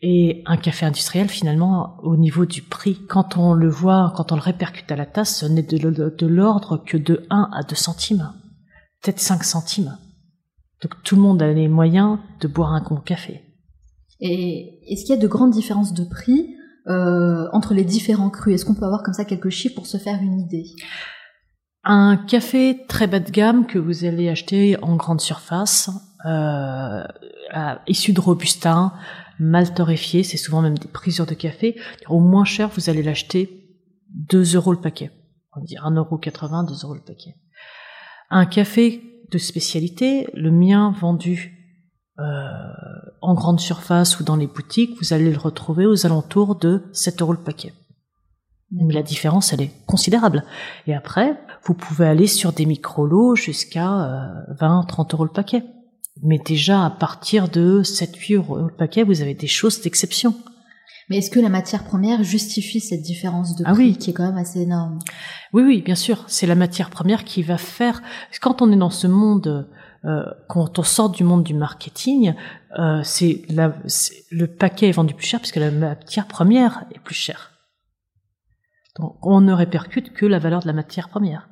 et 0.00 0.42
un 0.46 0.56
café 0.56 0.86
industriel, 0.86 1.28
finalement, 1.28 1.96
au 2.02 2.16
niveau 2.16 2.46
du 2.46 2.62
prix, 2.62 3.00
quand 3.08 3.36
on 3.36 3.52
le 3.52 3.68
voit, 3.68 4.12
quand 4.16 4.30
on 4.30 4.36
le 4.36 4.40
répercute 4.40 4.90
à 4.92 4.96
la 4.96 5.06
tasse, 5.06 5.40
ce 5.40 5.46
n'est 5.46 5.62
de, 5.62 6.26
l'ordre 6.26 6.82
que 6.84 6.96
de 6.96 7.26
1 7.30 7.50
à 7.52 7.62
2 7.64 7.74
centimes, 7.74 8.32
peut-être 9.08 9.20
5 9.20 9.42
centimes. 9.42 9.96
Donc 10.82 11.02
tout 11.02 11.16
le 11.16 11.22
monde 11.22 11.40
a 11.40 11.50
les 11.50 11.66
moyens 11.66 12.18
de 12.40 12.48
boire 12.48 12.74
un 12.74 12.82
bon 12.82 12.96
café. 12.96 13.40
Et 14.20 14.80
est-ce 14.86 15.04
qu'il 15.04 15.14
y 15.14 15.18
a 15.18 15.20
de 15.20 15.26
grandes 15.26 15.50
différences 15.50 15.94
de 15.94 16.04
prix 16.04 16.54
euh, 16.88 17.48
entre 17.52 17.72
les 17.72 17.84
différents 17.84 18.28
crus? 18.28 18.54
Est-ce 18.54 18.64
qu'on 18.66 18.74
peut 18.74 18.84
avoir 18.84 19.02
comme 19.02 19.14
ça 19.14 19.24
quelques 19.24 19.48
chiffres 19.48 19.74
pour 19.74 19.86
se 19.86 19.96
faire 19.96 20.20
une 20.20 20.40
idée? 20.40 20.66
Un 21.84 22.18
café 22.18 22.84
très 22.86 23.06
bas 23.06 23.20
de 23.20 23.30
gamme 23.30 23.66
que 23.66 23.78
vous 23.78 24.04
allez 24.04 24.28
acheter 24.28 24.76
en 24.82 24.96
grande 24.96 25.22
surface, 25.22 25.88
euh, 26.26 27.02
issu 27.86 28.12
de 28.12 28.20
Robusta, 28.20 28.92
mal 29.38 29.72
torréfié, 29.72 30.22
c'est 30.22 30.36
souvent 30.36 30.60
même 30.60 30.76
des 30.76 30.88
prisures 30.88 31.26
de 31.26 31.34
café. 31.34 31.80
Au 32.08 32.20
moins 32.20 32.44
cher, 32.44 32.68
vous 32.68 32.90
allez 32.90 33.02
l'acheter 33.02 33.78
2 34.30 34.56
euros 34.56 34.72
le 34.72 34.80
paquet. 34.80 35.10
On 35.56 35.60
va 35.60 35.66
dire 35.66 35.82
1,80 35.84 35.96
euro, 35.96 36.18
2 36.18 36.84
euros 36.84 36.94
le 36.94 37.00
paquet. 37.00 37.34
Un 38.30 38.46
café 38.46 39.02
de 39.30 39.38
spécialité, 39.38 40.28
le 40.34 40.50
mien 40.50 40.94
vendu 41.00 41.54
euh, 42.18 42.24
en 43.20 43.34
grande 43.34 43.60
surface 43.60 44.20
ou 44.20 44.24
dans 44.24 44.36
les 44.36 44.46
boutiques, 44.46 44.96
vous 45.00 45.12
allez 45.12 45.30
le 45.30 45.38
retrouver 45.38 45.86
aux 45.86 46.06
alentours 46.06 46.56
de 46.56 46.82
7 46.92 47.22
euros 47.22 47.32
le 47.32 47.38
paquet. 47.38 47.72
Mais 48.70 48.92
la 48.92 49.02
différence, 49.02 49.52
elle 49.52 49.62
est 49.62 49.72
considérable. 49.86 50.44
Et 50.86 50.94
après, 50.94 51.40
vous 51.64 51.74
pouvez 51.74 52.06
aller 52.06 52.26
sur 52.26 52.52
des 52.52 52.66
micro-lots 52.66 53.34
jusqu'à 53.34 54.44
20, 54.60 54.80
euh, 54.80 54.86
30 54.86 55.14
euros 55.14 55.24
le 55.24 55.30
paquet. 55.30 55.64
Mais 56.22 56.38
déjà, 56.38 56.84
à 56.84 56.90
partir 56.90 57.48
de 57.48 57.82
7-8 57.82 58.36
euros 58.36 58.58
le 58.58 58.74
paquet, 58.74 59.04
vous 59.04 59.22
avez 59.22 59.34
des 59.34 59.46
choses 59.46 59.80
d'exception. 59.80 60.34
Mais 61.08 61.18
est-ce 61.18 61.30
que 61.30 61.40
la 61.40 61.48
matière 61.48 61.84
première 61.84 62.22
justifie 62.22 62.80
cette 62.80 63.02
différence 63.02 63.56
de 63.56 63.64
ah 63.66 63.72
prix 63.72 63.96
qui 63.96 64.10
est 64.10 64.12
quand 64.12 64.26
même 64.26 64.36
assez 64.36 64.60
énorme? 64.60 64.98
Oui, 65.52 65.62
oui, 65.62 65.82
bien 65.82 65.94
sûr. 65.94 66.24
C'est 66.28 66.46
la 66.46 66.54
matière 66.54 66.90
première 66.90 67.24
qui 67.24 67.42
va 67.42 67.56
faire. 67.56 68.02
Quand 68.40 68.60
on 68.60 68.70
est 68.70 68.76
dans 68.76 68.90
ce 68.90 69.06
monde, 69.06 69.68
euh, 70.04 70.24
quand 70.48 70.78
on 70.78 70.82
sort 70.82 71.10
du 71.10 71.24
monde 71.24 71.44
du 71.44 71.54
marketing, 71.54 72.34
euh, 72.78 73.00
c'est 73.04 73.42
le 74.30 74.46
paquet 74.46 74.88
est 74.88 74.92
vendu 74.92 75.14
plus 75.14 75.26
cher 75.26 75.40
puisque 75.40 75.56
la 75.56 75.70
matière 75.70 76.26
première 76.26 76.84
est 76.94 77.00
plus 77.00 77.14
chère. 77.14 77.52
Donc, 78.98 79.16
on 79.26 79.40
ne 79.40 79.52
répercute 79.52 80.12
que 80.12 80.26
la 80.26 80.38
valeur 80.38 80.60
de 80.60 80.66
la 80.66 80.72
matière 80.72 81.08
première. 81.08 81.48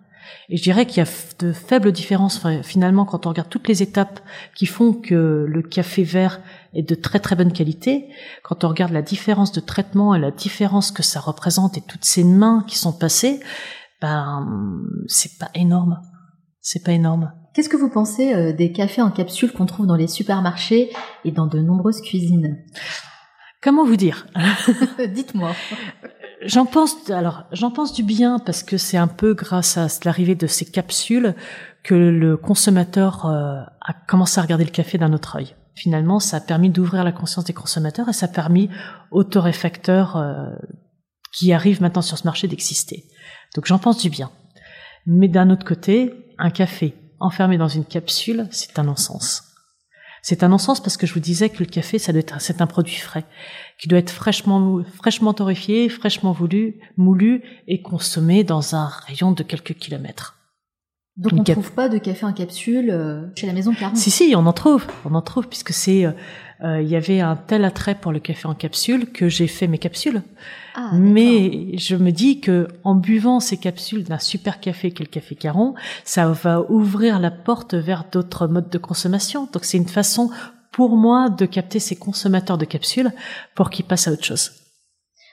Et 0.49 0.57
je 0.57 0.63
dirais 0.63 0.87
qu'il 0.87 1.03
y 1.03 1.07
a 1.07 1.11
de 1.39 1.53
faibles 1.53 1.93
différences 1.93 2.47
finalement 2.63 3.05
quand 3.05 3.27
on 3.27 3.31
regarde 3.31 3.49
toutes 3.49 3.69
les 3.69 3.83
étapes 3.83 4.21
qui 4.55 4.67
font 4.67 4.93
que 4.93 5.47
le 5.49 5.63
café 5.63 6.03
vert 6.03 6.41
est 6.75 6.89
de 6.89 6.95
très 6.95 7.19
très 7.19 7.37
bonne 7.37 7.53
qualité. 7.53 8.09
Quand 8.43 8.65
on 8.65 8.69
regarde 8.69 8.93
la 8.93 9.03
différence 9.03 9.53
de 9.53 9.61
traitement 9.61 10.15
et 10.15 10.19
la 10.19 10.31
différence 10.31 10.91
que 10.91 11.03
ça 11.03 11.21
représente 11.21 11.77
et 11.79 11.83
toutes 11.83 12.05
ces 12.05 12.25
mains 12.25 12.65
qui 12.67 12.79
sont 12.79 12.93
passées, 12.93 13.41
ben 14.01 14.47
c'est 15.07 15.39
pas 15.39 15.51
énorme. 15.55 16.01
C'est 16.61 16.85
pas 16.85 16.93
énorme. 16.93 17.33
Qu'est-ce 17.55 17.69
que 17.69 17.77
vous 17.77 17.89
pensez 17.89 18.35
euh, 18.35 18.53
des 18.53 18.73
cafés 18.73 19.01
en 19.01 19.11
capsule 19.11 19.53
qu'on 19.53 19.67
trouve 19.67 19.87
dans 19.87 19.97
les 19.97 20.09
supermarchés 20.09 20.91
et 21.25 21.31
dans 21.31 21.47
de 21.47 21.61
nombreuses 21.61 22.03
cuisines? 22.03 22.59
Comment 23.63 23.85
vous 23.85 23.97
dire? 23.97 24.27
Dites-moi. 25.15 25.53
J'en 26.43 26.67
pense, 26.67 27.11
alors, 27.11 27.45
j'en 27.53 27.71
pense 27.71 27.93
du 27.93 28.03
bien 28.03 28.39
parce 28.39 28.63
que 28.63 28.77
c'est 28.77 28.99
un 28.99 29.07
peu 29.07 29.35
grâce 29.35 29.79
à 29.79 29.87
l'arrivée 30.05 30.35
de 30.35 30.47
ces 30.47 30.67
capsules 30.67 31.35
que 31.83 31.95
le 31.95 32.37
consommateur 32.37 33.27
euh, 33.27 33.63
a 33.81 33.95
commencé 34.07 34.39
à 34.39 34.43
regarder 34.43 34.65
le 34.65 34.71
café 34.71 34.99
d'un 34.99 35.13
autre 35.13 35.37
œil. 35.37 35.55
Finalement, 35.75 36.21
ça 36.21 36.39
a 36.39 36.41
permis 36.41 36.71
d'ouvrir 36.71 37.05
la 37.05 37.13
conscience 37.13 37.45
des 37.45 37.53
consommateurs 37.53 38.09
et 38.09 38.13
ça 38.13 38.27
a 38.27 38.29
permis 38.29 38.69
aux 39.11 39.25
torréfacteurs 39.25 40.17
euh, 40.17 40.51
qui 41.33 41.53
arrivent 41.53 41.81
maintenant 41.81 42.03
sur 42.03 42.19
ce 42.19 42.25
marché 42.25 42.49
d'exister. 42.49 43.05
Donc 43.55 43.67
j'en 43.67 43.79
pense 43.79 43.99
du 43.99 44.11
bien. 44.11 44.31
Mais 45.07 45.29
d'un 45.29 45.51
autre 45.51 45.65
côté, 45.65 46.35
un 46.39 46.51
café 46.51 46.95
enfermé 47.21 47.57
dans 47.57 47.69
une 47.69 47.85
capsule, 47.85 48.49
c'est 48.51 48.79
un 48.79 48.85
non-sens. 48.85 49.56
C'est 50.29 50.43
un 50.43 50.49
non-sens 50.49 50.81
parce 50.81 50.97
que 50.97 51.07
je 51.07 51.15
vous 51.15 51.21
disais 51.21 51.51
que 51.51 51.61
le 51.61 51.67
café, 51.67 52.01
ça 52.01 52.13
doit 52.13 52.21
c'est 52.41 52.61
un 52.61 52.67
produit 52.67 52.97
frais, 52.97 53.25
qui 53.79 53.87
doit 53.87 54.01
être 54.01 54.11
fraîchement, 54.11 54.83
fraîchement 54.97 55.33
torréfié, 55.33 55.89
fraîchement 55.89 56.33
voulu, 56.33 56.81
moulu 56.97 57.45
et 57.69 57.81
consommé 57.81 58.43
dans 58.43 58.75
un 58.75 58.89
rayon 58.89 59.31
de 59.31 59.45
quelques 59.45 59.75
kilomètres. 59.75 60.36
Donc 61.17 61.33
on 61.33 61.37
ne 61.37 61.45
trouve 61.45 61.73
pas 61.73 61.89
de 61.89 61.97
café 61.97 62.27
en 62.27 62.33
capsule 62.33 62.91
euh, 62.91 63.23
chez 63.37 63.47
la 63.47 63.55
maison 63.55 63.73
Caron 63.73 63.95
Si, 63.95 64.11
si, 64.11 64.35
on 64.37 64.45
en 64.47 64.53
trouve. 64.53 64.85
On 65.05 65.15
en 65.15 65.23
trouve 65.23 65.49
puisque 65.49 65.73
c'est... 65.73 66.05
Euh, 66.05 66.13
euh, 66.63 66.81
il 66.81 66.89
y 66.89 66.97
avait 66.97 67.21
un 67.21 67.37
tel 67.37 67.67
attrait 67.67 67.95
pour 67.95 68.13
le 68.13 68.19
café 68.19 68.49
en 68.49 68.55
capsule 68.55 69.13
que 69.13 69.29
j'ai 69.29 69.47
fait 69.47 69.67
mes 69.67 69.77
capsules. 69.77 70.23
Ah, 70.75 70.91
Mais 70.95 71.77
je 71.77 71.97
me 71.97 72.13
dis 72.13 72.41
que 72.41 72.69
en 72.83 72.95
buvant 72.95 73.41
ces 73.41 73.59
capsules 73.59 74.05
d'un 74.05 74.19
super 74.19 74.59
café 74.59 74.91
qu'est 74.91 75.05
le 75.05 75.11
café 75.11 75.35
Caron, 75.35 75.75
ça 76.05 76.29
va 76.29 76.63
ouvrir 76.71 77.21
la 77.21 77.31
porte 77.31 77.75
vers 77.75 78.05
d'autres 78.11 78.47
modes 78.47 78.71
de 78.71 78.79
consommation. 78.79 79.49
Donc 79.53 79.65
c'est 79.65 79.77
une 79.77 79.89
façon 79.89 80.31
pour 80.71 80.97
moi 80.97 81.29
de 81.29 81.45
capter 81.45 81.79
ces 81.79 81.97
consommateurs 81.97 82.57
de 82.57 82.65
capsules 82.65 83.13
pour 83.55 83.69
qu'ils 83.69 83.85
passent 83.85 84.09
à 84.09 84.13
autre 84.13 84.25
chose. 84.25 84.53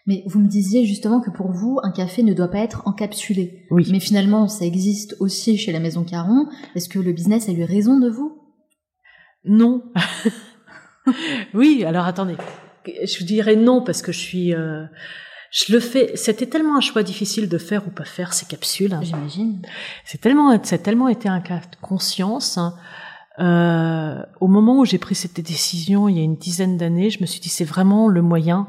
Mais 0.06 0.24
vous 0.26 0.39
me 0.39 0.47
disiez 0.47 0.86
justement 0.86 1.22
que 1.22 1.30
pour 1.30 1.51
vous, 1.51 1.80
un 1.84 1.91
café 1.91 2.24
ne 2.24 2.34
doit 2.34 2.49
pas 2.49 2.60
être 2.60 2.84
encapsulé. 2.86 3.66
Oui. 3.72 3.88
Mais 3.89 4.01
finalement, 4.01 4.47
ça 4.49 4.66
existe 4.66 5.16
aussi 5.20 5.58
chez 5.58 5.72
la 5.72 5.80
Maison 5.80 6.04
Caron. 6.04 6.47
Est-ce 6.76 6.89
que 6.89 6.99
le 6.99 7.14
business 7.14 7.47
a 7.47 7.54
eu 7.54 7.64
raison 7.64 7.99
de 7.99 8.10
vous? 8.10 8.38
Non. 9.45 9.84
oui, 11.54 11.86
alors 11.86 12.06
attendez. 12.06 12.36
Je 12.86 13.24
dirais 13.24 13.56
non 13.56 13.82
parce 13.82 14.01
que 14.01 14.12
je 14.12 14.20
suis... 14.20 14.54
Euh, 14.54 14.86
je 15.51 15.72
le 15.72 15.80
fais. 15.80 16.12
C'était 16.16 16.47
tellement 16.47 16.76
un 16.76 16.82
choix 16.82 17.04
difficile 17.04 17.47
de 17.47 17.58
faire 17.60 17.88
ou 17.88 17.91
pas 17.91 18.06
faire 18.06 18.34
ces 18.34 18.47
capsules. 18.47 18.97
J'imagine. 19.04 19.62
C'est 20.04 20.20
tellement, 20.20 20.60
c'est 20.64 20.82
tellement 20.82 21.08
été 21.08 21.30
un 21.30 21.41
cas 21.41 21.60
de 21.60 21.78
conscience. 21.80 22.58
Hein. 22.58 22.74
Euh, 23.39 24.24
au 24.41 24.47
moment 24.47 24.80
où 24.80 24.86
j'ai 24.86 24.97
pris 24.97 25.16
cette 25.16 25.39
décision, 25.39 26.10
il 26.10 26.18
y 26.18 26.20
a 26.20 26.24
une 26.24 26.36
dizaine 26.38 26.78
d'années, 26.78 27.12
je 27.12 27.22
me 27.22 27.28
suis 27.28 27.39
dit 27.39 27.49
c'est 27.49 27.66
vraiment 27.66 28.08
le 28.08 28.22
moyen 28.22 28.68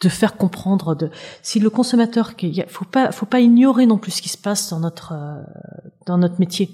de 0.00 0.08
faire 0.08 0.36
comprendre 0.36 0.94
de 0.94 1.10
si 1.42 1.60
le 1.60 1.70
consommateur 1.70 2.32
il 2.42 2.64
faut 2.68 2.84
pas 2.84 3.12
faut 3.12 3.26
pas 3.26 3.40
ignorer 3.40 3.86
non 3.86 3.98
plus 3.98 4.12
ce 4.12 4.22
qui 4.22 4.28
se 4.28 4.38
passe 4.38 4.70
dans 4.70 4.80
notre 4.80 5.12
euh, 5.12 5.42
dans 6.06 6.18
notre 6.18 6.40
métier 6.40 6.70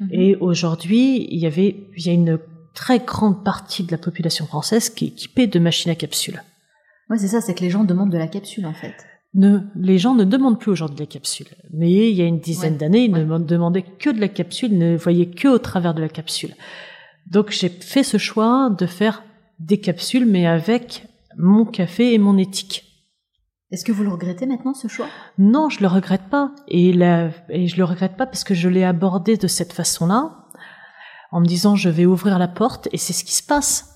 mhm. 0.00 0.08
et 0.12 0.36
aujourd'hui 0.36 1.26
il 1.30 1.38
y 1.38 1.46
avait 1.46 1.88
il 1.96 2.06
y 2.06 2.10
a 2.10 2.12
une 2.12 2.38
très 2.74 3.00
grande 3.00 3.44
partie 3.44 3.82
de 3.82 3.90
la 3.90 3.98
population 3.98 4.46
française 4.46 4.88
qui 4.88 5.06
est 5.06 5.08
équipée 5.08 5.46
de 5.46 5.58
machines 5.58 5.90
à 5.90 5.96
capsules 5.96 6.42
ouais 7.10 7.18
c'est 7.18 7.28
ça 7.28 7.40
c'est 7.40 7.54
que 7.54 7.62
les 7.62 7.70
gens 7.70 7.84
demandent 7.84 8.12
de 8.12 8.18
la 8.18 8.28
capsule 8.28 8.66
en 8.66 8.74
fait 8.74 8.94
ne, 9.34 9.58
les 9.76 9.98
gens 9.98 10.14
ne 10.14 10.24
demandent 10.24 10.58
plus 10.58 10.72
aujourd'hui 10.72 10.96
de 10.96 11.02
la 11.02 11.06
capsule. 11.06 11.46
Mais 11.72 12.10
il 12.10 12.16
y 12.16 12.20
a 12.20 12.24
une 12.24 12.40
dizaine 12.40 12.76
d'années, 12.76 13.04
ils 13.04 13.12
ne 13.12 13.38
demandaient 13.38 13.84
que 13.84 14.10
de 14.10 14.20
la 14.20 14.26
capsule, 14.26 14.76
ne 14.76 14.96
voyaient 14.96 15.30
que 15.30 15.46
au 15.46 15.58
travers 15.58 15.94
de 15.94 16.00
la 16.00 16.08
capsule. 16.08 16.52
Donc 17.30 17.50
j'ai 17.50 17.68
fait 17.68 18.02
ce 18.02 18.18
choix 18.18 18.70
de 18.76 18.86
faire 18.86 19.22
des 19.60 19.78
capsules, 19.78 20.26
mais 20.26 20.46
avec 20.46 21.06
mon 21.36 21.64
café 21.64 22.12
et 22.12 22.18
mon 22.18 22.36
éthique. 22.38 22.84
Est-ce 23.70 23.84
que 23.84 23.92
vous 23.92 24.02
le 24.02 24.10
regrettez 24.10 24.46
maintenant 24.46 24.74
ce 24.74 24.88
choix? 24.88 25.06
Non, 25.38 25.68
je 25.68 25.80
le 25.80 25.86
regrette 25.86 26.28
pas. 26.28 26.52
Et, 26.66 26.92
la, 26.92 27.30
et 27.50 27.68
je 27.68 27.76
le 27.76 27.84
regrette 27.84 28.16
pas 28.16 28.26
parce 28.26 28.42
que 28.42 28.54
je 28.54 28.68
l'ai 28.68 28.82
abordé 28.82 29.36
de 29.36 29.46
cette 29.46 29.72
façon-là, 29.72 30.48
en 31.30 31.40
me 31.40 31.46
disant 31.46 31.76
je 31.76 31.88
vais 31.88 32.06
ouvrir 32.06 32.38
la 32.38 32.48
porte 32.48 32.88
et 32.92 32.96
c'est 32.96 33.12
ce 33.12 33.22
qui 33.22 33.34
se 33.34 33.44
passe. 33.44 33.86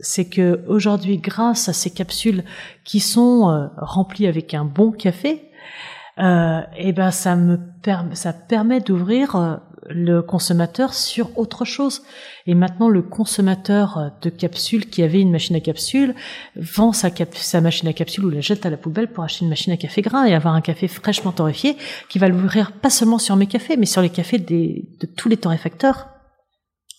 C'est 0.00 0.28
que 0.28 0.64
aujourd'hui, 0.68 1.18
grâce 1.18 1.68
à 1.68 1.72
ces 1.72 1.90
capsules 1.90 2.44
qui 2.84 3.00
sont 3.00 3.48
euh, 3.48 3.68
remplies 3.78 4.26
avec 4.26 4.52
un 4.52 4.64
bon 4.64 4.90
café, 4.90 5.50
euh, 6.18 6.60
et 6.76 6.88
eh 6.88 6.92
ben 6.92 7.10
ça 7.10 7.36
me 7.36 7.58
ça 8.12 8.34
permet 8.34 8.80
d'ouvrir 8.80 9.36
euh, 9.36 9.56
le 9.88 10.22
consommateur 10.22 10.94
sur 10.94 11.36
autre 11.38 11.64
chose. 11.64 12.02
Et 12.46 12.54
maintenant, 12.54 12.88
le 12.88 13.02
consommateur 13.02 14.12
de 14.22 14.30
capsules 14.30 14.88
qui 14.88 15.02
avait 15.02 15.20
une 15.20 15.30
machine 15.30 15.56
à 15.56 15.60
capsules 15.60 16.14
vend 16.56 16.92
sa, 16.92 17.10
sa 17.32 17.60
machine 17.60 17.88
à 17.88 17.92
capsules 17.92 18.24
ou 18.24 18.30
la 18.30 18.40
jette 18.40 18.66
à 18.66 18.70
la 18.70 18.76
poubelle 18.76 19.12
pour 19.12 19.24
acheter 19.24 19.44
une 19.44 19.50
machine 19.50 19.72
à 19.72 19.76
café 19.76 20.02
grain 20.02 20.24
et 20.24 20.34
avoir 20.34 20.54
un 20.54 20.60
café 20.60 20.88
fraîchement 20.88 21.32
torréfié 21.32 21.76
qui 22.08 22.18
va 22.18 22.28
l'ouvrir 22.28 22.72
pas 22.72 22.90
seulement 22.90 23.18
sur 23.18 23.36
mes 23.36 23.46
cafés, 23.46 23.76
mais 23.76 23.86
sur 23.86 24.02
les 24.02 24.10
cafés 24.10 24.38
des, 24.38 24.88
de 25.00 25.06
tous 25.06 25.28
les 25.28 25.36
torréfacteurs. 25.36 26.08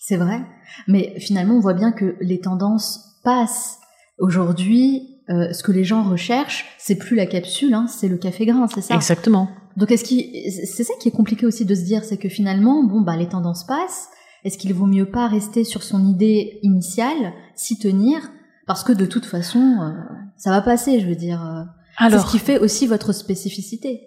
C'est 0.00 0.16
vrai. 0.16 0.42
Mais 0.88 1.18
finalement, 1.18 1.54
on 1.54 1.60
voit 1.60 1.74
bien 1.74 1.92
que 1.92 2.16
les 2.20 2.40
tendances 2.40 3.18
passent. 3.22 3.78
Aujourd'hui, 4.18 5.14
euh, 5.30 5.52
ce 5.52 5.62
que 5.62 5.72
les 5.72 5.84
gens 5.84 6.02
recherchent, 6.02 6.66
c'est 6.78 6.96
plus 6.96 7.16
la 7.16 7.26
capsule, 7.26 7.72
hein, 7.72 7.86
c'est 7.88 8.08
le 8.08 8.18
café 8.18 8.44
grain, 8.44 8.66
c'est 8.68 8.82
ça? 8.82 8.94
Exactement. 8.94 9.48
Donc 9.76 9.90
est-ce 9.90 10.04
qui, 10.04 10.50
c'est 10.50 10.84
ça 10.84 10.94
qui 11.00 11.08
est 11.08 11.12
compliqué 11.12 11.46
aussi 11.46 11.64
de 11.64 11.74
se 11.74 11.82
dire, 11.82 12.04
c'est 12.04 12.16
que 12.16 12.28
finalement, 12.28 12.84
bon 12.84 13.00
bah 13.00 13.16
les 13.16 13.28
tendances 13.28 13.64
passent. 13.64 14.08
Est-ce 14.44 14.58
qu'il 14.58 14.72
vaut 14.74 14.86
mieux 14.86 15.10
pas 15.10 15.26
rester 15.26 15.64
sur 15.64 15.82
son 15.82 16.06
idée 16.06 16.58
initiale, 16.62 17.32
s'y 17.56 17.78
tenir, 17.78 18.20
parce 18.66 18.84
que 18.84 18.92
de 18.92 19.06
toute 19.06 19.26
façon, 19.26 19.58
euh, 19.58 19.92
ça 20.36 20.50
va 20.50 20.60
passer, 20.60 21.00
je 21.00 21.06
veux 21.06 21.16
dire. 21.16 21.42
Euh, 21.44 21.64
Alors, 21.96 22.20
c'est 22.20 22.26
ce 22.26 22.32
qui 22.32 22.38
fait 22.38 22.58
aussi 22.58 22.86
votre 22.86 23.12
spécificité. 23.12 24.02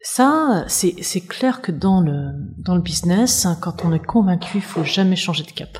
Ça, 0.00 0.64
c'est 0.68 1.20
clair 1.26 1.62
que 1.62 1.72
dans 1.72 2.02
le 2.02 2.32
dans 2.58 2.74
le 2.74 2.82
business, 2.82 3.46
hein, 3.46 3.56
quand 3.58 3.86
on 3.86 3.92
est 3.92 4.04
convaincu, 4.04 4.58
il 4.58 4.62
faut 4.62 4.84
jamais 4.84 5.16
changer 5.16 5.44
de 5.44 5.50
cap. 5.50 5.78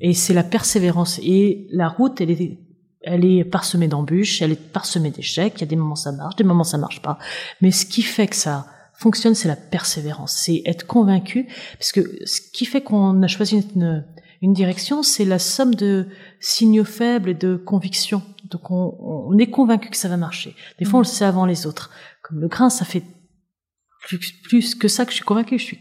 Et 0.00 0.14
c'est 0.14 0.32
la 0.32 0.44
persévérance. 0.44 1.18
Et 1.24 1.66
la 1.72 1.88
route, 1.88 2.20
elle 2.20 2.30
est 2.30 2.60
elle 3.02 3.24
est 3.24 3.44
parsemée 3.44 3.88
d'embûches, 3.88 4.42
elle 4.42 4.52
est 4.52 4.72
parsemée 4.72 5.10
d'échecs, 5.10 5.54
il 5.56 5.60
y 5.60 5.64
a 5.64 5.66
des 5.66 5.76
moments 5.76 5.96
ça 5.96 6.12
marche, 6.12 6.36
des 6.36 6.44
moments 6.44 6.64
ça 6.64 6.78
marche 6.78 7.00
pas. 7.02 7.18
Mais 7.60 7.70
ce 7.70 7.86
qui 7.86 8.02
fait 8.02 8.26
que 8.26 8.36
ça 8.36 8.66
fonctionne, 8.94 9.34
c'est 9.34 9.48
la 9.48 9.56
persévérance, 9.56 10.32
c'est 10.32 10.62
être 10.66 10.86
convaincu, 10.86 11.46
parce 11.78 11.92
que 11.92 12.00
ce 12.26 12.40
qui 12.40 12.66
fait 12.66 12.82
qu'on 12.82 13.22
a 13.22 13.26
choisi 13.26 13.64
une, 13.74 14.04
une 14.42 14.52
direction, 14.52 15.02
c'est 15.02 15.24
la 15.24 15.38
somme 15.38 15.74
de 15.74 16.08
signaux 16.40 16.84
faibles 16.84 17.30
et 17.30 17.34
de 17.34 17.56
convictions. 17.56 18.22
Donc 18.44 18.70
on, 18.70 18.96
on 19.00 19.38
est 19.38 19.48
convaincu 19.50 19.88
que 19.88 19.96
ça 19.96 20.08
va 20.08 20.18
marcher. 20.18 20.54
Des 20.78 20.84
fois, 20.84 20.98
on 20.98 21.02
le 21.02 21.06
sait 21.06 21.24
avant 21.24 21.46
les 21.46 21.66
autres. 21.66 21.90
Comme 22.22 22.40
le 22.40 22.48
grain, 22.48 22.68
ça 22.68 22.84
fait 22.84 23.04
plus, 24.06 24.32
plus 24.42 24.74
que 24.74 24.88
ça 24.88 25.04
que 25.04 25.12
je 25.12 25.16
suis 25.16 25.24
convaincu. 25.24 25.58
Je 25.58 25.64
suis 25.64 25.78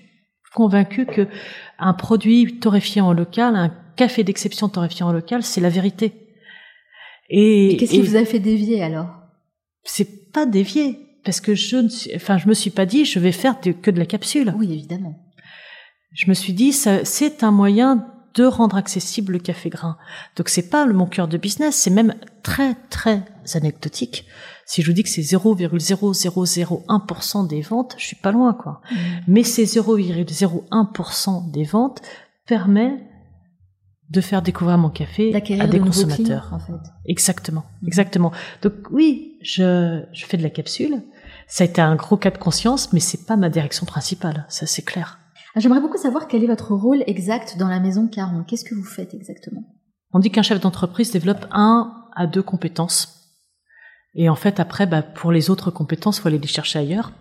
convaincu 0.53 1.05
que 1.05 1.27
un 1.77 1.93
produit 1.93 2.59
torréfié 2.59 3.01
en 3.01 3.13
local, 3.13 3.55
un 3.55 3.73
café 3.95 4.23
d'exception 4.23 4.69
torréfié 4.69 5.03
en 5.03 5.11
local, 5.11 5.43
c'est 5.43 5.61
la 5.61 5.69
vérité. 5.69 6.28
Et, 7.29 7.77
qu'est-ce 7.77 7.91
qui 7.91 8.01
vous 8.01 8.15
a 8.15 8.25
fait 8.25 8.39
dévier 8.39 8.83
alors? 8.83 9.07
C'est 9.83 10.31
pas 10.31 10.45
dévier 10.45 10.97
parce 11.23 11.41
que 11.41 11.55
je 11.55 11.77
ne 11.77 11.89
suis, 11.89 12.11
enfin, 12.15 12.37
je 12.37 12.47
me 12.47 12.53
suis 12.53 12.71
pas 12.71 12.85
dit 12.85 13.05
je 13.05 13.19
vais 13.19 13.31
faire 13.31 13.59
que 13.59 13.91
de 13.91 13.99
la 13.99 14.05
capsule. 14.05 14.53
Oui, 14.57 14.71
évidemment. 14.71 15.15
Je 16.13 16.27
me 16.27 16.33
suis 16.33 16.53
dit 16.53 16.73
c'est 16.73 17.43
un 17.43 17.51
moyen 17.51 18.07
de 18.35 18.45
rendre 18.45 18.77
accessible 18.77 19.33
le 19.33 19.39
café 19.39 19.69
grain. 19.69 19.97
Donc 20.35 20.49
c'est 20.49 20.69
pas 20.69 20.85
mon 20.85 21.05
cœur 21.05 21.27
de 21.27 21.37
business, 21.37 21.75
c'est 21.75 21.89
même 21.89 22.15
très 22.43 22.75
très 22.89 23.23
anecdotique. 23.53 24.25
Si 24.65 24.81
je 24.81 24.87
vous 24.87 24.93
dis 24.93 25.03
que 25.03 25.09
c'est 25.09 25.21
0,0001% 25.21 27.47
des 27.47 27.61
ventes, 27.61 27.95
je 27.97 28.05
suis 28.05 28.15
pas 28.15 28.31
loin 28.31 28.53
quoi. 28.53 28.81
Mmh. 28.91 28.95
Mais 29.27 29.43
ces 29.43 29.65
0,01% 29.65 31.51
des 31.51 31.63
ventes 31.63 32.01
permet 32.45 33.08
de 34.09 34.21
faire 34.21 34.41
découvrir 34.41 34.77
mon 34.77 34.89
café 34.89 35.33
à 35.35 35.67
des 35.67 35.79
consommateurs. 35.79 36.49
en 36.51 36.59
fait. 36.59 36.73
Exactement, 37.05 37.63
mhm. 37.81 37.87
exactement. 37.87 38.31
Donc 38.61 38.73
oui, 38.91 39.37
je, 39.41 40.01
je 40.11 40.25
fais 40.25 40.37
de 40.37 40.43
la 40.43 40.49
capsule. 40.49 41.03
Ça 41.47 41.63
a 41.63 41.67
été 41.67 41.81
un 41.81 41.95
gros 41.95 42.17
cas 42.17 42.31
de 42.31 42.37
conscience, 42.37 42.93
mais 42.93 42.99
c'est 42.99 43.25
pas 43.25 43.35
ma 43.35 43.49
direction 43.49 43.85
principale, 43.85 44.45
ça 44.49 44.65
c'est 44.65 44.81
clair. 44.81 45.19
Ah, 45.55 45.59
j'aimerais 45.59 45.81
beaucoup 45.81 45.97
savoir 45.97 46.27
quel 46.27 46.43
est 46.43 46.47
votre 46.47 46.73
rôle 46.75 47.03
exact 47.07 47.57
dans 47.57 47.67
la 47.67 47.79
maison 47.79 48.07
Caron. 48.07 48.43
Qu'est-ce 48.47 48.63
que 48.63 48.75
vous 48.75 48.83
faites 48.83 49.13
exactement? 49.13 49.63
On 50.11 50.19
dit 50.19 50.31
qu'un 50.31 50.43
chef 50.43 50.59
d'entreprise 50.59 51.11
développe 51.11 51.45
un 51.51 51.93
à 52.15 52.27
deux 52.27 52.43
compétences. 52.43 53.15
Et 54.15 54.27
en 54.27 54.35
fait, 54.35 54.59
après, 54.59 54.87
bah, 54.87 55.03
pour 55.03 55.31
les 55.31 55.49
autres 55.49 55.69
compétences, 55.69 56.19
faut 56.19 56.27
aller 56.27 56.39
les 56.39 56.47
chercher 56.47 56.79
ailleurs. 56.79 57.11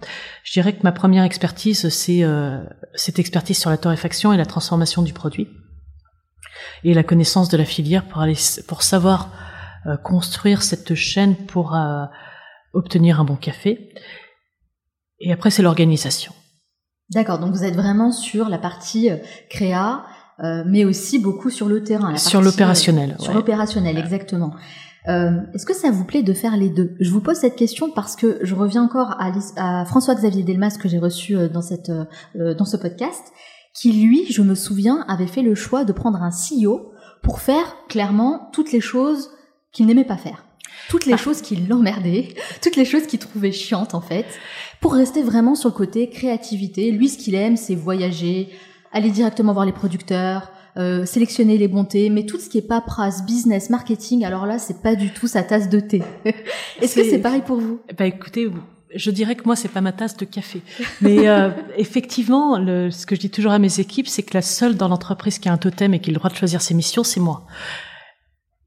Je 0.43 0.53
dirais 0.53 0.75
que 0.75 0.83
ma 0.83 0.93
première 0.93 1.25
expertise, 1.25 1.89
c'est 1.91 2.25
euh, 2.25 2.63
cette 2.95 3.19
expertise 3.19 3.59
sur 3.59 3.71
la 3.71 3.77
torréfaction 3.77 4.33
et 4.33 4.39
la 4.39 4.47
transformation 4.47 5.03
du 5.03 5.13
produit 5.13 5.49
et 6.85 6.95
la 6.95 7.03
connaissance 7.03 7.49
de 7.49 7.57
la 7.57 7.65
filière 7.65 8.05
pour 8.05 8.21
aller 8.21 8.37
pour 8.67 8.83
savoir 8.83 9.31
euh, 9.87 9.97
construire 9.97 10.63
cette 10.63 10.95
chaîne 10.95 11.35
pour 11.35 11.75
euh, 11.75 12.05
obtenir 12.75 13.21
un 13.21 13.25
bon 13.25 13.37
café. 13.37 13.95
Et 15.21 15.33
après, 15.33 15.51
c'est 15.51 15.63
l'organisation. 15.63 16.33
D'accord, 17.11 17.39
donc 17.39 17.53
vous 17.55 17.65
êtes 17.65 17.75
vraiment 17.75 18.13
sur 18.13 18.49
la 18.49 18.59
partie 18.59 19.11
euh, 19.11 19.17
créa, 19.51 20.05
mais 20.67 20.85
aussi 20.85 21.19
beaucoup 21.19 21.51
sur 21.51 21.69
le 21.69 21.83
terrain. 21.83 22.17
sur 22.17 22.41
l'opérationnel. 22.41 23.17
sur 23.19 23.33
l'opérationnel, 23.33 23.99
exactement. 23.99 24.55
Est-ce 25.05 25.67
que 25.67 25.75
ça 25.75 25.91
vous 25.91 26.05
plaît 26.05 26.23
de 26.23 26.33
faire 26.33 26.57
les 26.57 26.69
deux? 26.69 26.95
Je 27.01 27.11
vous 27.11 27.21
pose 27.21 27.39
cette 27.39 27.57
question 27.57 27.91
parce 27.91 28.15
que 28.15 28.39
je 28.43 28.55
reviens 28.55 28.85
encore 28.85 29.17
à, 29.19 29.33
à 29.57 29.85
François-Xavier 29.85 30.45
Delmas 30.45 30.79
que 30.81 30.89
j'ai 30.89 31.01
reçu 31.01 31.37
dans, 31.49 31.61
cette, 31.63 31.91
dans 32.37 32.65
ce 32.65 32.77
podcast 32.77 33.33
qui 33.81 33.93
lui, 33.93 34.27
je 34.31 34.43
me 34.43 34.55
souviens, 34.55 35.05
avait 35.09 35.27
fait 35.27 35.43
le 35.43 35.55
choix 35.55 35.85
de 35.85 35.93
prendre 35.93 36.21
un 36.21 36.31
CEO 36.31 36.93
pour 37.23 37.41
faire 37.41 37.77
clairement 37.89 38.51
toutes 38.53 38.73
les 38.73 38.81
choses 38.81 39.31
qu'il 39.73 39.87
n'aimait 39.87 40.05
pas 40.05 40.17
faire. 40.17 40.45
Toutes 40.89 41.07
les 41.07 41.15
ah. 41.15 41.19
choses 41.19 41.43
qui 41.43 41.57
l'emmerdaient, 41.57 42.35
toutes 42.63 42.77
les 42.77 42.85
choses 42.85 43.07
qu'il 43.07 43.19
trouvait 43.19 43.53
chiantes 43.53 43.95
en 43.95 44.01
fait, 44.01 44.27
pour 44.81 44.95
rester 44.95 45.23
vraiment 45.23 45.55
sur 45.55 45.69
le 45.69 45.75
côté 45.75 46.11
créativité. 46.11 46.91
Lui, 46.91 47.09
ce 47.09 47.19
qu'il 47.19 47.35
aime, 47.35 47.57
c'est 47.57 47.75
voyager, 47.75 48.49
aller 48.93 49.11
directement 49.11 49.53
voir 49.53 49.67
les 49.67 49.73
producteurs, 49.73 50.51
euh, 50.77 51.05
sélectionner 51.05 51.59
les 51.59 51.69
bontés, 51.69 52.11
mais 52.11 52.27
tout 52.27 52.39
ce 52.39 52.49
qui 52.49 52.59
est 52.59 52.63
paperasse, 52.63 53.25
business, 53.25 53.71
marketing, 53.71 54.25
alors 54.25 54.47
là, 54.47 54.59
c'est 54.59 54.83
pas 54.83 54.95
du 54.95 55.13
tout 55.13 55.27
sa 55.27 55.43
tasse 55.43 55.69
de 55.69 55.81
thé. 55.81 56.03
Est-ce 56.81 56.95
que 56.95 57.05
c'est 57.05 57.19
pareil 57.19 57.43
pour 57.45 57.59
vous? 57.59 57.81
Bah 57.97 58.07
écoutez, 58.07 58.49
je 58.95 59.11
dirais 59.11 59.35
que 59.35 59.45
moi 59.45 59.57
c'est 59.57 59.69
pas 59.69 59.81
ma 59.81 59.93
tasse 59.93 60.17
de 60.17 60.25
café. 60.25 60.63
Mais 61.01 61.29
euh, 61.29 61.51
effectivement, 61.77 62.59
le, 62.59 62.91
ce 62.91 63.07
que 63.07 63.15
je 63.15 63.21
dis 63.21 63.31
toujours 63.31 63.53
à 63.53 63.59
mes 63.59 63.81
équipes, 63.81 64.09
c'est 64.09 64.23
que 64.23 64.35
la 64.35 64.43
seule 64.43 64.77
dans 64.77 64.89
l'entreprise 64.89 65.39
qui 65.39 65.49
a 65.49 65.53
un 65.53 65.59
totem 65.59 65.95
et 65.95 66.01
qui 66.01 66.11
a 66.11 66.13
le 66.13 66.19
droit 66.19 66.31
de 66.31 66.37
choisir 66.37 66.61
ses 66.61 66.75
missions, 66.75 67.05
c'est 67.05 67.21
moi. 67.21 67.47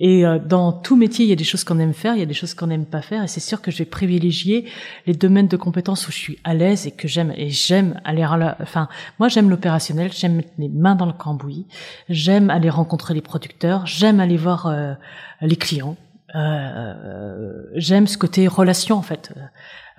Et 0.04 0.26
euh, 0.26 0.40
dans 0.40 0.74
tout 0.74 0.96
métier, 0.96 1.26
il 1.26 1.30
y 1.30 1.32
a 1.32 1.36
des 1.36 1.44
choses 1.44 1.64
qu'on 1.64 1.78
aime 1.78 1.94
faire, 1.94 2.16
il 2.16 2.20
y 2.20 2.24
a 2.24 2.26
des 2.26 2.34
choses 2.34 2.56
qu'on 2.56 2.66
n'aime 2.66 2.88
pas 2.88 3.04
faire, 3.04 3.24
et 3.24 3.28
c'est 3.28 3.40
sûr 3.40 3.62
que 3.62 3.70
je 3.70 3.78
vais 3.78 3.86
privilégier 3.86 4.66
les 5.06 5.14
domaines 5.14 5.48
de 5.48 5.58
compétences 5.58 6.08
où 6.08 6.12
je 6.12 6.18
suis 6.18 6.40
à 6.44 6.56
l'aise 6.56 6.88
et 6.88 6.92
que 6.92 7.08
j'aime. 7.08 7.32
Et 7.38 7.52
j'aime 7.52 8.02
aller, 8.04 8.26
enfin, 8.60 8.90
moi 9.20 9.28
j'aime 9.28 9.52
l'opérationnel, 9.52 10.12
j'aime 10.12 10.38
mettre 10.38 10.54
les 10.58 10.70
mains 10.70 10.96
dans 10.96 11.06
le 11.06 11.14
cambouis, 11.14 11.68
j'aime 12.10 12.50
aller 12.50 12.72
rencontrer 12.72 13.14
les 13.14 13.22
producteurs, 13.22 13.86
j'aime 13.86 14.20
aller 14.20 14.38
voir 14.38 14.66
euh, 14.66 14.94
les 15.42 15.56
clients. 15.56 15.98
Euh, 16.36 17.64
j'aime 17.76 18.08
ce 18.08 18.18
côté 18.18 18.48
relation 18.48 18.96
en 18.96 19.02
fait, 19.02 19.34
euh, 19.36 19.42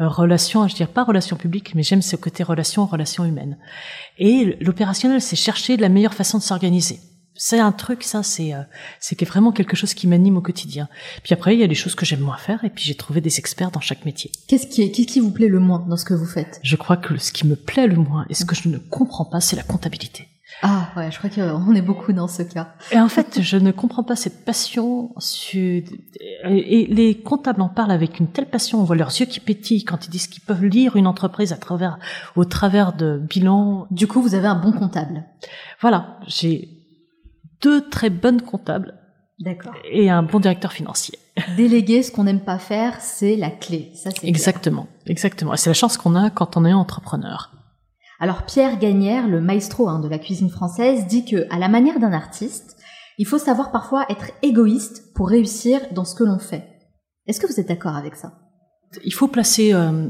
relation, 0.08 0.66
je 0.68 0.74
dirais 0.74 0.90
pas 0.92 1.04
relation 1.04 1.36
publique, 1.36 1.74
mais 1.74 1.82
j'aime 1.82 2.02
ce 2.02 2.16
côté 2.16 2.42
relation, 2.42 2.86
relation 2.86 3.24
humaine. 3.24 3.58
Et 4.18 4.56
l'opérationnel, 4.60 5.20
c'est 5.20 5.36
chercher 5.36 5.76
la 5.76 5.88
meilleure 5.88 6.14
façon 6.14 6.38
de 6.38 6.42
s'organiser 6.42 7.00
c'est 7.34 7.58
un 7.58 7.72
truc, 7.72 8.04
ça, 8.04 8.22
c'est 8.22 8.54
euh, 8.54 8.62
c'est 9.00 9.20
vraiment 9.24 9.52
quelque 9.52 9.76
chose 9.76 9.94
qui 9.94 10.06
m'anime 10.06 10.36
au 10.36 10.40
quotidien. 10.40 10.88
Puis 11.22 11.32
après, 11.32 11.54
il 11.54 11.60
y 11.60 11.64
a 11.64 11.66
des 11.66 11.74
choses 11.74 11.94
que 11.94 12.04
j'aime 12.04 12.20
moins 12.20 12.36
faire, 12.36 12.64
et 12.64 12.70
puis 12.70 12.84
j'ai 12.84 12.94
trouvé 12.94 13.20
des 13.20 13.38
experts 13.38 13.70
dans 13.70 13.80
chaque 13.80 14.04
métier. 14.04 14.30
Qu'est-ce 14.48 14.66
qui, 14.66 14.90
qu'est-ce 14.92 15.08
qui 15.08 15.20
vous 15.20 15.30
plaît 15.30 15.48
le 15.48 15.58
moins 15.58 15.84
dans 15.88 15.96
ce 15.96 16.04
que 16.04 16.14
vous 16.14 16.26
faites? 16.26 16.60
Je 16.62 16.76
crois 16.76 16.96
que 16.96 17.16
ce 17.18 17.32
qui 17.32 17.46
me 17.46 17.56
plaît 17.56 17.86
le 17.86 17.96
moins, 17.96 18.26
et 18.28 18.34
ce 18.34 18.44
que 18.44 18.54
je 18.54 18.68
ne 18.68 18.78
comprends 18.78 19.24
pas, 19.24 19.40
c'est 19.40 19.56
la 19.56 19.62
comptabilité. 19.62 20.28
Ah 20.64 20.90
ouais, 20.96 21.10
je 21.10 21.18
crois 21.18 21.28
qu'on 21.28 21.74
est 21.74 21.82
beaucoup 21.82 22.12
dans 22.12 22.28
ce 22.28 22.42
cas. 22.42 22.74
Et 22.92 23.00
en 23.00 23.08
fait, 23.08 23.40
je 23.42 23.56
ne 23.56 23.72
comprends 23.72 24.04
pas 24.04 24.14
cette 24.14 24.44
passion. 24.44 25.12
Et 25.54 26.86
les 26.88 27.20
comptables 27.20 27.60
en 27.60 27.68
parlent 27.68 27.90
avec 27.90 28.20
une 28.20 28.28
telle 28.28 28.48
passion. 28.48 28.80
On 28.80 28.84
voit 28.84 28.94
leurs 28.94 29.08
yeux 29.08 29.26
qui 29.26 29.40
pétillent 29.40 29.84
quand 29.84 30.06
ils 30.06 30.10
disent 30.10 30.28
qu'ils 30.28 30.44
peuvent 30.44 30.64
lire 30.64 30.94
une 30.94 31.08
entreprise 31.08 31.52
à 31.52 31.56
travers, 31.56 31.98
au 32.36 32.44
travers 32.44 32.92
de 32.92 33.18
bilans. 33.18 33.88
Du 33.90 34.06
coup, 34.06 34.22
vous 34.22 34.36
avez 34.36 34.46
un 34.46 34.54
bon 34.54 34.70
comptable. 34.70 35.24
Voilà, 35.80 36.20
j'ai 36.28 36.68
deux 37.60 37.88
très 37.88 38.10
bonnes 38.10 38.42
comptables 38.42 38.94
et 39.90 40.10
un 40.10 40.22
bon 40.22 40.38
directeur 40.38 40.72
financier. 40.72 41.18
Déléguer 41.56 42.04
ce 42.04 42.12
qu'on 42.12 42.24
n'aime 42.24 42.40
pas 42.40 42.58
faire, 42.58 43.00
c'est 43.00 43.34
la 43.36 43.50
clé. 43.50 43.90
Ça, 43.94 44.10
c'est 44.10 44.28
exactement, 44.28 44.86
exactement. 45.06 45.56
C'est 45.56 45.70
la 45.70 45.74
chance 45.74 45.96
qu'on 45.96 46.14
a 46.14 46.30
quand 46.30 46.56
on 46.56 46.64
est 46.64 46.72
entrepreneur. 46.72 47.50
Alors 48.22 48.44
Pierre 48.44 48.78
Gagnère, 48.78 49.26
le 49.26 49.40
maestro 49.40 49.88
hein, 49.88 49.98
de 49.98 50.06
la 50.06 50.20
cuisine 50.20 50.48
française, 50.48 51.08
dit 51.08 51.24
que, 51.24 51.44
à 51.50 51.58
la 51.58 51.66
manière 51.68 51.98
d'un 51.98 52.12
artiste, 52.12 52.76
il 53.18 53.26
faut 53.26 53.36
savoir 53.36 53.72
parfois 53.72 54.06
être 54.10 54.26
égoïste 54.42 55.12
pour 55.12 55.28
réussir 55.28 55.80
dans 55.90 56.04
ce 56.04 56.14
que 56.14 56.22
l'on 56.22 56.38
fait. 56.38 56.68
Est-ce 57.26 57.40
que 57.40 57.48
vous 57.48 57.58
êtes 57.58 57.66
d'accord 57.66 57.96
avec 57.96 58.14
ça? 58.14 58.34
Il 59.02 59.12
faut 59.12 59.26
placer 59.26 59.74
euh, 59.74 60.06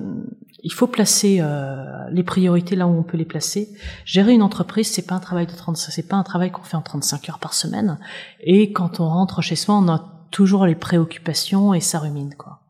il 0.63 0.73
faut 0.75 0.89
placer 0.89 1.39
euh, 1.41 1.87
les 2.11 2.23
priorités 2.23 2.77
là 2.77 2.87
où 2.87 2.91
on 2.91 3.03
peut 3.03 3.17
les 3.17 3.25
placer. 3.25 3.71
Gérer 4.05 4.35
une 4.35 4.43
entreprise, 4.43 4.91
c'est 4.91 5.07
pas 5.07 5.15
un 5.15 5.21
travail 5.21 5.47
de 5.47 5.53
35, 5.53 5.91
c'est 5.91 6.07
pas 6.07 6.17
un 6.17 6.23
travail 6.23 6.51
qu'on 6.51 6.65
fait 6.65 6.77
en 6.77 6.83
35 6.83 7.31
heures 7.31 7.39
par 7.39 7.55
semaine. 7.55 7.99
Et 8.41 8.73
quand 8.75 9.01
on 9.01 9.09
rentre 9.09 9.41
chez 9.41 9.57
soi, 9.57 9.75
on 9.75 9.89
a 9.89 10.27
toujours 10.31 10.67
les 10.67 10.75
préoccupations 10.75 11.73
et 11.73 11.81
ça 11.81 11.99
rumine 11.99 12.35
quoi. 12.35 12.62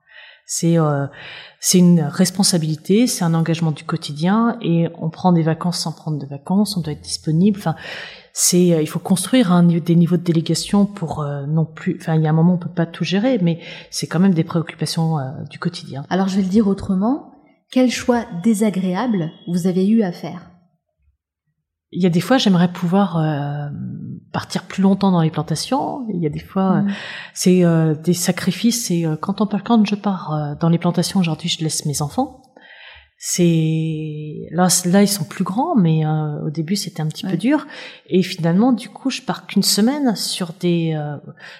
C'est 0.54 0.76
euh, 0.76 1.06
c'est 1.60 1.78
une 1.78 2.02
responsabilité, 2.02 3.06
c'est 3.06 3.24
un 3.24 3.32
engagement 3.32 3.70
du 3.70 3.84
quotidien 3.84 4.58
et 4.60 4.86
on 4.98 5.08
prend 5.08 5.32
des 5.32 5.40
vacances 5.40 5.78
sans 5.78 5.92
prendre 5.92 6.18
de 6.18 6.26
vacances, 6.26 6.76
on 6.76 6.82
doit 6.82 6.92
être 6.92 7.00
disponible. 7.00 7.58
Enfin, 7.58 7.74
c'est 8.34 8.74
euh, 8.74 8.82
il 8.82 8.86
faut 8.86 8.98
construire 8.98 9.50
un, 9.50 9.62
des 9.62 9.96
niveaux 9.96 10.18
de 10.18 10.22
délégation 10.22 10.84
pour 10.84 11.22
euh, 11.22 11.46
non 11.46 11.64
plus. 11.64 11.96
Enfin, 11.98 12.16
il 12.16 12.22
y 12.22 12.26
a 12.26 12.30
un 12.30 12.34
moment 12.34 12.52
on 12.52 12.58
peut 12.58 12.68
pas 12.68 12.84
tout 12.84 13.02
gérer, 13.02 13.38
mais 13.40 13.60
c'est 13.88 14.06
quand 14.06 14.20
même 14.20 14.34
des 14.34 14.44
préoccupations 14.44 15.16
du 15.48 15.58
quotidien. 15.58 16.04
Alors 16.10 16.28
je 16.28 16.36
vais 16.36 16.42
le 16.42 16.48
dire 16.48 16.68
autrement. 16.68 17.32
Quel 17.70 17.90
choix 17.90 18.26
désagréable 18.44 19.30
vous 19.48 19.66
avez 19.66 19.88
eu 19.88 20.02
à 20.02 20.12
faire? 20.12 20.50
Il 21.92 22.02
y 22.02 22.06
a 22.06 22.10
des 22.10 22.20
fois, 22.20 22.38
j'aimerais 22.38 22.72
pouvoir 22.72 23.18
euh, 23.18 23.68
partir 24.32 24.64
plus 24.64 24.82
longtemps 24.82 25.12
dans 25.12 25.20
les 25.20 25.30
plantations. 25.30 26.06
Il 26.12 26.20
y 26.20 26.26
a 26.26 26.30
des 26.30 26.40
fois, 26.40 26.82
mm. 26.82 26.92
c'est 27.34 27.64
euh, 27.64 27.94
des 27.94 28.14
sacrifices. 28.14 28.90
Et 28.90 29.06
euh, 29.06 29.16
quand 29.16 29.40
on 29.40 29.46
quand 29.46 29.84
je 29.86 29.94
pars 29.94 30.56
dans 30.60 30.68
les 30.68 30.78
plantations 30.78 31.20
aujourd'hui, 31.20 31.48
je 31.48 31.62
laisse 31.62 31.86
mes 31.86 32.02
enfants. 32.02 32.42
C'est 33.24 34.48
là, 34.50 34.66
là 34.86 35.02
ils 35.02 35.08
sont 35.08 35.24
plus 35.24 35.44
grands, 35.44 35.76
mais 35.76 36.04
au 36.44 36.50
début 36.50 36.74
c'était 36.74 37.02
un 37.02 37.06
petit 37.06 37.24
peu 37.24 37.36
dur. 37.36 37.68
Et 38.08 38.20
finalement, 38.24 38.72
du 38.72 38.88
coup, 38.88 39.10
je 39.10 39.22
pars 39.22 39.46
qu'une 39.46 39.62
semaine 39.62 40.16
sur 40.16 40.52
des, 40.58 40.98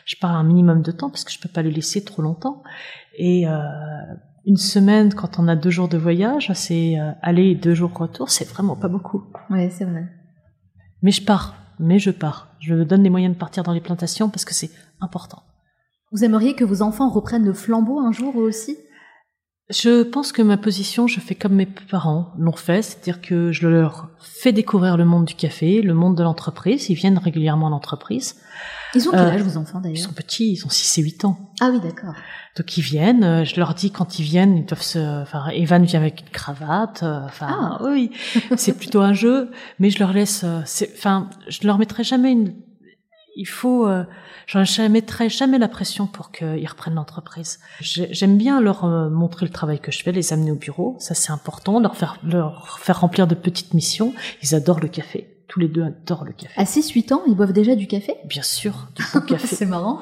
je 0.04 0.16
pars 0.20 0.32
un 0.32 0.42
minimum 0.42 0.82
de 0.82 0.90
temps 0.90 1.08
parce 1.08 1.22
que 1.22 1.30
je 1.30 1.38
peux 1.38 1.48
pas 1.48 1.62
le 1.62 1.70
laisser 1.70 2.02
trop 2.02 2.20
longtemps. 2.20 2.64
Et 3.16 3.46
une 4.44 4.56
semaine 4.56 5.14
quand 5.14 5.38
on 5.38 5.48
a 5.48 5.56
deux 5.56 5.70
jours 5.70 5.88
de 5.88 5.98
voyage, 5.98 6.50
c'est 6.54 6.98
euh, 6.98 7.12
aller 7.22 7.50
et 7.50 7.54
deux 7.54 7.74
jours 7.74 7.96
retour, 7.96 8.30
c'est 8.30 8.48
vraiment 8.48 8.76
pas 8.76 8.88
beaucoup. 8.88 9.24
Oui, 9.50 9.70
c'est 9.70 9.84
vrai. 9.84 10.06
Mais 11.02 11.10
je 11.10 11.24
pars, 11.24 11.54
mais 11.82 11.98
je 11.98 12.10
pars. 12.10 12.48
Je 12.60 12.74
me 12.74 12.84
donne 12.84 13.02
les 13.02 13.10
moyens 13.10 13.34
de 13.34 13.38
partir 13.38 13.62
dans 13.64 13.72
les 13.72 13.80
plantations 13.80 14.30
parce 14.30 14.44
que 14.44 14.54
c'est 14.54 14.70
important. 15.00 15.42
Vous 16.12 16.24
aimeriez 16.24 16.54
que 16.54 16.64
vos 16.64 16.82
enfants 16.82 17.10
reprennent 17.10 17.44
le 17.44 17.52
flambeau 17.52 17.98
un 17.98 18.12
jour 18.12 18.36
aussi? 18.36 18.76
Je 19.70 20.02
pense 20.02 20.32
que 20.32 20.42
ma 20.42 20.58
position, 20.58 21.06
je 21.06 21.20
fais 21.20 21.34
comme 21.34 21.54
mes 21.54 21.66
parents 21.66 22.32
l'ont 22.36 22.52
fait, 22.52 22.82
c'est-à-dire 22.82 23.20
que 23.20 23.52
je 23.52 23.66
leur 23.66 24.10
fais 24.20 24.52
découvrir 24.52 24.96
le 24.96 25.04
monde 25.04 25.24
du 25.24 25.34
café, 25.34 25.80
le 25.82 25.94
monde 25.94 26.16
de 26.16 26.22
l'entreprise. 26.22 26.90
Ils 26.90 26.94
viennent 26.94 27.18
régulièrement 27.18 27.68
à 27.68 27.70
l'entreprise. 27.70 28.36
Ils 28.95 29.09
ont 29.09 29.12
quel 29.12 29.20
âge, 29.20 29.43
vos 29.43 29.57
enfants, 29.57 29.80
d'ailleurs 29.80 29.99
Ils 29.99 30.03
sont 30.03 30.12
petits, 30.12 30.53
ils 30.53 30.66
ont 30.66 30.68
6 30.68 30.99
et 30.99 31.03
8 31.03 31.24
ans. 31.24 31.38
Ah 31.61 31.70
oui, 31.72 31.80
d'accord. 31.80 32.14
Donc 32.57 32.76
ils 32.76 32.82
viennent, 32.82 33.24
euh, 33.24 33.45
je 33.45 33.57
leur 33.57 33.74
dis 33.74 33.90
quand 33.90 34.18
ils 34.18 34.24
viennent, 34.24 34.59
ils 34.59 34.66
doivent 34.66 34.82
se... 34.82 35.22
Enfin, 35.22 35.49
Evan 35.49 35.84
vient 35.84 36.01
avec 36.01 36.20
une 36.20 36.28
cravate, 36.28 37.03
euh, 37.03 37.24
enfin, 37.24 37.78
ah. 37.80 37.82
oui, 37.82 38.11
c'est 38.57 38.76
plutôt 38.76 39.01
un 39.01 39.14
jeu, 39.14 39.51
mais 39.78 39.90
je 39.90 39.99
leur 39.99 40.12
laisse... 40.12 40.45
Euh, 40.45 40.61
enfin, 40.95 41.30
je 41.49 41.66
leur 41.66 41.78
mettrai 41.78 42.05
jamais 42.05 42.32
une... 42.32 42.55
Il 43.34 43.49
faut... 43.49 43.88
je 44.47 44.59
ne 44.59 44.88
mettrai 44.88 45.30
jamais 45.30 45.57
la 45.59 45.68
pression 45.68 46.07
pour 46.07 46.32
qu'ils 46.32 46.68
reprennent 46.68 46.97
l'entreprise. 46.97 47.61
J'aime 47.80 48.36
bien 48.36 48.61
leur 48.61 48.84
montrer 49.11 49.47
le 49.47 49.53
travail 49.53 49.80
que 49.80 49.90
je 49.90 50.03
fais, 50.03 50.12
les 50.12 50.34
amener 50.34 50.51
au 50.51 50.57
bureau, 50.57 50.97
ça 50.99 51.14
c'est 51.14 51.32
important, 51.32 51.80
leur 51.80 51.97
faire, 51.97 52.18
leur 52.22 52.78
faire 52.78 53.01
remplir 53.01 53.26
de 53.26 53.34
petites 53.34 53.72
missions. 53.72 54.12
Ils 54.43 54.55
adorent 54.55 54.80
le 54.80 54.88
café 54.88 55.31
tous 55.53 55.61
les 55.61 55.68
deux 55.68 55.82
adorent 55.82 56.24
le 56.24 56.32
café. 56.32 56.55
À 56.57 56.64
6-8 56.64 57.12
ans, 57.12 57.22
ils 57.26 57.34
boivent 57.34 57.53
déjà 57.53 57.74
du 57.74 57.86
café? 57.86 58.14
Bien 58.24 58.42
sûr, 58.42 58.88
du 58.96 59.05
bon 59.14 59.20
café. 59.20 59.46
c'est 59.46 59.66
marrant. 59.66 59.98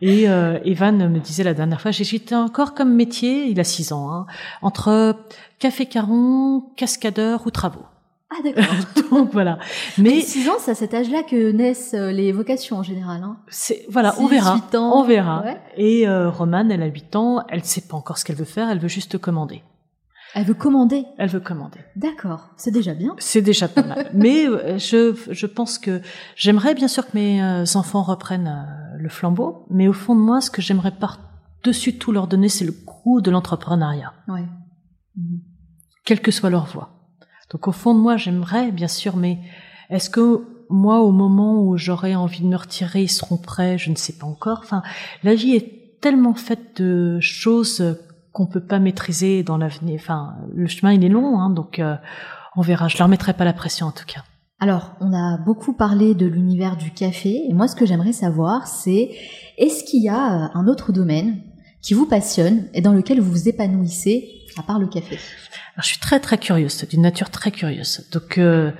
Et 0.00 0.30
euh, 0.30 0.58
Evan 0.64 1.10
me 1.10 1.18
disait 1.18 1.42
la 1.42 1.52
dernière 1.52 1.78
fois, 1.78 1.90
j'hésitais 1.90 2.34
encore 2.34 2.72
comme 2.72 2.94
métier, 2.94 3.44
il 3.44 3.60
a 3.60 3.64
6 3.64 3.92
ans, 3.92 4.10
hein, 4.10 4.26
entre 4.62 5.14
café 5.58 5.84
caron, 5.84 6.62
cascadeur 6.74 7.46
ou 7.46 7.50
travaux. 7.50 7.84
Ah 8.30 8.42
d'accord. 8.42 8.64
Donc 9.10 9.32
voilà. 9.32 9.58
Mais 9.98 10.22
6 10.22 10.48
ans, 10.48 10.56
c'est 10.58 10.70
à 10.70 10.74
cet 10.74 10.94
âge-là 10.94 11.22
que 11.22 11.52
naissent 11.52 11.94
euh, 11.94 12.10
les 12.10 12.32
vocations 12.32 12.78
en 12.78 12.82
général. 12.82 13.22
Hein. 13.22 13.36
C'est 13.48 13.84
voilà, 13.90 14.14
on 14.18 14.26
verra. 14.26 14.54
8 14.54 14.74
ans, 14.74 14.98
on 14.98 15.04
verra. 15.04 15.44
Et 15.76 16.08
euh, 16.08 16.30
Romane, 16.30 16.72
elle 16.72 16.82
a 16.82 16.86
8 16.86 17.14
ans, 17.16 17.44
elle 17.50 17.62
sait 17.62 17.82
pas 17.82 17.96
encore 17.96 18.16
ce 18.16 18.24
qu'elle 18.24 18.36
veut 18.36 18.46
faire, 18.46 18.70
elle 18.70 18.78
veut 18.78 18.88
juste 18.88 19.18
commander. 19.18 19.62
Elle 20.36 20.44
veut 20.44 20.52
commander. 20.52 21.06
Elle 21.16 21.30
veut 21.30 21.40
commander. 21.40 21.78
D'accord, 21.96 22.50
c'est 22.58 22.70
déjà 22.70 22.92
bien. 22.92 23.16
C'est 23.18 23.40
déjà 23.40 23.68
pas 23.68 23.82
mal. 23.82 24.10
Mais 24.14 24.46
euh, 24.46 24.76
je, 24.76 25.16
je 25.30 25.46
pense 25.46 25.78
que 25.78 26.02
j'aimerais 26.36 26.74
bien 26.74 26.88
sûr 26.88 27.06
que 27.06 27.12
mes 27.14 27.42
euh, 27.42 27.64
enfants 27.74 28.02
reprennent 28.02 28.46
euh, 28.46 28.98
le 28.98 29.08
flambeau, 29.08 29.64
mais 29.70 29.88
au 29.88 29.94
fond 29.94 30.14
de 30.14 30.20
moi, 30.20 30.42
ce 30.42 30.50
que 30.50 30.60
j'aimerais 30.60 30.90
par-dessus 30.90 31.96
tout 31.96 32.12
leur 32.12 32.26
donner, 32.26 32.50
c'est 32.50 32.66
le 32.66 32.74
goût 32.84 33.22
de 33.22 33.30
l'entrepreneuriat. 33.30 34.12
Oui. 34.28 34.42
Mhm. 35.16 35.40
Quelle 36.04 36.20
que 36.20 36.30
soit 36.30 36.50
leur 36.50 36.66
voie. 36.66 36.90
Donc 37.50 37.66
au 37.66 37.72
fond 37.72 37.94
de 37.94 38.00
moi, 38.00 38.18
j'aimerais 38.18 38.72
bien 38.72 38.88
sûr, 38.88 39.16
mais 39.16 39.38
est-ce 39.88 40.10
que 40.10 40.44
moi, 40.68 41.00
au 41.00 41.12
moment 41.12 41.62
où 41.62 41.78
j'aurais 41.78 42.14
envie 42.14 42.42
de 42.42 42.46
me 42.46 42.56
retirer, 42.56 43.04
ils 43.04 43.08
seront 43.08 43.38
prêts? 43.38 43.78
Je 43.78 43.90
ne 43.90 43.96
sais 43.96 44.12
pas 44.12 44.26
encore. 44.26 44.60
Enfin, 44.62 44.82
la 45.22 45.34
vie 45.34 45.52
est 45.52 45.98
tellement 46.02 46.34
faite 46.34 46.82
de 46.82 47.20
choses 47.20 47.96
qu'on 48.36 48.44
peut 48.44 48.60
pas 48.60 48.78
maîtriser 48.78 49.42
dans 49.42 49.56
l'avenir. 49.56 49.98
Enfin, 49.98 50.34
le 50.54 50.66
chemin 50.66 50.92
il 50.92 51.02
est 51.02 51.08
long, 51.08 51.40
hein, 51.40 51.48
donc 51.48 51.78
euh, 51.78 51.96
on 52.54 52.60
verra. 52.60 52.86
Je 52.86 52.98
leur 52.98 53.08
mettrai 53.08 53.32
pas 53.32 53.46
la 53.46 53.54
pression 53.54 53.86
en 53.86 53.92
tout 53.92 54.04
cas. 54.04 54.24
Alors, 54.60 54.94
on 55.00 55.14
a 55.14 55.38
beaucoup 55.38 55.72
parlé 55.72 56.14
de 56.14 56.26
l'univers 56.26 56.76
du 56.76 56.90
café, 56.90 57.46
et 57.48 57.54
moi, 57.54 57.66
ce 57.66 57.74
que 57.74 57.86
j'aimerais 57.86 58.12
savoir, 58.12 58.66
c'est 58.66 59.10
est-ce 59.56 59.84
qu'il 59.84 60.02
y 60.02 60.10
a 60.10 60.16
euh, 60.16 60.48
un 60.52 60.66
autre 60.66 60.92
domaine 60.92 61.40
qui 61.80 61.94
vous 61.94 62.04
passionne 62.04 62.68
et 62.74 62.82
dans 62.82 62.92
lequel 62.92 63.20
vous 63.20 63.30
vous 63.30 63.48
épanouissez 63.48 64.28
à 64.58 64.62
part 64.62 64.78
le 64.78 64.86
café? 64.86 65.16
Alors, 65.74 65.82
je 65.82 65.88
suis 65.88 65.98
très 65.98 66.20
très 66.20 66.36
curieuse, 66.36 66.84
d'une 66.90 67.02
nature 67.02 67.30
très 67.30 67.50
curieuse. 67.50 68.06
Donc, 68.12 68.36
euh, 68.36 68.70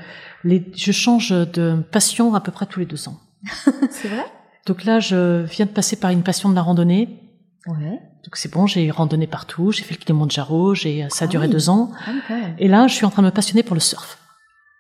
les, 0.45 0.71
je 0.75 0.93
change 0.93 1.31
de 1.31 1.83
passion 1.93 2.35
à 2.35 2.43
peu 2.43 2.53
près 2.53 2.67
tous 2.67 2.81
les 2.81 2.87
deux 2.87 3.09
ans. 3.09 3.17
c'est 3.91 4.09
vrai? 4.09 4.27
Donc 4.67 4.85
là, 4.85 5.01
je 5.01 5.45
viens 5.45 5.65
de 5.65 5.71
passer 5.71 5.97
par 5.97 6.11
une 6.11 6.23
passion 6.23 6.51
de 6.51 6.55
la 6.55 6.63
randonnée. 6.63 7.23
Ouais. 7.67 8.01
Donc 8.25 8.37
c'est 8.37 8.51
bon, 8.51 8.67
j'ai 8.67 8.91
randonné 8.91 9.27
partout, 9.27 9.73
j'ai 9.73 9.83
fait 9.83 9.95
le 9.95 9.99
Kilimanjaro, 9.99 10.75
j'ai 10.75 11.07
ça 11.11 11.25
a 11.25 11.29
ah 11.29 11.31
duré 11.31 11.49
deux 11.49 11.69
ans. 11.69 11.91
Ah 12.07 12.13
et 12.59 12.69
là, 12.69 12.87
je 12.87 12.95
suis 12.95 13.07
en 13.07 13.11
train 13.11 13.23
de 13.23 13.27
me 13.27 13.33
passionner 13.33 13.63
pour 13.63 13.75
le 13.75 13.81
surf. 13.81 14.19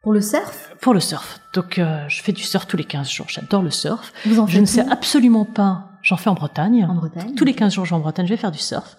Pour 0.03 0.13
le 0.13 0.21
surf? 0.21 0.71
Pour 0.81 0.95
le 0.95 1.01
surf. 1.01 1.41
Donc 1.53 1.79
euh, 1.79 2.09
je 2.09 2.23
fais 2.23 2.33
du 2.33 2.43
surf 2.43 2.67
tous 2.67 2.77
les 2.77 2.85
15 2.85 3.11
jours. 3.11 3.27
J'adore 3.29 3.63
le 3.63 3.71
surf. 3.71 4.13
Vous 4.25 4.39
en 4.39 4.47
je 4.47 4.61
ne 4.61 4.65
sais 4.67 4.89
absolument 4.89 5.45
pas. 5.45 5.91
J'en 6.03 6.17
fais 6.17 6.31
en 6.31 6.35
Bretagne. 6.35 6.87
En 6.89 6.95
Bretagne. 6.95 7.35
Tous 7.35 7.45
les 7.45 7.55
15 7.55 7.75
jours, 7.75 7.85
je 7.85 7.91
vais 7.91 7.97
en 7.97 8.01
Bretagne. 8.01 8.27
Je 8.27 8.33
vais 8.33 8.37
faire 8.37 8.53
du 8.53 8.59
surf. 8.59 8.97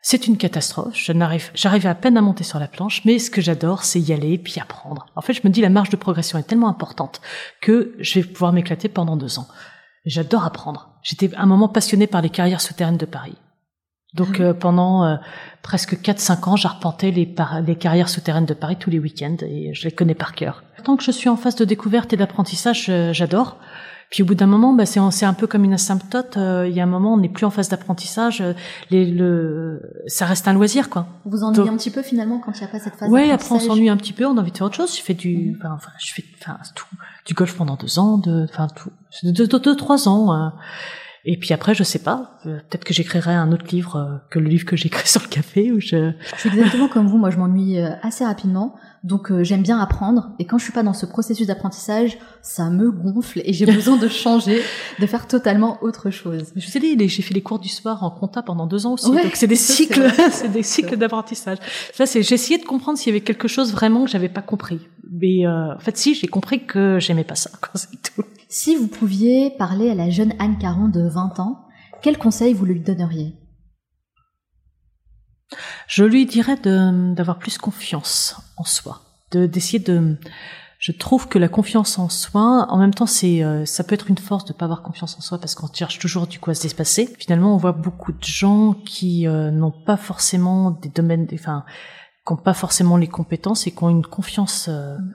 C'est 0.00 0.26
une 0.26 0.38
catastrophe. 0.38 0.94
Je 0.94 1.12
n'arrive, 1.12 1.50
j'arrive 1.54 1.86
à 1.86 1.94
peine 1.94 2.16
à 2.16 2.22
monter 2.22 2.44
sur 2.44 2.58
la 2.58 2.68
planche, 2.68 3.04
mais 3.04 3.18
ce 3.18 3.30
que 3.30 3.42
j'adore, 3.42 3.82
c'est 3.84 4.00
y 4.00 4.14
aller 4.14 4.38
puis 4.38 4.58
apprendre. 4.58 5.06
En 5.16 5.20
fait, 5.20 5.34
je 5.34 5.42
me 5.44 5.50
dis 5.50 5.60
la 5.60 5.68
marge 5.68 5.90
de 5.90 5.96
progression 5.96 6.38
est 6.38 6.44
tellement 6.44 6.68
importante 6.68 7.20
que 7.60 7.94
je 7.98 8.20
vais 8.20 8.26
pouvoir 8.26 8.54
m'éclater 8.54 8.88
pendant 8.88 9.18
deux 9.18 9.38
ans. 9.38 9.48
J'adore 10.06 10.44
apprendre. 10.44 10.97
J'étais 11.08 11.34
un 11.36 11.46
moment 11.46 11.68
passionné 11.68 12.06
par 12.06 12.20
les 12.20 12.28
carrières 12.28 12.60
souterraines 12.60 12.98
de 12.98 13.06
Paris. 13.06 13.36
Donc 14.12 14.40
euh, 14.40 14.52
pendant 14.52 15.04
euh, 15.04 15.16
presque 15.62 15.94
4-5 15.94 16.50
ans, 16.50 16.56
j'arpentais 16.56 17.10
les, 17.10 17.34
les 17.66 17.76
carrières 17.76 18.10
souterraines 18.10 18.44
de 18.44 18.52
Paris 18.52 18.76
tous 18.78 18.90
les 18.90 18.98
week-ends 18.98 19.38
et 19.40 19.72
je 19.72 19.84
les 19.84 19.90
connais 19.90 20.14
par 20.14 20.34
cœur. 20.34 20.62
Tant 20.84 20.98
que 20.98 21.02
je 21.02 21.10
suis 21.10 21.30
en 21.30 21.36
phase 21.36 21.56
de 21.56 21.64
découverte 21.64 22.12
et 22.12 22.18
d'apprentissage, 22.18 22.90
euh, 22.90 23.14
j'adore. 23.14 23.56
Puis 24.10 24.22
au 24.22 24.26
bout 24.26 24.34
d'un 24.34 24.46
moment, 24.46 24.74
bah, 24.74 24.84
c'est 24.84 25.24
un 25.24 25.32
peu 25.32 25.46
comme 25.46 25.64
une 25.64 25.72
asymptote. 25.72 26.36
il 26.36 26.72
y 26.72 26.80
a 26.80 26.82
un 26.82 26.86
moment, 26.86 27.14
on 27.14 27.18
n'est 27.18 27.28
plus 27.30 27.46
en 27.46 27.50
phase 27.50 27.70
d'apprentissage. 27.70 28.42
Le, 28.90 29.80
ça 30.06 30.26
reste 30.26 30.46
un 30.46 30.52
loisir, 30.52 30.90
quoi. 30.90 31.06
Vous 31.24 31.38
vous 31.38 31.44
ennuyez 31.44 31.70
un 31.70 31.76
petit 31.76 31.90
peu 31.90 32.02
finalement 32.02 32.38
quand 32.38 32.52
il 32.52 32.60
n'y 32.60 32.64
a 32.64 32.68
pas 32.68 32.80
cette 32.80 32.96
phase. 32.96 33.10
Ouais, 33.10 33.30
après 33.30 33.54
on 33.54 33.60
s'ennuie 33.60 33.90
un 33.90 33.98
petit 33.98 34.14
peu. 34.14 34.24
On 34.26 34.36
a 34.36 34.40
envie 34.40 34.52
de 34.52 34.56
faire 34.56 34.66
autre 34.66 34.76
chose. 34.76 34.96
Je 34.96 35.02
fais 35.02 35.12
du, 35.12 35.56
mhm. 35.62 35.72
enfin, 35.74 35.90
je 35.98 36.12
fais, 36.12 36.24
enfin, 36.40 36.58
tout, 36.74 36.86
du 37.28 37.34
golf 37.34 37.54
pendant 37.56 37.76
deux 37.76 37.98
ans, 37.98 38.16
de, 38.16 38.48
tout, 38.74 38.90
deux, 39.22 39.46
deux, 39.46 39.76
trois 39.76 40.08
ans. 40.08 40.32
Hein. 40.32 40.54
Et 41.30 41.36
puis 41.36 41.52
après, 41.52 41.74
je 41.74 41.82
sais 41.82 41.98
pas, 41.98 42.38
euh, 42.46 42.56
peut-être 42.70 42.84
que 42.84 42.94
j'écrirai 42.94 43.34
un 43.34 43.52
autre 43.52 43.66
livre 43.70 43.96
euh, 43.96 44.16
que 44.30 44.38
le 44.38 44.48
livre 44.48 44.64
que 44.64 44.76
j'écris 44.76 45.06
sur 45.10 45.20
le 45.20 45.28
café. 45.28 45.70
Ou 45.70 45.78
je... 45.78 46.12
je 46.34 46.40
suis 46.40 46.48
exactement 46.48 46.88
comme 46.88 47.06
vous, 47.06 47.18
moi 47.18 47.28
je 47.28 47.36
m'ennuie 47.36 47.78
euh, 47.78 47.90
assez 48.00 48.24
rapidement, 48.24 48.76
donc 49.04 49.30
j'aime 49.42 49.60
bien 49.60 49.78
apprendre. 49.78 50.30
Et 50.38 50.46
quand 50.46 50.56
je 50.56 50.64
suis 50.64 50.72
pas 50.72 50.82
dans 50.82 50.94
ce 50.94 51.04
processus 51.04 51.46
d'apprentissage, 51.46 52.16
ça 52.40 52.70
me 52.70 52.90
gonfle 52.90 53.42
et 53.44 53.52
j'ai 53.52 53.66
besoin 53.74 53.98
de 53.98 54.08
changer, 54.08 54.62
de 54.98 55.06
faire 55.06 55.26
totalement 55.26 55.76
autre 55.82 56.08
chose. 56.08 56.44
Je 56.56 56.66
vous 56.66 56.76
ai 56.78 56.96
dit, 56.96 57.08
j'ai 57.10 57.22
fait 57.22 57.34
les 57.34 57.42
cours 57.42 57.58
du 57.58 57.68
soir 57.68 58.02
en 58.04 58.10
compta 58.10 58.42
pendant 58.42 58.66
deux 58.66 58.86
ans 58.86 58.94
aussi, 58.94 59.10
donc 59.10 59.32
c'est 59.34 59.46
des 59.46 59.54
cycles, 59.54 60.10
c'est 60.30 60.50
des 60.50 60.62
cycles 60.62 60.96
d'apprentissage. 60.96 61.58
Ça, 61.92 62.06
c'est 62.06 62.20
essayé 62.20 62.58
de 62.58 62.64
comprendre 62.64 62.96
s'il 62.96 63.12
y 63.12 63.14
avait 63.14 63.24
quelque 63.24 63.48
chose 63.48 63.70
vraiment 63.70 64.06
que 64.06 64.10
j'avais 64.10 64.30
pas 64.30 64.40
compris. 64.42 64.80
Mais 65.10 65.46
en 65.46 65.78
fait, 65.78 65.98
si, 65.98 66.14
j'ai 66.14 66.26
compris 66.26 66.64
que 66.64 66.98
j'aimais 66.98 67.24
pas 67.24 67.34
ça. 67.34 67.50
C'est 67.74 68.00
tout. 68.14 68.24
Si 68.50 68.74
vous 68.76 68.88
pouviez 68.88 69.50
parler 69.50 69.90
à 69.90 69.94
la 69.94 70.08
jeune 70.08 70.32
Anne 70.38 70.56
Caron 70.56 70.88
de 70.88 71.06
20 71.06 71.38
ans, 71.38 71.66
quel 72.00 72.16
conseil 72.16 72.54
vous 72.54 72.64
lui 72.64 72.80
donneriez? 72.80 73.34
Je 75.86 76.04
lui 76.04 76.24
dirais 76.24 76.56
d'avoir 76.56 77.38
plus 77.38 77.58
confiance 77.58 78.36
en 78.56 78.64
soi, 78.64 79.02
de 79.32 79.46
d'essayer 79.46 79.78
de. 79.78 80.16
Je 80.78 80.92
trouve 80.92 81.28
que 81.28 81.38
la 81.38 81.48
confiance 81.48 81.98
en 81.98 82.08
soi, 82.08 82.66
en 82.70 82.78
même 82.78 82.94
temps, 82.94 83.06
c'est 83.06 83.42
euh, 83.42 83.66
ça 83.66 83.84
peut 83.84 83.94
être 83.94 84.08
une 84.08 84.16
force 84.18 84.46
de 84.46 84.52
pas 84.54 84.64
avoir 84.64 84.82
confiance 84.82 85.18
en 85.18 85.20
soi 85.20 85.38
parce 85.38 85.54
qu'on 85.54 85.70
cherche 85.72 85.98
toujours 85.98 86.26
du 86.26 86.38
quoi 86.38 86.54
se 86.54 86.68
dépasser. 86.68 87.14
Finalement, 87.18 87.52
on 87.52 87.58
voit 87.58 87.72
beaucoup 87.72 88.12
de 88.12 88.24
gens 88.24 88.72
qui 88.72 89.26
euh, 89.26 89.50
n'ont 89.50 89.72
pas 89.72 89.96
forcément 89.98 90.70
des 90.70 90.88
domaines, 90.88 91.26
enfin, 91.34 91.64
qui 92.26 92.32
n'ont 92.32 92.38
pas 92.38 92.54
forcément 92.54 92.96
les 92.96 93.08
compétences 93.08 93.66
et 93.66 93.72
qui 93.72 93.84
ont 93.84 93.90
une 93.90 94.06
confiance. 94.06 94.68
Euh, 94.70 94.96
mm 94.96 95.14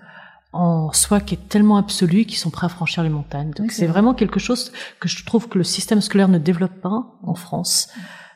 en 0.53 0.91
soi 0.93 1.19
qui 1.19 1.33
est 1.35 1.49
tellement 1.49 1.77
absolu 1.77 2.25
qu'ils 2.25 2.37
sont 2.37 2.51
prêts 2.51 2.65
à 2.65 2.69
franchir 2.69 3.03
les 3.03 3.09
montagnes. 3.09 3.51
Donc 3.51 3.71
c'est 3.71 3.87
vraiment 3.87 4.13
quelque 4.13 4.39
chose 4.39 4.71
que 4.99 5.09
je 5.09 5.25
trouve 5.25 5.49
que 5.49 5.57
le 5.57 5.63
système 5.63 5.99
scolaire 5.99 6.29
ne 6.29 6.37
développe 6.37 6.79
pas 6.81 7.17
en 7.23 7.33
France. 7.33 7.89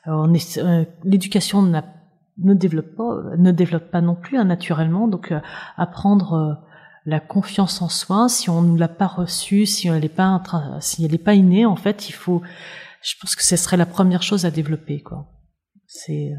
Euh, 0.08 0.86
L'éducation 1.04 1.62
ne 1.62 2.54
développe 2.54 2.96
pas, 2.96 3.22
ne 3.38 3.52
développe 3.52 3.92
pas 3.92 4.02
non 4.02 4.16
plus 4.16 4.38
hein, 4.38 4.46
naturellement. 4.46 5.08
Donc 5.08 5.32
euh, 5.32 5.40
apprendre 5.78 6.34
euh, 6.34 6.54
la 7.06 7.20
confiance 7.20 7.82
en 7.82 7.90
soi, 7.90 8.28
si 8.30 8.50
on 8.50 8.62
ne 8.62 8.80
l'a 8.80 8.88
pas 8.88 9.08
reçue, 9.08 9.66
si 9.66 9.88
elle 9.88 10.02
n'est 10.02 10.10
pas, 10.10 10.42
si 10.82 11.06
elle 11.06 11.12
n'est 11.12 11.18
pas 11.18 11.36
innée, 11.36 11.66
en 11.66 11.76
fait, 11.76 12.10
il 12.10 12.14
faut. 12.14 12.42
Je 13.02 13.14
pense 13.22 13.36
que 13.36 13.44
ce 13.44 13.56
serait 13.56 13.78
la 13.78 13.86
première 13.86 14.24
chose 14.24 14.44
à 14.44 14.52
développer, 14.52 15.02
quoi. 15.02 15.28
C'est. 15.86 16.34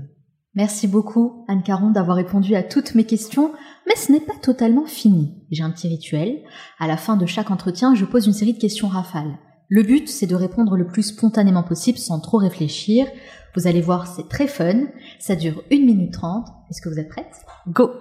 Merci 0.59 0.89
beaucoup, 0.89 1.45
Anne 1.47 1.63
Caron, 1.63 1.93
d'avoir 1.93 2.17
répondu 2.17 2.57
à 2.57 2.65
toutes 2.65 2.97
mes 2.97 3.05
questions. 3.05 3.53
Mais 3.87 3.95
ce 3.95 4.11
n'est 4.11 4.19
pas 4.19 4.35
totalement 4.43 4.87
fini. 4.87 5.33
J'ai 5.53 5.63
un 5.63 5.71
petit 5.71 5.87
rituel. 5.87 6.41
À 6.81 6.89
la 6.89 6.97
fin 6.97 7.17
de 7.17 7.27
chaque 7.27 7.53
entretien, 7.53 7.95
je 7.95 8.05
pose 8.05 8.27
une 8.27 8.33
série 8.33 8.55
de 8.55 8.59
questions 8.59 8.89
rafales. 8.89 9.39
Le 9.69 9.85
but, 9.85 10.09
c'est 10.09 10.27
de 10.27 10.35
répondre 10.35 10.77
le 10.77 10.89
plus 10.89 11.05
spontanément 11.05 11.63
possible 11.63 11.97
sans 11.97 12.19
trop 12.19 12.39
réfléchir. 12.39 13.07
Vous 13.55 13.69
allez 13.69 13.81
voir, 13.81 14.09
c'est 14.09 14.29
très 14.29 14.49
fun. 14.49 14.89
Ça 15.21 15.37
dure 15.37 15.63
1 15.71 15.77
minute 15.77 16.13
30. 16.13 16.49
Est-ce 16.71 16.83
que 16.83 16.89
vous 16.89 16.99
êtes 16.99 17.09
prête? 17.09 17.37
Go 17.69 17.93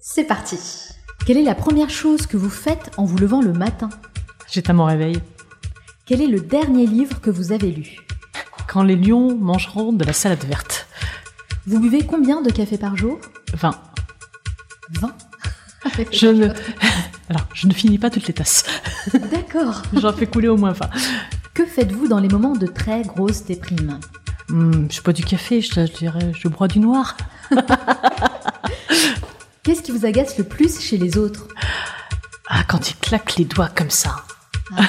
C'est 0.00 0.24
parti 0.24 0.56
Quelle 1.26 1.36
est 1.36 1.42
la 1.42 1.54
première 1.54 1.90
chose 1.90 2.26
que 2.26 2.38
vous 2.38 2.48
faites 2.48 2.90
en 2.96 3.04
vous 3.04 3.18
levant 3.18 3.42
le 3.42 3.52
matin? 3.52 3.90
J'éteins 4.50 4.72
mon 4.72 4.86
réveil. 4.86 5.18
Quel 6.06 6.22
est 6.22 6.26
le 6.26 6.40
dernier 6.40 6.86
livre 6.86 7.20
que 7.20 7.28
vous 7.28 7.52
avez 7.52 7.70
lu? 7.70 7.98
Quand 8.66 8.82
les 8.82 8.96
lions 8.96 9.36
mangeront 9.36 9.92
de 9.92 10.06
la 10.06 10.14
salade 10.14 10.44
verte. 10.44 10.87
Vous 11.68 11.80
buvez 11.80 12.02
combien 12.02 12.40
de 12.40 12.50
café 12.50 12.78
par 12.78 12.96
jour? 12.96 13.18
20. 13.52 13.78
20 15.00 15.14
je 16.12 16.26
ne, 16.28 16.48
alors, 17.28 17.46
je 17.52 17.66
ne 17.66 17.74
finis 17.74 17.98
pas 17.98 18.08
toutes 18.08 18.26
les 18.26 18.32
tasses. 18.32 18.64
D'accord. 19.30 19.82
J'en 19.92 20.14
fais 20.14 20.26
couler 20.26 20.48
au 20.48 20.56
moins 20.56 20.72
20. 20.72 20.88
Que 21.52 21.66
faites-vous 21.66 22.08
dans 22.08 22.20
les 22.20 22.28
moments 22.28 22.56
de 22.56 22.66
très 22.66 23.02
grosse 23.02 23.44
déprime? 23.44 24.00
Hmm, 24.48 24.86
Je 24.90 25.02
bois 25.02 25.12
du 25.12 25.22
café, 25.22 25.60
je, 25.60 25.78
dirais, 25.92 26.32
je 26.34 26.48
bois 26.48 26.68
du 26.68 26.78
noir. 26.78 27.18
Qu'est-ce 29.62 29.82
qui 29.82 29.90
vous 29.92 30.06
agace 30.06 30.38
le 30.38 30.44
plus 30.44 30.80
chez 30.80 30.96
les 30.96 31.18
autres? 31.18 31.48
Ah, 32.48 32.62
quand 32.66 32.88
ils 32.90 32.96
claquent 32.96 33.36
les 33.36 33.44
doigts 33.44 33.68
comme 33.68 33.90
ça. 33.90 34.16
Ah. 34.74 34.84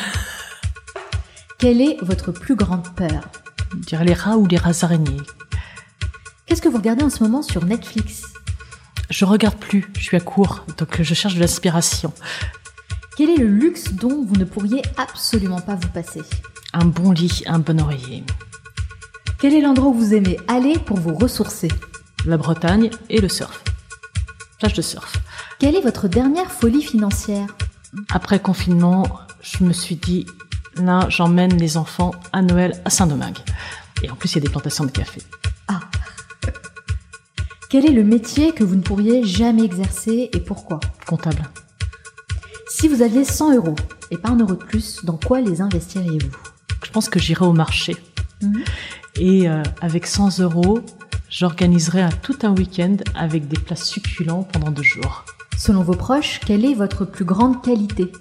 Quelle 1.58 1.82
est 1.82 1.98
votre 2.02 2.32
plus 2.32 2.56
grande 2.56 2.88
peur? 2.96 3.28
Je 3.74 3.80
dirais 3.80 4.06
les 4.06 4.14
rats 4.14 4.38
ou 4.38 4.48
les 4.48 4.56
rats 4.56 4.72
araignées. 4.84 5.18
Qu'est-ce 6.50 6.64
que 6.64 6.68
vous 6.68 6.78
regardez 6.78 7.04
en 7.04 7.12
ce 7.12 7.22
moment 7.22 7.44
sur 7.44 7.64
Netflix? 7.64 8.24
Je 9.12 9.24
regarde 9.24 9.56
plus, 9.56 9.88
je 9.96 10.02
suis 10.02 10.18
à 10.18 10.20
court, 10.20 10.66
donc 10.80 11.00
je 11.00 11.14
cherche 11.14 11.36
de 11.36 11.40
l'inspiration. 11.40 12.12
Quel 13.16 13.30
est 13.30 13.38
le 13.38 13.46
luxe 13.46 13.94
dont 13.94 14.26
vous 14.26 14.36
ne 14.36 14.46
pourriez 14.46 14.82
absolument 14.98 15.62
pas 15.62 15.76
vous 15.76 15.90
passer? 15.90 16.24
Un 16.74 16.86
bon 16.86 17.12
lit, 17.12 17.44
un 17.46 17.60
bon 17.60 17.80
oreiller. 17.80 18.24
Quel 19.38 19.54
est 19.54 19.62
l'endroit 19.62 19.90
où 19.90 19.94
vous 19.94 20.16
aimez 20.16 20.40
aller 20.48 20.80
pour 20.80 20.98
vous 20.98 21.14
ressourcer? 21.14 21.68
La 22.26 22.38
Bretagne 22.38 22.90
et 23.12 23.22
le 23.22 23.30
surf. 23.30 23.64
Plage 24.58 24.74
de 24.74 24.82
surf. 24.82 25.18
Quelle 25.60 25.76
est 25.76 25.82
votre 25.82 26.08
dernière 26.08 26.52
folie 26.52 26.82
financière? 26.82 27.46
Après 28.10 28.40
confinement, 28.40 29.20
je 29.44 29.64
me 29.64 29.72
suis 29.72 29.98
dit, 29.98 30.26
là, 30.78 31.06
j'emmène 31.10 31.56
les 31.58 31.78
enfants 31.78 32.16
à 32.34 32.42
Noël 32.42 32.82
à 32.86 32.90
Saint-Domingue. 32.90 33.38
Et 34.02 34.10
en 34.10 34.16
plus, 34.16 34.32
il 34.32 34.36
y 34.36 34.40
a 34.40 34.42
des 34.42 34.50
plantations 34.50 34.86
de 34.86 34.92
café. 34.92 35.22
Ah, 35.68 35.82
quel 37.70 37.86
est 37.86 37.94
le 37.94 38.04
métier 38.04 38.52
que 38.52 38.64
vous 38.64 38.76
ne 38.76 38.82
pourriez 38.82 39.24
jamais 39.24 39.64
exercer 39.64 40.32
et 40.34 40.40
pourquoi 40.40 40.80
Comptable. 41.06 41.48
Si 42.68 42.88
vous 42.88 43.04
aviez 43.04 43.24
100 43.24 43.58
euros 43.58 43.76
et 44.10 44.18
pas 44.18 44.30
un 44.30 44.40
euro 44.40 44.54
de 44.54 44.64
plus, 44.64 45.06
dans 45.06 45.18
quoi 45.18 45.40
les 45.40 45.62
investiriez-vous? 45.62 46.36
Je 46.84 46.92
pense 46.92 47.10
que 47.10 47.20
j'irai 47.20 47.46
au 47.46 47.54
marché. 47.54 47.96
Mhm. 48.42 48.64
Et 49.18 49.48
euh, 49.48 49.62
avec 49.82 50.08
100 50.08 50.40
euros, 50.40 50.80
j'organiserai 51.30 52.02
un, 52.02 52.10
tout 52.10 52.40
un 52.42 52.56
week-end 52.56 52.98
avec 53.14 53.48
des 53.48 53.60
plats 53.60 53.76
succulents 53.76 54.44
pendant 54.44 54.72
deux 54.72 54.84
jours. 54.84 55.26
Selon 55.56 55.84
vos 55.84 55.96
proches, 55.96 56.40
quelle 56.44 56.66
est 56.66 56.74
votre 56.74 57.06
plus 57.06 57.26
grande 57.26 57.62
qualité? 57.62 58.12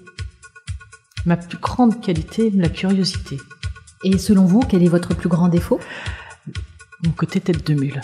Ma 1.25 1.37
plus 1.37 1.57
grande 1.57 2.01
qualité, 2.01 2.51
la 2.51 2.69
curiosité. 2.69 3.37
Et 4.03 4.19
selon 4.19 4.45
vous, 4.45 4.59
quel 4.59 4.83
est 4.83 4.89
votre 4.89 5.15
plus 5.15 5.29
grand 5.29 5.47
défaut? 5.47 5.79
Mon 7.03 7.11
côté 7.11 7.39
tête 7.39 7.65
de 7.65 7.73
mule. 7.73 7.99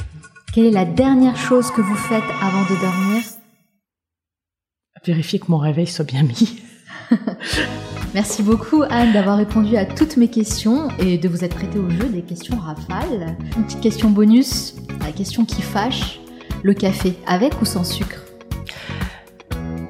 Quelle 0.55 0.67
est 0.67 0.71
la 0.71 0.85
dernière 0.85 1.35
chose 1.35 1.69
que 1.69 1.81
vous 1.81 1.97
faites 1.97 2.23
avant 2.41 2.61
de 2.63 2.79
dormir 2.79 3.21
Vérifier 5.05 5.37
que 5.37 5.51
mon 5.51 5.57
réveil 5.57 5.85
soit 5.85 6.05
bien 6.05 6.23
mis. 6.23 6.61
Merci 8.13 8.41
beaucoup 8.41 8.81
Anne 8.89 9.11
d'avoir 9.11 9.35
répondu 9.35 9.75
à 9.75 9.85
toutes 9.85 10.15
mes 10.15 10.29
questions 10.29 10.87
et 10.97 11.17
de 11.17 11.27
vous 11.27 11.43
être 11.43 11.57
prêtée 11.57 11.77
au 11.77 11.89
jeu 11.89 12.07
des 12.07 12.21
questions 12.21 12.57
rafales. 12.57 13.35
Une 13.57 13.65
petite 13.65 13.81
question 13.81 14.09
bonus, 14.09 14.75
la 15.01 15.11
question 15.11 15.43
qui 15.43 15.61
fâche, 15.61 16.21
le 16.63 16.73
café 16.73 17.17
avec 17.27 17.61
ou 17.61 17.65
sans 17.65 17.83
sucre? 17.83 18.23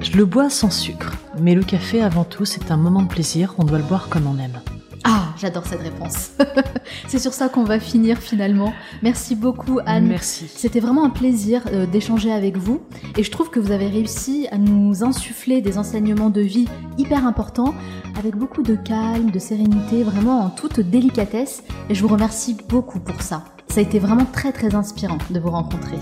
Je 0.00 0.16
le 0.16 0.24
bois 0.24 0.50
sans 0.50 0.70
sucre, 0.70 1.14
mais 1.38 1.54
le 1.54 1.62
café 1.62 2.02
avant 2.02 2.24
tout 2.24 2.44
c'est 2.44 2.72
un 2.72 2.76
moment 2.76 3.02
de 3.02 3.08
plaisir, 3.08 3.54
on 3.58 3.62
doit 3.62 3.78
le 3.78 3.84
boire 3.84 4.08
comme 4.08 4.26
on 4.26 4.36
aime. 4.42 4.60
Ah, 5.08 5.28
j'adore 5.38 5.64
cette 5.64 5.82
réponse. 5.82 6.32
c'est 7.06 7.20
sur 7.20 7.32
ça 7.32 7.48
qu'on 7.48 7.62
va 7.62 7.78
finir 7.78 8.18
finalement. 8.18 8.72
Merci 9.04 9.36
beaucoup 9.36 9.78
Anne. 9.86 10.08
Merci. 10.08 10.46
C'était 10.52 10.80
vraiment 10.80 11.04
un 11.04 11.10
plaisir 11.10 11.62
euh, 11.68 11.86
d'échanger 11.86 12.32
avec 12.32 12.56
vous 12.56 12.82
et 13.16 13.22
je 13.22 13.30
trouve 13.30 13.48
que 13.48 13.60
vous 13.60 13.70
avez 13.70 13.86
réussi 13.86 14.48
à 14.50 14.58
nous 14.58 15.04
insuffler 15.04 15.60
des 15.60 15.78
enseignements 15.78 16.28
de 16.28 16.40
vie 16.40 16.66
hyper 16.98 17.24
importants 17.24 17.72
avec 18.18 18.34
beaucoup 18.34 18.64
de 18.64 18.74
calme, 18.74 19.30
de 19.30 19.38
sérénité, 19.38 20.02
vraiment 20.02 20.40
en 20.40 20.50
toute 20.50 20.80
délicatesse 20.80 21.62
et 21.88 21.94
je 21.94 22.02
vous 22.02 22.08
remercie 22.08 22.56
beaucoup 22.68 22.98
pour 22.98 23.22
ça. 23.22 23.44
Ça 23.68 23.78
a 23.78 23.82
été 23.84 24.00
vraiment 24.00 24.24
très 24.24 24.50
très 24.50 24.74
inspirant 24.74 25.18
de 25.30 25.38
vous 25.38 25.50
rencontrer. 25.50 25.98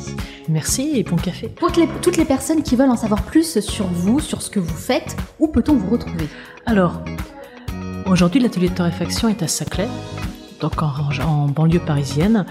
Merci 0.49 0.93
et 0.95 1.03
bon 1.03 1.17
café. 1.17 1.49
Pour 1.49 1.73
toutes 2.01 2.17
les 2.17 2.25
personnes 2.25 2.63
qui 2.63 2.75
veulent 2.75 2.91
en 2.91 2.97
savoir 2.97 3.23
plus 3.23 3.61
sur 3.61 3.87
vous, 3.87 4.19
sur 4.19 4.41
ce 4.41 4.49
que 4.49 4.61
vous 4.61 4.77
faites, 4.77 5.15
où 5.41 5.49
peut-on 5.49 5.75
vous 5.75 5.91
retrouver? 5.91 6.29
Alors, 6.65 7.03
Aujourd'hui, 8.07 8.41
l'atelier 8.41 8.69
de 8.69 8.75
torréfaction 8.75 9.29
est 9.29 9.43
à 9.43 9.49
Saclay. 9.49 9.89
donc 10.61 10.83
en, 10.83 11.49
banlieue 11.49 11.81
parisienne, 11.81 12.45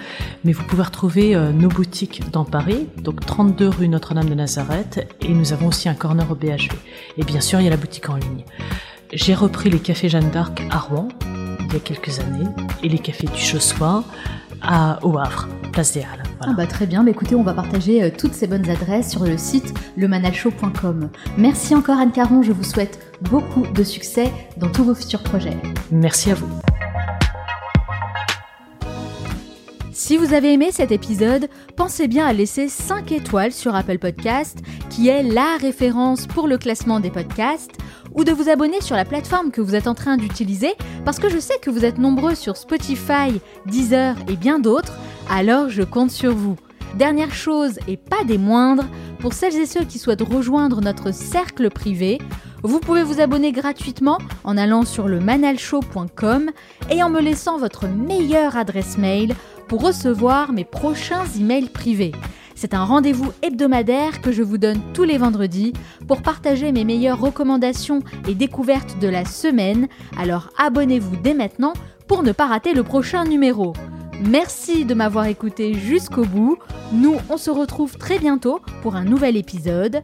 mais 0.43 0.51
vous 0.51 0.63
pouvez 0.63 0.81
retrouver 0.83 1.35
euh, 1.35 1.51
nos 1.51 1.69
boutiques 1.69 2.29
dans 2.31 2.43
Paris, 2.43 2.87
donc 2.97 3.25
32 3.25 3.69
rue 3.69 3.87
Notre-Dame 3.87 4.29
de 4.29 4.33
Nazareth, 4.33 5.07
et 5.21 5.29
nous 5.29 5.53
avons 5.53 5.67
aussi 5.67 5.89
un 5.89 5.93
corner 5.93 6.29
au 6.29 6.35
BHV. 6.35 6.71
Et 7.17 7.23
bien 7.23 7.39
sûr, 7.39 7.59
il 7.59 7.65
y 7.65 7.67
a 7.67 7.69
la 7.69 7.77
boutique 7.77 8.09
en 8.09 8.15
ligne. 8.15 8.45
J'ai 9.11 9.35
repris 9.35 9.69
les 9.69 9.79
cafés 9.79 10.09
Jeanne 10.09 10.31
d'Arc 10.31 10.63
à 10.71 10.79
Rouen 10.79 11.07
il 11.73 11.73
y 11.73 11.77
a 11.77 11.79
quelques 11.79 12.19
années 12.19 12.47
et 12.83 12.89
les 12.89 12.99
cafés 12.99 13.27
du 13.27 13.39
Chossois 13.39 14.03
à, 14.63 14.99
au 15.03 15.17
Havre, 15.17 15.47
place 15.71 15.93
des 15.93 16.01
Halles. 16.01 16.23
Ah 16.41 16.53
bah 16.55 16.65
très 16.67 16.85
bien, 16.85 17.03
bah 17.03 17.11
écoutez, 17.11 17.35
on 17.35 17.43
va 17.43 17.53
partager 17.53 18.03
euh, 18.03 18.09
toutes 18.15 18.33
ces 18.33 18.47
bonnes 18.47 18.69
adresses 18.69 19.11
sur 19.11 19.23
le 19.23 19.37
site 19.37 19.73
lemanalshow.com. 19.97 21.09
Merci 21.37 21.75
encore 21.75 21.99
Anne 21.99 22.11
Caron, 22.11 22.41
je 22.41 22.51
vous 22.51 22.63
souhaite 22.63 22.99
beaucoup 23.21 23.65
de 23.65 23.83
succès 23.83 24.31
dans 24.57 24.69
tous 24.69 24.83
vos 24.83 24.95
futurs 24.95 25.23
projets. 25.23 25.57
Merci 25.91 26.31
à 26.31 26.35
vous. 26.35 26.49
Si 30.05 30.17
vous 30.17 30.33
avez 30.33 30.51
aimé 30.51 30.67
cet 30.73 30.91
épisode, 30.91 31.47
pensez 31.77 32.09
bien 32.09 32.25
à 32.25 32.33
laisser 32.33 32.67
5 32.67 33.13
étoiles 33.13 33.53
sur 33.53 33.73
Apple 33.73 33.99
Podcast, 33.99 34.57
qui 34.89 35.07
est 35.07 35.23
la 35.23 35.55
référence 35.55 36.27
pour 36.27 36.49
le 36.49 36.57
classement 36.57 36.99
des 36.99 37.09
podcasts, 37.09 37.77
ou 38.13 38.25
de 38.25 38.33
vous 38.33 38.49
abonner 38.49 38.81
sur 38.81 38.97
la 38.97 39.05
plateforme 39.05 39.49
que 39.49 39.61
vous 39.61 39.75
êtes 39.75 39.87
en 39.87 39.95
train 39.95 40.17
d'utiliser, 40.17 40.73
parce 41.05 41.19
que 41.19 41.29
je 41.29 41.39
sais 41.39 41.57
que 41.61 41.69
vous 41.69 41.85
êtes 41.85 41.99
nombreux 41.99 42.35
sur 42.35 42.57
Spotify, 42.57 43.39
Deezer 43.65 44.17
et 44.27 44.35
bien 44.35 44.59
d'autres, 44.59 44.97
alors 45.29 45.69
je 45.69 45.83
compte 45.83 46.11
sur 46.11 46.35
vous. 46.35 46.57
Dernière 46.95 47.33
chose 47.33 47.79
et 47.87 47.95
pas 47.95 48.25
des 48.25 48.37
moindres, 48.37 48.89
pour 49.19 49.31
celles 49.31 49.55
et 49.55 49.65
ceux 49.65 49.85
qui 49.85 49.99
souhaitent 49.99 50.19
rejoindre 50.19 50.81
notre 50.81 51.13
cercle 51.13 51.69
privé, 51.69 52.17
vous 52.63 52.79
pouvez 52.79 53.03
vous 53.03 53.21
abonner 53.21 53.51
gratuitement 53.51 54.17
en 54.43 54.57
allant 54.57 54.85
sur 54.85 55.07
le 55.07 55.19
manalshow.com 55.19 56.51
et 56.89 57.03
en 57.03 57.09
me 57.09 57.21
laissant 57.21 57.57
votre 57.57 57.87
meilleure 57.87 58.57
adresse 58.57 58.97
mail 58.97 59.35
pour 59.67 59.81
recevoir 59.81 60.53
mes 60.53 60.65
prochains 60.65 61.25
emails 61.37 61.69
privés. 61.69 62.13
C'est 62.55 62.73
un 62.73 62.85
rendez-vous 62.85 63.31
hebdomadaire 63.41 64.21
que 64.21 64.31
je 64.31 64.43
vous 64.43 64.57
donne 64.57 64.79
tous 64.93 65.03
les 65.03 65.17
vendredis 65.17 65.73
pour 66.07 66.21
partager 66.21 66.71
mes 66.71 66.85
meilleures 66.85 67.19
recommandations 67.19 68.01
et 68.27 68.35
découvertes 68.35 68.99
de 68.99 69.07
la 69.07 69.25
semaine, 69.25 69.87
alors 70.17 70.49
abonnez-vous 70.57 71.17
dès 71.17 71.33
maintenant 71.33 71.73
pour 72.07 72.23
ne 72.23 72.31
pas 72.31 72.47
rater 72.47 72.73
le 72.73 72.83
prochain 72.83 73.25
numéro. 73.25 73.73
Merci 74.21 74.85
de 74.85 74.93
m'avoir 74.93 75.25
écouté 75.25 75.73
jusqu'au 75.73 76.25
bout. 76.25 76.57
Nous, 76.93 77.15
on 77.29 77.37
se 77.37 77.49
retrouve 77.49 77.97
très 77.97 78.19
bientôt 78.19 78.61
pour 78.81 78.95
un 78.95 79.03
nouvel 79.03 79.35
épisode. 79.35 80.03